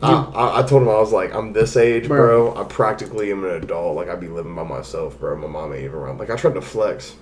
[0.00, 2.54] I, I, I told him I was like, I'm this age, Bro.
[2.56, 3.96] I practically am an adult.
[3.96, 5.36] Like I'd be living by myself, bro.
[5.36, 6.18] My mom ain't even around.
[6.18, 7.16] Like I tried to flex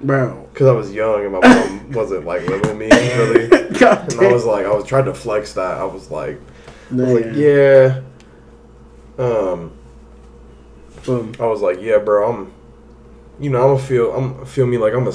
[0.00, 0.48] bro.
[0.52, 3.48] because I was young and my mom wasn't like living with me really.
[3.78, 5.78] God And I was like, I was trying to flex that.
[5.78, 6.40] I was like,
[6.90, 8.00] I was like, yeah.
[9.18, 9.72] Um,
[11.04, 11.34] Boom.
[11.38, 12.30] I was like, yeah, bro.
[12.30, 12.52] I'm,
[13.40, 15.12] you know, I'm gonna feel, I'm feel me like I'm a.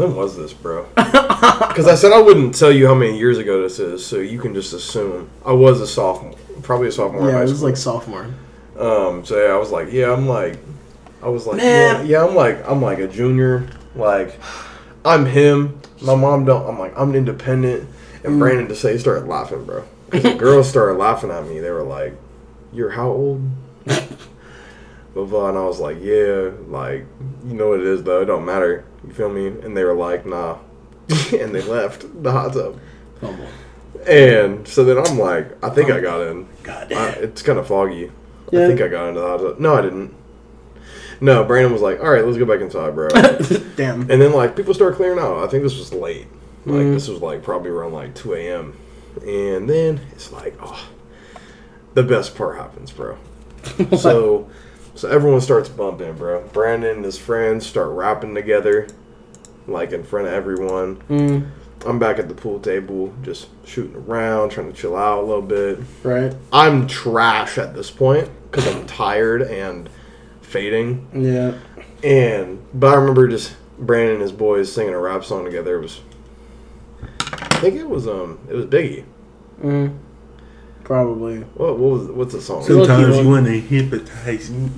[0.00, 0.86] When was this, bro?
[0.96, 4.38] Because I said I wouldn't tell you how many years ago this is, so you
[4.38, 7.22] can just assume I was a sophomore, probably a sophomore.
[7.22, 7.68] in Yeah, high it was school.
[7.68, 8.26] like sophomore.
[8.78, 10.58] Um, so yeah, I was like, yeah, I'm like,
[11.22, 12.06] I was like, Man.
[12.06, 14.38] yeah, yeah, I'm like, I'm like a junior, like,
[15.04, 15.80] I'm him.
[16.02, 16.66] My mom don't.
[16.66, 17.88] I'm like, I'm independent.
[18.24, 18.38] And Mm.
[18.38, 19.84] Brandon say started laughing, bro.
[20.10, 21.58] the girls started laughing at me.
[21.60, 22.14] They were like,
[22.72, 23.42] "You're how old?"
[25.14, 25.48] Blah blah.
[25.50, 27.06] And I was like, "Yeah, like,
[27.46, 28.22] you know what it is though.
[28.22, 28.84] It don't matter.
[29.06, 30.58] You feel me?" And they were like, "Nah,"
[31.08, 32.78] and they left the hot tub.
[33.20, 33.46] Fumble.
[34.06, 36.46] And so then I'm like, I think I got in.
[36.62, 37.24] God I, damn.
[37.24, 38.10] it's kind of foggy.
[38.50, 38.64] Yeah.
[38.64, 39.58] I think I got into the hot tub.
[39.60, 40.14] No, I didn't.
[41.20, 43.08] No, Brandon was like, "All right, let's go back inside, bro."
[43.76, 44.02] damn.
[44.10, 45.44] and then like people start clearing out.
[45.44, 46.26] I think this was late.
[46.66, 46.94] Like Mhm.
[46.94, 48.74] this was like probably around like two a.m.
[49.26, 50.88] And then it's like, oh,
[51.94, 53.18] the best part happens, bro.
[53.98, 54.48] so,
[55.00, 56.42] so everyone starts bumping, bro.
[56.52, 58.86] Brandon and his friends start rapping together,
[59.66, 60.96] like in front of everyone.
[61.08, 61.50] Mm,
[61.86, 65.40] I'm back at the pool table, just shooting around, trying to chill out a little
[65.40, 65.78] bit.
[66.02, 66.34] right.
[66.52, 69.88] I'm trash at this point because I'm tired and
[70.42, 71.08] fading.
[71.14, 71.54] Yeah.
[72.04, 75.78] And but I remember just Brandon and his boys singing a rap song together.
[75.78, 76.00] It was,
[77.32, 79.04] I think it was um, it was Biggie.
[79.62, 79.96] Mm,
[80.84, 81.38] probably.
[81.40, 82.62] What what was what's the song?
[82.64, 84.68] So- Sometimes Lucky you want to hypnotize me.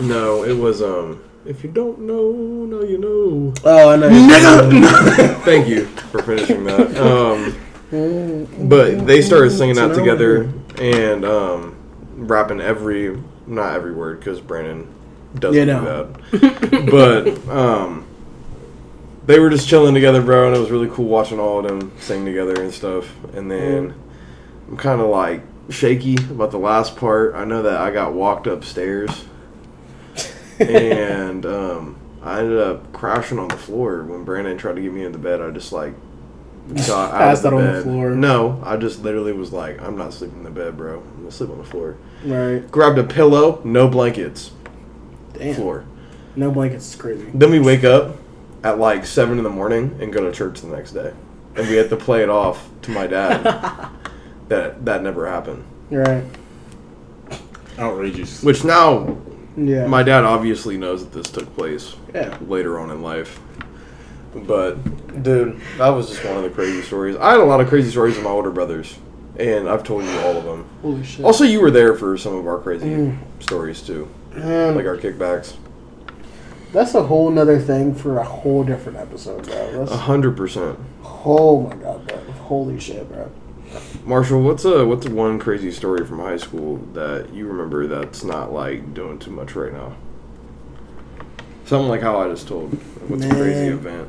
[0.00, 3.54] No, it was um, if you don't know, now you know.
[3.64, 4.08] Oh, I know.
[4.08, 5.40] Nigga!
[5.44, 6.96] Thank you for finishing that.
[6.98, 11.74] Um, but they started singing that together and um,
[12.16, 14.86] rapping every not every word because Brandon
[15.36, 16.90] doesn't Yeah, do that.
[16.90, 18.04] but um,
[19.26, 21.92] they were just chilling together, bro, and it was really cool watching all of them
[21.98, 23.10] sing together and stuff.
[23.34, 23.94] And then
[24.68, 27.34] I'm kind of like shaky about the last part.
[27.34, 29.24] I know that I got walked upstairs,
[30.60, 35.04] and um, I ended up crashing on the floor when Brandon tried to get me
[35.04, 35.40] into bed.
[35.40, 35.94] I just like
[36.86, 37.82] got out Passed of out on the bed.
[37.84, 38.10] floor.
[38.10, 40.98] No, I just literally was like, I'm not sleeping in the bed, bro.
[41.00, 41.96] I'm gonna sleep on the floor.
[42.24, 42.68] Right.
[42.70, 44.52] Grabbed a pillow, no blankets,
[45.34, 45.54] Damn.
[45.54, 45.84] floor.
[46.36, 47.30] No blankets is crazy.
[47.34, 48.16] Then we wake up
[48.64, 51.12] at like seven in the morning and go to church the next day,
[51.56, 53.42] and we had to play it off to my dad
[54.48, 55.64] that that never happened.
[55.90, 56.24] Right.
[57.78, 58.42] Outrageous.
[58.42, 59.16] Which now
[59.66, 59.86] Yeah.
[59.86, 62.36] my dad obviously knows that this took place yeah.
[62.46, 63.40] later on in life.
[64.34, 67.16] But dude, that was just one of the crazy stories.
[67.16, 68.98] I had a lot of crazy stories with my older brothers,
[69.38, 70.68] and I've told you all of them.
[70.82, 71.24] Holy shit.
[71.24, 73.18] Also, you were there for some of our crazy Mm.
[73.40, 75.54] stories too, Man, like our kickbacks.
[76.72, 79.56] that's a whole nother thing for a whole different episode, bro.
[79.56, 80.78] A That's, hundred percent.
[81.24, 82.18] oh my god, bro.
[82.42, 83.30] Holy shit, bro.
[84.04, 88.52] Marshall, what's a what's one crazy story from high school that you remember that's not
[88.52, 89.94] like doing too much right now?
[91.64, 92.72] Something like how I just told.
[93.08, 94.08] What's a crazy event?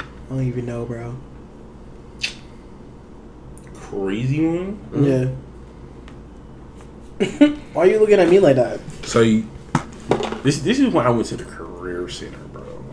[0.00, 1.16] I don't even know, bro.
[3.74, 4.78] Crazy one?
[4.92, 5.36] Mm.
[7.20, 7.48] Yeah.
[7.72, 8.80] Why are you looking at me like that?
[9.04, 9.48] So you,
[10.42, 12.84] this this is when I went to the career center, bro.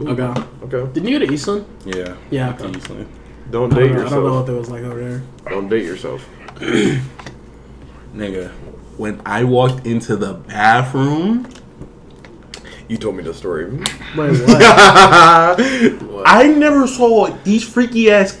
[0.00, 0.40] Okay.
[0.62, 0.92] Okay.
[0.92, 1.66] Didn't you go to Eastland?
[1.84, 2.16] Yeah.
[2.30, 2.78] Yeah, Went to okay.
[2.78, 3.08] Eastland.
[3.50, 4.46] Don't I date don't, know, I don't know what yourself.
[4.46, 5.22] that was like over there.
[5.48, 6.28] Don't date yourself.
[8.14, 8.50] Nigga,
[8.96, 11.46] when I walked into the bathroom,
[12.88, 13.66] You told me the story.
[13.70, 13.84] Wait,
[14.16, 15.58] what?
[16.26, 18.38] I never saw these freaky ass.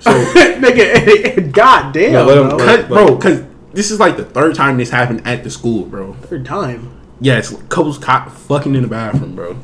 [0.00, 2.56] So Nigga, god damn, No, let him- bro.
[2.58, 5.84] let- Cause, bro, because this is like the third time this happened at the school,
[5.84, 6.12] bro.
[6.14, 6.90] Third time.
[7.20, 9.56] Yes, couples caught fucking in the bathroom, bro.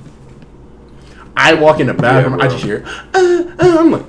[1.43, 2.45] I walk in the bathroom, bro.
[2.47, 2.85] I just hear,
[3.15, 3.19] uh,
[3.59, 4.05] uh, I'm like,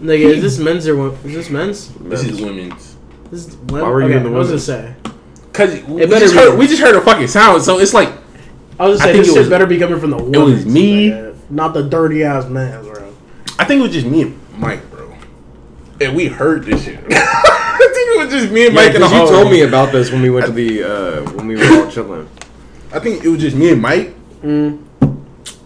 [0.00, 1.88] Nigga, is this men's or wo- is this men's?
[1.94, 2.96] this is women's.
[3.30, 3.82] This is women?
[3.82, 4.94] Why were you okay, in the I was gonna say.
[5.52, 8.10] Cause we better just, be- heard, we just heard a fucking sound, so it's like,
[8.78, 10.34] I was I gonna this it shit was- better be coming from the women.
[10.34, 11.32] It was me.
[11.50, 13.12] not the dirty ass man's, bro.
[13.58, 15.12] I think it was just me and Mike, bro.
[16.00, 16.98] And we heard this shit.
[17.10, 19.62] I think it was just me and yeah, Mike in the because you told me
[19.62, 22.28] about this when we went to the uh, when we were all chilling.
[22.92, 24.14] I think it was just me and Mike.
[24.42, 24.82] Mm.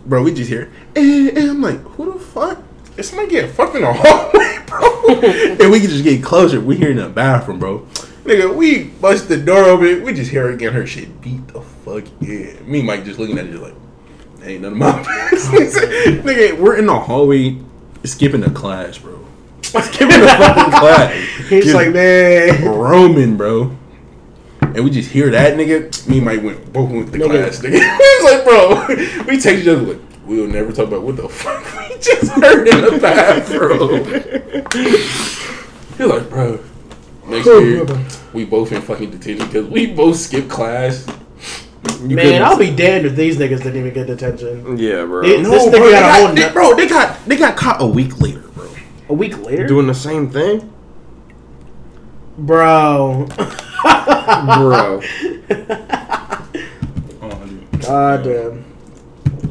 [0.07, 2.63] Bro, we just hear, and, and I'm like, who the fuck?
[2.97, 5.09] Is somebody getting fucked in the hallway, bro?
[5.65, 6.61] and we can just get closer.
[6.61, 7.81] We hear in the bathroom, bro.
[8.25, 10.03] Nigga, we bust the door open.
[10.03, 12.71] We just hear her getting her shit beat the fuck in.
[12.71, 13.75] Me and Mike just looking at it, just like,
[14.43, 15.77] ain't none of my business.
[15.77, 17.59] Nigga, we're in the hallway
[18.05, 19.19] skipping the class, bro.
[19.63, 21.15] skipping the fucking class.
[21.49, 22.65] He's like, man.
[22.65, 23.77] roaming, bro.
[24.75, 26.09] And we just hear that nigga.
[26.09, 27.25] Me and Mike went both went to Nigga.
[27.27, 27.73] class, nigga.
[27.99, 29.25] we was like, bro.
[29.29, 32.67] We text each other like, we'll never talk about what the fuck we just heard
[32.69, 34.05] in the bathroom.
[35.97, 36.61] He's like, bro.
[37.27, 37.87] Next year,
[38.35, 41.07] we both in fucking detention because we both skipped class.
[42.03, 44.77] You Man, I'll be damned if these niggas didn't even get detention.
[44.79, 45.23] Yeah, bro.
[45.25, 47.37] It- No, This nigga bro, they got a got, whole they, bro, they got they
[47.37, 48.69] got caught a week later, bro.
[49.09, 49.67] A week later?
[49.67, 50.71] Doing the same thing,
[52.37, 53.29] Bro.
[54.27, 55.01] Bro.
[57.81, 58.65] God damn.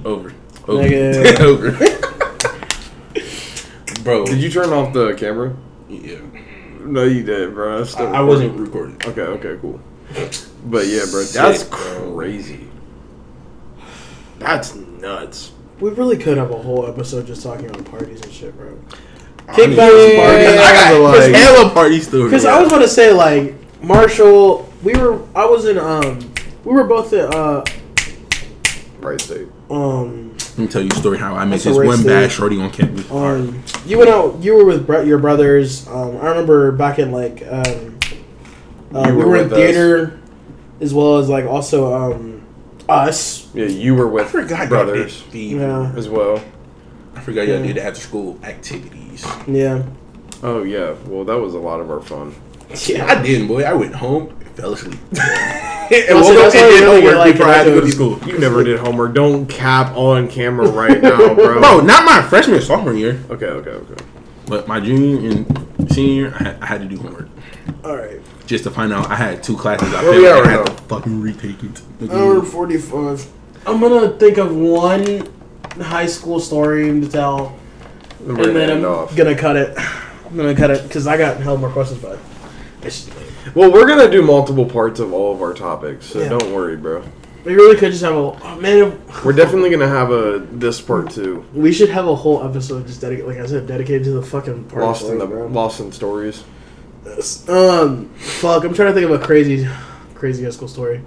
[0.05, 0.33] Over.
[0.67, 0.83] Over.
[0.83, 1.39] Nigga.
[1.41, 1.71] Over.
[4.03, 4.25] bro.
[4.25, 5.55] Did you turn off the camera?
[5.89, 6.19] Yeah.
[6.81, 7.77] No, you did, bro.
[7.79, 8.95] That's I, I wasn't recording.
[9.05, 9.79] Okay, okay, cool.
[10.65, 12.13] But yeah, bro, that's Sick, bro.
[12.15, 12.67] crazy.
[14.39, 15.51] That's nuts.
[15.79, 18.67] We really could have a whole episode just talking about parties and shit, bro.
[19.47, 20.59] I mean, Kickbacks, parties.
[20.59, 22.25] I got, Because like- hella party stories.
[22.25, 25.21] Because I was gonna say like Marshall, we were.
[25.35, 25.77] I was in.
[25.77, 26.19] Um,
[26.63, 27.33] we were both at.
[27.33, 27.63] Uh,
[28.99, 29.49] Wright State.
[29.69, 31.97] um, Let me tell you a story how I met That's a this race one
[31.97, 32.07] thing.
[32.07, 33.11] bad shorty on campus.
[33.11, 34.39] um, you went out.
[34.41, 35.85] You were with Brett, your brothers.
[35.89, 37.41] Um, I remember back in like.
[37.45, 37.99] Um,
[38.95, 39.57] uh, You we were were in with us.
[39.59, 40.19] theater,
[40.79, 42.45] as well as like also um,
[42.87, 43.53] us.
[43.53, 45.93] Yeah, you were I with forgot brothers Y'all did, Yeah.
[45.97, 46.41] as well.
[47.15, 47.67] I forgot y'all Yeah.
[47.73, 49.25] did after school activities.
[49.47, 49.83] Yeah.
[50.41, 52.33] Oh yeah, well that was a lot of our fun.
[52.87, 53.05] Yeah.
[53.05, 53.63] I didn't, boy.
[53.63, 54.99] I went home and fell asleep.
[55.11, 57.71] and Well, see, woke up that's why and did homework like before I had to
[57.71, 58.19] go to school.
[58.25, 59.13] You never did homework.
[59.13, 61.59] Don't cap on camera right now, bro.
[61.59, 64.03] Bro, not my freshman and sophomore year, Okay, okay, okay.
[64.47, 67.29] but my junior and senior I had, I had to do homework.
[67.83, 68.19] All right.
[68.47, 70.21] Just to find out I had two classes I Where failed.
[70.21, 70.65] we at and I had now.
[70.65, 72.11] to fucking retake it.
[72.11, 73.25] Hour forty-five.
[73.65, 75.29] I'm gonna think of one
[75.81, 77.57] high school story to tell,
[78.19, 79.15] Then and then I'm off.
[79.15, 79.77] gonna cut it.
[80.25, 82.21] I'm gonna cut it because I got hell more questions, but it's,
[83.55, 86.29] Well, we're gonna do multiple parts of all of our topics, so Yeah.
[86.29, 87.03] don't worry, bro.
[87.45, 88.99] we really could just have a oh, man.
[89.25, 91.43] We're definitely gonna have a this part too.
[91.53, 94.65] We should have a whole episode just dedicated, like I said, dedicated to the fucking
[94.65, 95.47] party Lost in the bro.
[95.47, 96.43] lost in stories.
[97.49, 98.63] Um, fuck.
[98.63, 99.67] I'm trying to think of a crazy,
[100.15, 101.01] crazy high school story.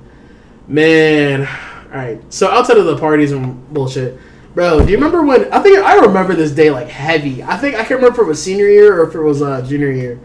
[0.68, 2.20] Man, all right.
[2.32, 4.18] So outside of the parties and bullshit,
[4.54, 4.84] bro.
[4.84, 5.50] Do you remember when?
[5.52, 7.42] I think I remember this day like heavy.
[7.42, 9.62] I think I can't remember if it was senior year or if it was uh,
[9.62, 10.18] junior year.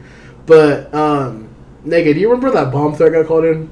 [0.45, 1.49] But um,
[1.85, 3.69] nigga, do you remember that bomb threat got called in?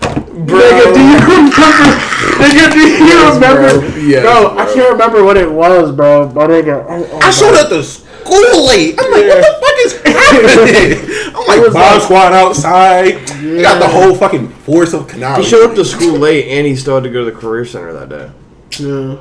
[0.00, 1.98] Nigga, do you remember?
[2.38, 3.80] nigga, do you Yes, remember?
[3.80, 3.96] bro.
[3.98, 6.28] Yes, bro, I can't remember what it was, bro.
[6.28, 8.94] But nigga, oh, oh I showed up to school late.
[8.98, 9.40] I'm like, Yeah.
[9.40, 11.34] what the fuck is happening?
[11.36, 13.30] I'm like, was bomb like- squad outside.
[13.40, 15.36] You got the whole fucking force of canal.
[15.38, 17.64] He showed up to school late, and he still had to go to the career
[17.64, 18.30] center that day.
[18.78, 19.16] Yeah.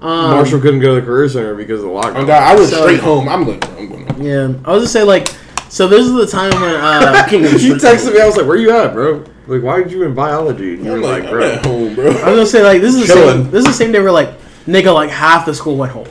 [0.00, 2.28] Um, Marshall couldn't go to the career center because of the lockdown.
[2.28, 3.28] I went So- straight home.
[3.28, 4.22] I'm like, I'm going.
[4.22, 5.28] Yeah, I was just say like,
[5.72, 7.38] so this is the time when uh, he
[7.70, 8.20] texted me.
[8.20, 9.24] I was like, "Where you at, bro?
[9.46, 11.64] Like, why are you in biology?" And you were I'm like, like, "Bro, I'm at
[11.66, 12.04] home, bro.
[12.08, 13.44] I was gonna say like this is the Chilling.
[13.44, 16.06] same, this is the same day where like nigga like half the school went home,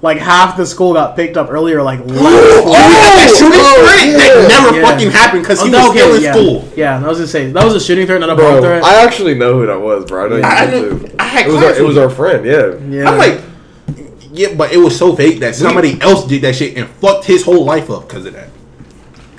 [0.00, 2.00] like half the school got picked up earlier like.
[2.00, 4.16] Oh, that shooting oh, threat yeah.
[4.16, 4.90] that never Yeah.
[4.90, 6.32] fucking happened because he Oh, was okay, still in yeah.
[6.32, 6.72] school.
[6.74, 8.82] Yeah, I was gonna say that was a shooting threat, not a bro." bomb threat.
[8.82, 10.24] I actually know who that was, bro.
[10.24, 11.16] I know you I, did knew, too.
[11.18, 12.46] I had It was, our, class it was our friend.
[12.46, 12.76] Yeah.
[12.88, 13.42] yeah, I'm like,
[14.32, 17.44] yeah, but it was so fake that somebody else did that shit and fucked his
[17.44, 18.48] whole life up because of that.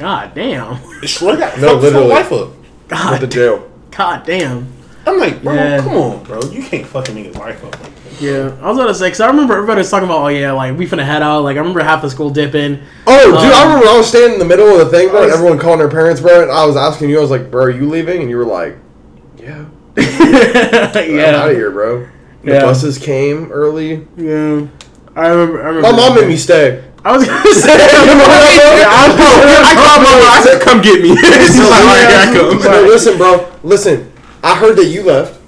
[0.03, 0.75] God damn,
[1.07, 2.07] Swear to No, fucked his whole literally.
[2.09, 2.49] life up.
[2.49, 3.71] Went to God, jail.
[3.91, 4.67] God damn.
[5.05, 5.77] I'm like, bro, Yeah.
[5.79, 6.41] come on, bro.
[6.43, 8.21] You can't fucking make nigga's life up like that.
[8.21, 10.77] Yeah, I was gonna say because I remember everybody was talking about oh yeah like
[10.77, 12.79] we finna head out like I remember half the school dipping.
[13.07, 15.21] Oh, dude, I Um, remember I was standing in the middle of the thing, bro.
[15.21, 16.41] I and everyone calling their parents, bro.
[16.41, 18.45] And I was asking you, I was like, "Bro, are you leaving?" And you were
[18.45, 18.75] like,
[19.37, 19.63] "Yeah,
[19.97, 22.07] I'm out of here, bro."
[22.43, 22.59] The Yeah.
[22.61, 24.05] buses came early.
[24.17, 24.67] yeah.
[25.15, 25.63] I remember.
[25.63, 25.81] I remember.
[25.81, 26.83] My mom made me stay.
[27.05, 27.73] I was gonna say.
[28.85, 30.31] I called my mom.
[30.31, 33.51] I said, "Come get me." She's like, "All right, here I come." No, listen, bro.
[33.63, 34.11] Listen,
[34.43, 35.39] I heard that you left.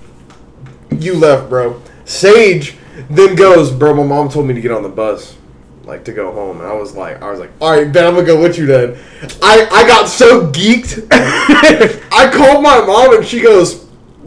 [0.91, 1.81] You left, bro.
[2.05, 2.75] Sage
[3.09, 3.93] then goes, bro.
[3.93, 5.35] My mom told me to get on the bus,
[5.83, 8.15] like to go home, and I was like, I was like, all right, Ben, I'm
[8.15, 8.97] gonna go with you then.
[9.41, 11.07] I I got so geeked.
[11.11, 13.75] I called my mom, and she goes,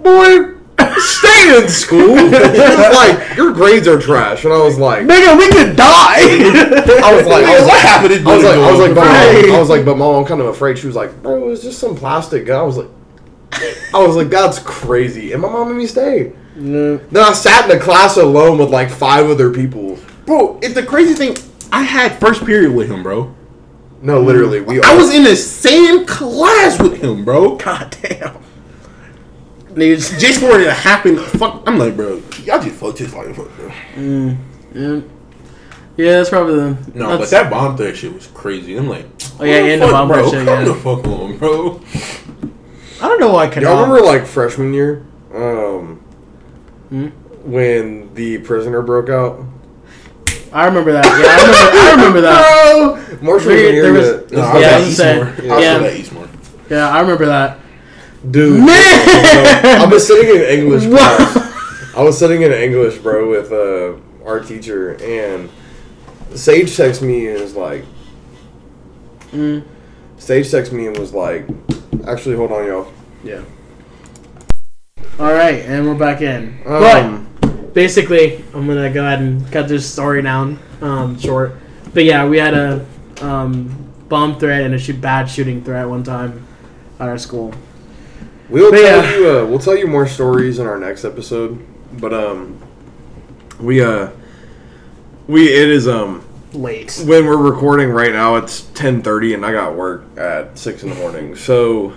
[0.03, 0.58] boy.
[0.99, 2.17] Stay in school.
[2.17, 6.19] She was like, your grades are trash, and I was like, Nigga, we could die.
[7.05, 8.95] I was like, I was like, half of this I was like, I was like,
[8.95, 10.79] but mom, I was like, but mom, I'm kind of afraid.
[10.79, 12.47] She was like, bro, it's just some plastic.
[12.47, 12.61] gun.
[12.61, 12.89] I was like,
[13.95, 15.33] I was like, that's crazy.
[15.33, 16.33] And my mom made me stay.
[16.57, 17.09] Mm.
[17.11, 19.99] Then I sat in the class alone with like five other people.
[20.27, 20.59] bro.
[20.63, 21.37] It's the crazy thing.
[21.73, 23.35] I had first period with him, bro.
[24.03, 24.81] No, literally, we.
[24.83, 27.57] I all- was in the same class with him, bro.
[27.57, 28.37] God damn.
[29.75, 30.19] Niggas.
[30.19, 31.63] Just for it to happen, fuck.
[31.67, 33.73] I'm like, bro, y'all just fucked his life up, bro.
[34.75, 35.01] Yeah.
[35.97, 36.69] Yeah, that's probably the.
[36.95, 38.77] No, That's- but that bomb threat shit was crazy.
[38.77, 39.07] I'm like,
[39.41, 40.17] Oh yeah, yeah, what the fuck, bomb bro?
[40.31, 40.65] threat shit, Come yeah.
[40.65, 41.81] the fuck on, bro.
[43.01, 43.63] I don't know why I could.
[43.65, 45.05] Y'all remember like freshman year,
[45.35, 45.97] um,
[46.89, 47.07] Hmm?
[47.45, 49.41] when the prisoner broke out?
[50.53, 51.05] I remember that.
[51.05, 53.09] Yeah, I remember, I remember that.
[53.21, 55.45] Bro, Marshall There- was there was- No, Yeah, I was I at was saying, Eastmoor.
[55.45, 55.53] yeah.
[55.53, 55.75] I was Yeah.
[55.75, 56.29] still at Eastmoor.
[56.71, 57.59] Yeah, I remember that.
[58.31, 58.69] Dude, Man!
[58.69, 61.95] I was sitting in English class.
[61.97, 63.97] I was sitting in English, bro, with uh,
[64.27, 65.49] our teacher, and
[66.35, 67.85] Sage texted me and was like,
[69.33, 69.63] Mm,
[70.19, 71.47] Sage texted me and was like,
[72.07, 72.93] actually, hold on, y'all.
[73.23, 73.43] yeah.
[75.19, 76.59] All right, and we're back in.
[76.67, 81.57] Um, but basically, I'm gonna go ahead and cut this story down um, short.
[81.93, 82.87] But yeah, we had a
[83.21, 86.47] um, bomb threat and a shoot, bad shooting threat one time
[87.01, 87.53] at our school.
[88.49, 89.17] We'll But tell yeah.
[89.17, 89.31] you.
[89.31, 91.65] Uh, we'll tell you more stories in our next episode.
[91.93, 92.61] But um,
[93.61, 94.11] we uh,
[95.27, 97.03] we it is um Late.
[97.07, 98.37] when we're recording right now.
[98.37, 101.37] It's ten thirty, and I got work at six in the morning.
[101.37, 101.93] So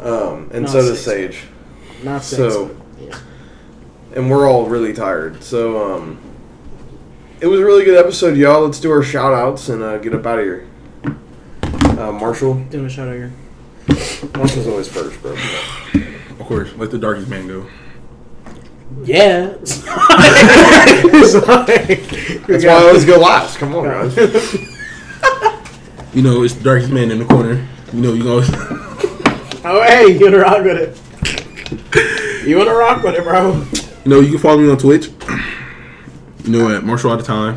[0.00, 1.36] um, and Not so does six.
[1.36, 1.42] Sage,
[2.04, 2.38] Not six.
[2.54, 3.18] So- yeah.
[4.14, 5.42] and we're all really tired.
[5.42, 6.20] So um,
[7.40, 8.64] it was a really good episode, y'all.
[8.64, 10.66] Let's do our shout outs and uh, get up out of here.
[11.98, 13.32] Uh, Marshall, Doing a shout out here.
[14.36, 15.32] Marshall's always first, bro.
[15.32, 17.66] Of course, let the darkest man go.
[19.04, 19.54] Yeah.
[19.60, 23.58] It's like- That's why I always go last.
[23.58, 24.16] Come on, guys.
[26.14, 27.64] You know, it's the darkest man in the corner.
[27.92, 28.42] You know, you go.
[29.64, 32.46] Oh, hey, you wanna rock with it?
[32.48, 33.62] You wanna rock with it, bro?
[34.04, 35.10] You know, you can follow me on Twitch.
[36.44, 37.54] You know, at Marshall at the time.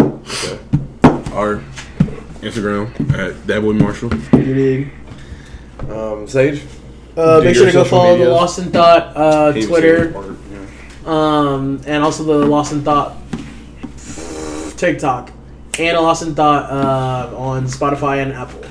[1.33, 1.63] Our
[2.41, 4.13] Instagram at that boy Marshall.
[4.37, 4.91] You dig?
[5.89, 6.63] Um, Sage.
[7.17, 8.29] Uh, make sure to go social follow the.
[8.29, 10.65] Lost in Thought uh, Twitter, Mark, yeah.
[11.05, 13.17] um, and also the Lost in Thought
[14.77, 15.31] TikTok,
[15.77, 18.61] and a Lost in Thought uh, on Spotify and Apple.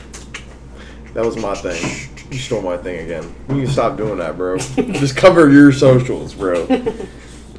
[1.12, 2.08] That was my thing.
[2.30, 3.34] You stole my thing again.
[3.48, 4.58] You need to stop doing that, bro.
[4.58, 6.66] Just cover your socials, bro.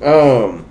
[0.02, 0.66] Um,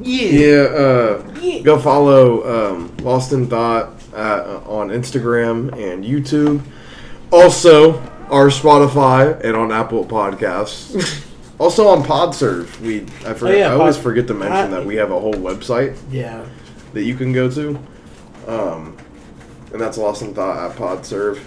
[0.00, 1.22] yeah, uh,
[1.62, 6.60] go follow um, Lost in Thought uh, on Instagram and YouTube.
[7.32, 11.24] Also, our Spotify and on Apple Podcasts.
[11.58, 12.80] also on PodServe.
[12.80, 13.42] We I forget.
[13.54, 16.44] Oh, yeah, I always Pod- forget to mention that we have a whole website Yeah.
[16.92, 17.78] that you can go to.
[18.46, 18.96] Um,
[19.72, 21.40] and that's Lost in Thought at PodServe.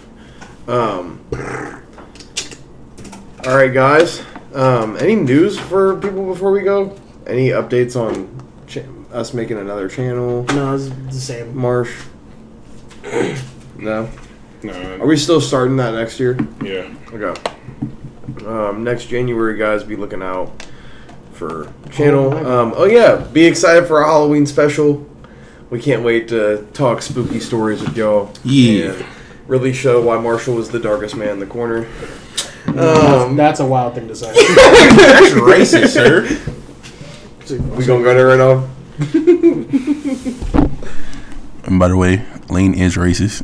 [0.68, 1.22] Um,
[3.46, 4.22] all right, guys.
[4.54, 6.98] Um, any news for people before we go?
[7.26, 8.28] Any updates on
[8.68, 8.82] cha-
[9.14, 10.44] us making another channel?
[10.50, 11.56] No, it's the same.
[11.56, 11.94] Marsh?
[13.78, 14.10] no.
[14.68, 16.38] Nah, Are we still starting that next year?
[16.64, 16.94] yeah.
[17.14, 17.34] Okay.
[18.46, 20.52] Um, next January, guys, be looking out
[21.34, 22.34] for channel.
[22.48, 25.06] Um, oh yeah, be excited for our Halloween special.
[25.70, 28.32] We can't wait to talk spooky stories with y'all.
[28.44, 28.92] Yeah.
[28.94, 29.06] and
[29.48, 31.88] really show why Marshall was the darkest man in the corner.
[32.68, 34.32] That's, Um, that's a wild thing to say.
[34.34, 36.28] That's racist, sir.
[37.76, 38.68] we gonna go there right now.
[41.64, 43.44] And by the way, Lane is racist.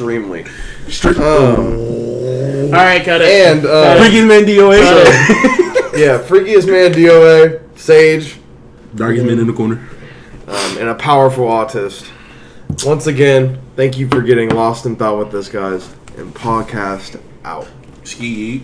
[0.00, 0.44] Extremely.
[1.22, 1.74] Um,
[2.66, 3.28] All right, cut it.
[3.58, 4.80] and uh, Freaking man DOA.
[5.98, 8.36] yeah, freakiest man DOA, Sage,
[8.94, 9.86] Darkest man in the corner.
[10.48, 12.08] um, and a powerful autist.
[12.86, 15.92] Once again, thank you for getting lost in thought with this, guys.
[16.16, 17.68] And podcast out.
[18.04, 18.62] Ski eat.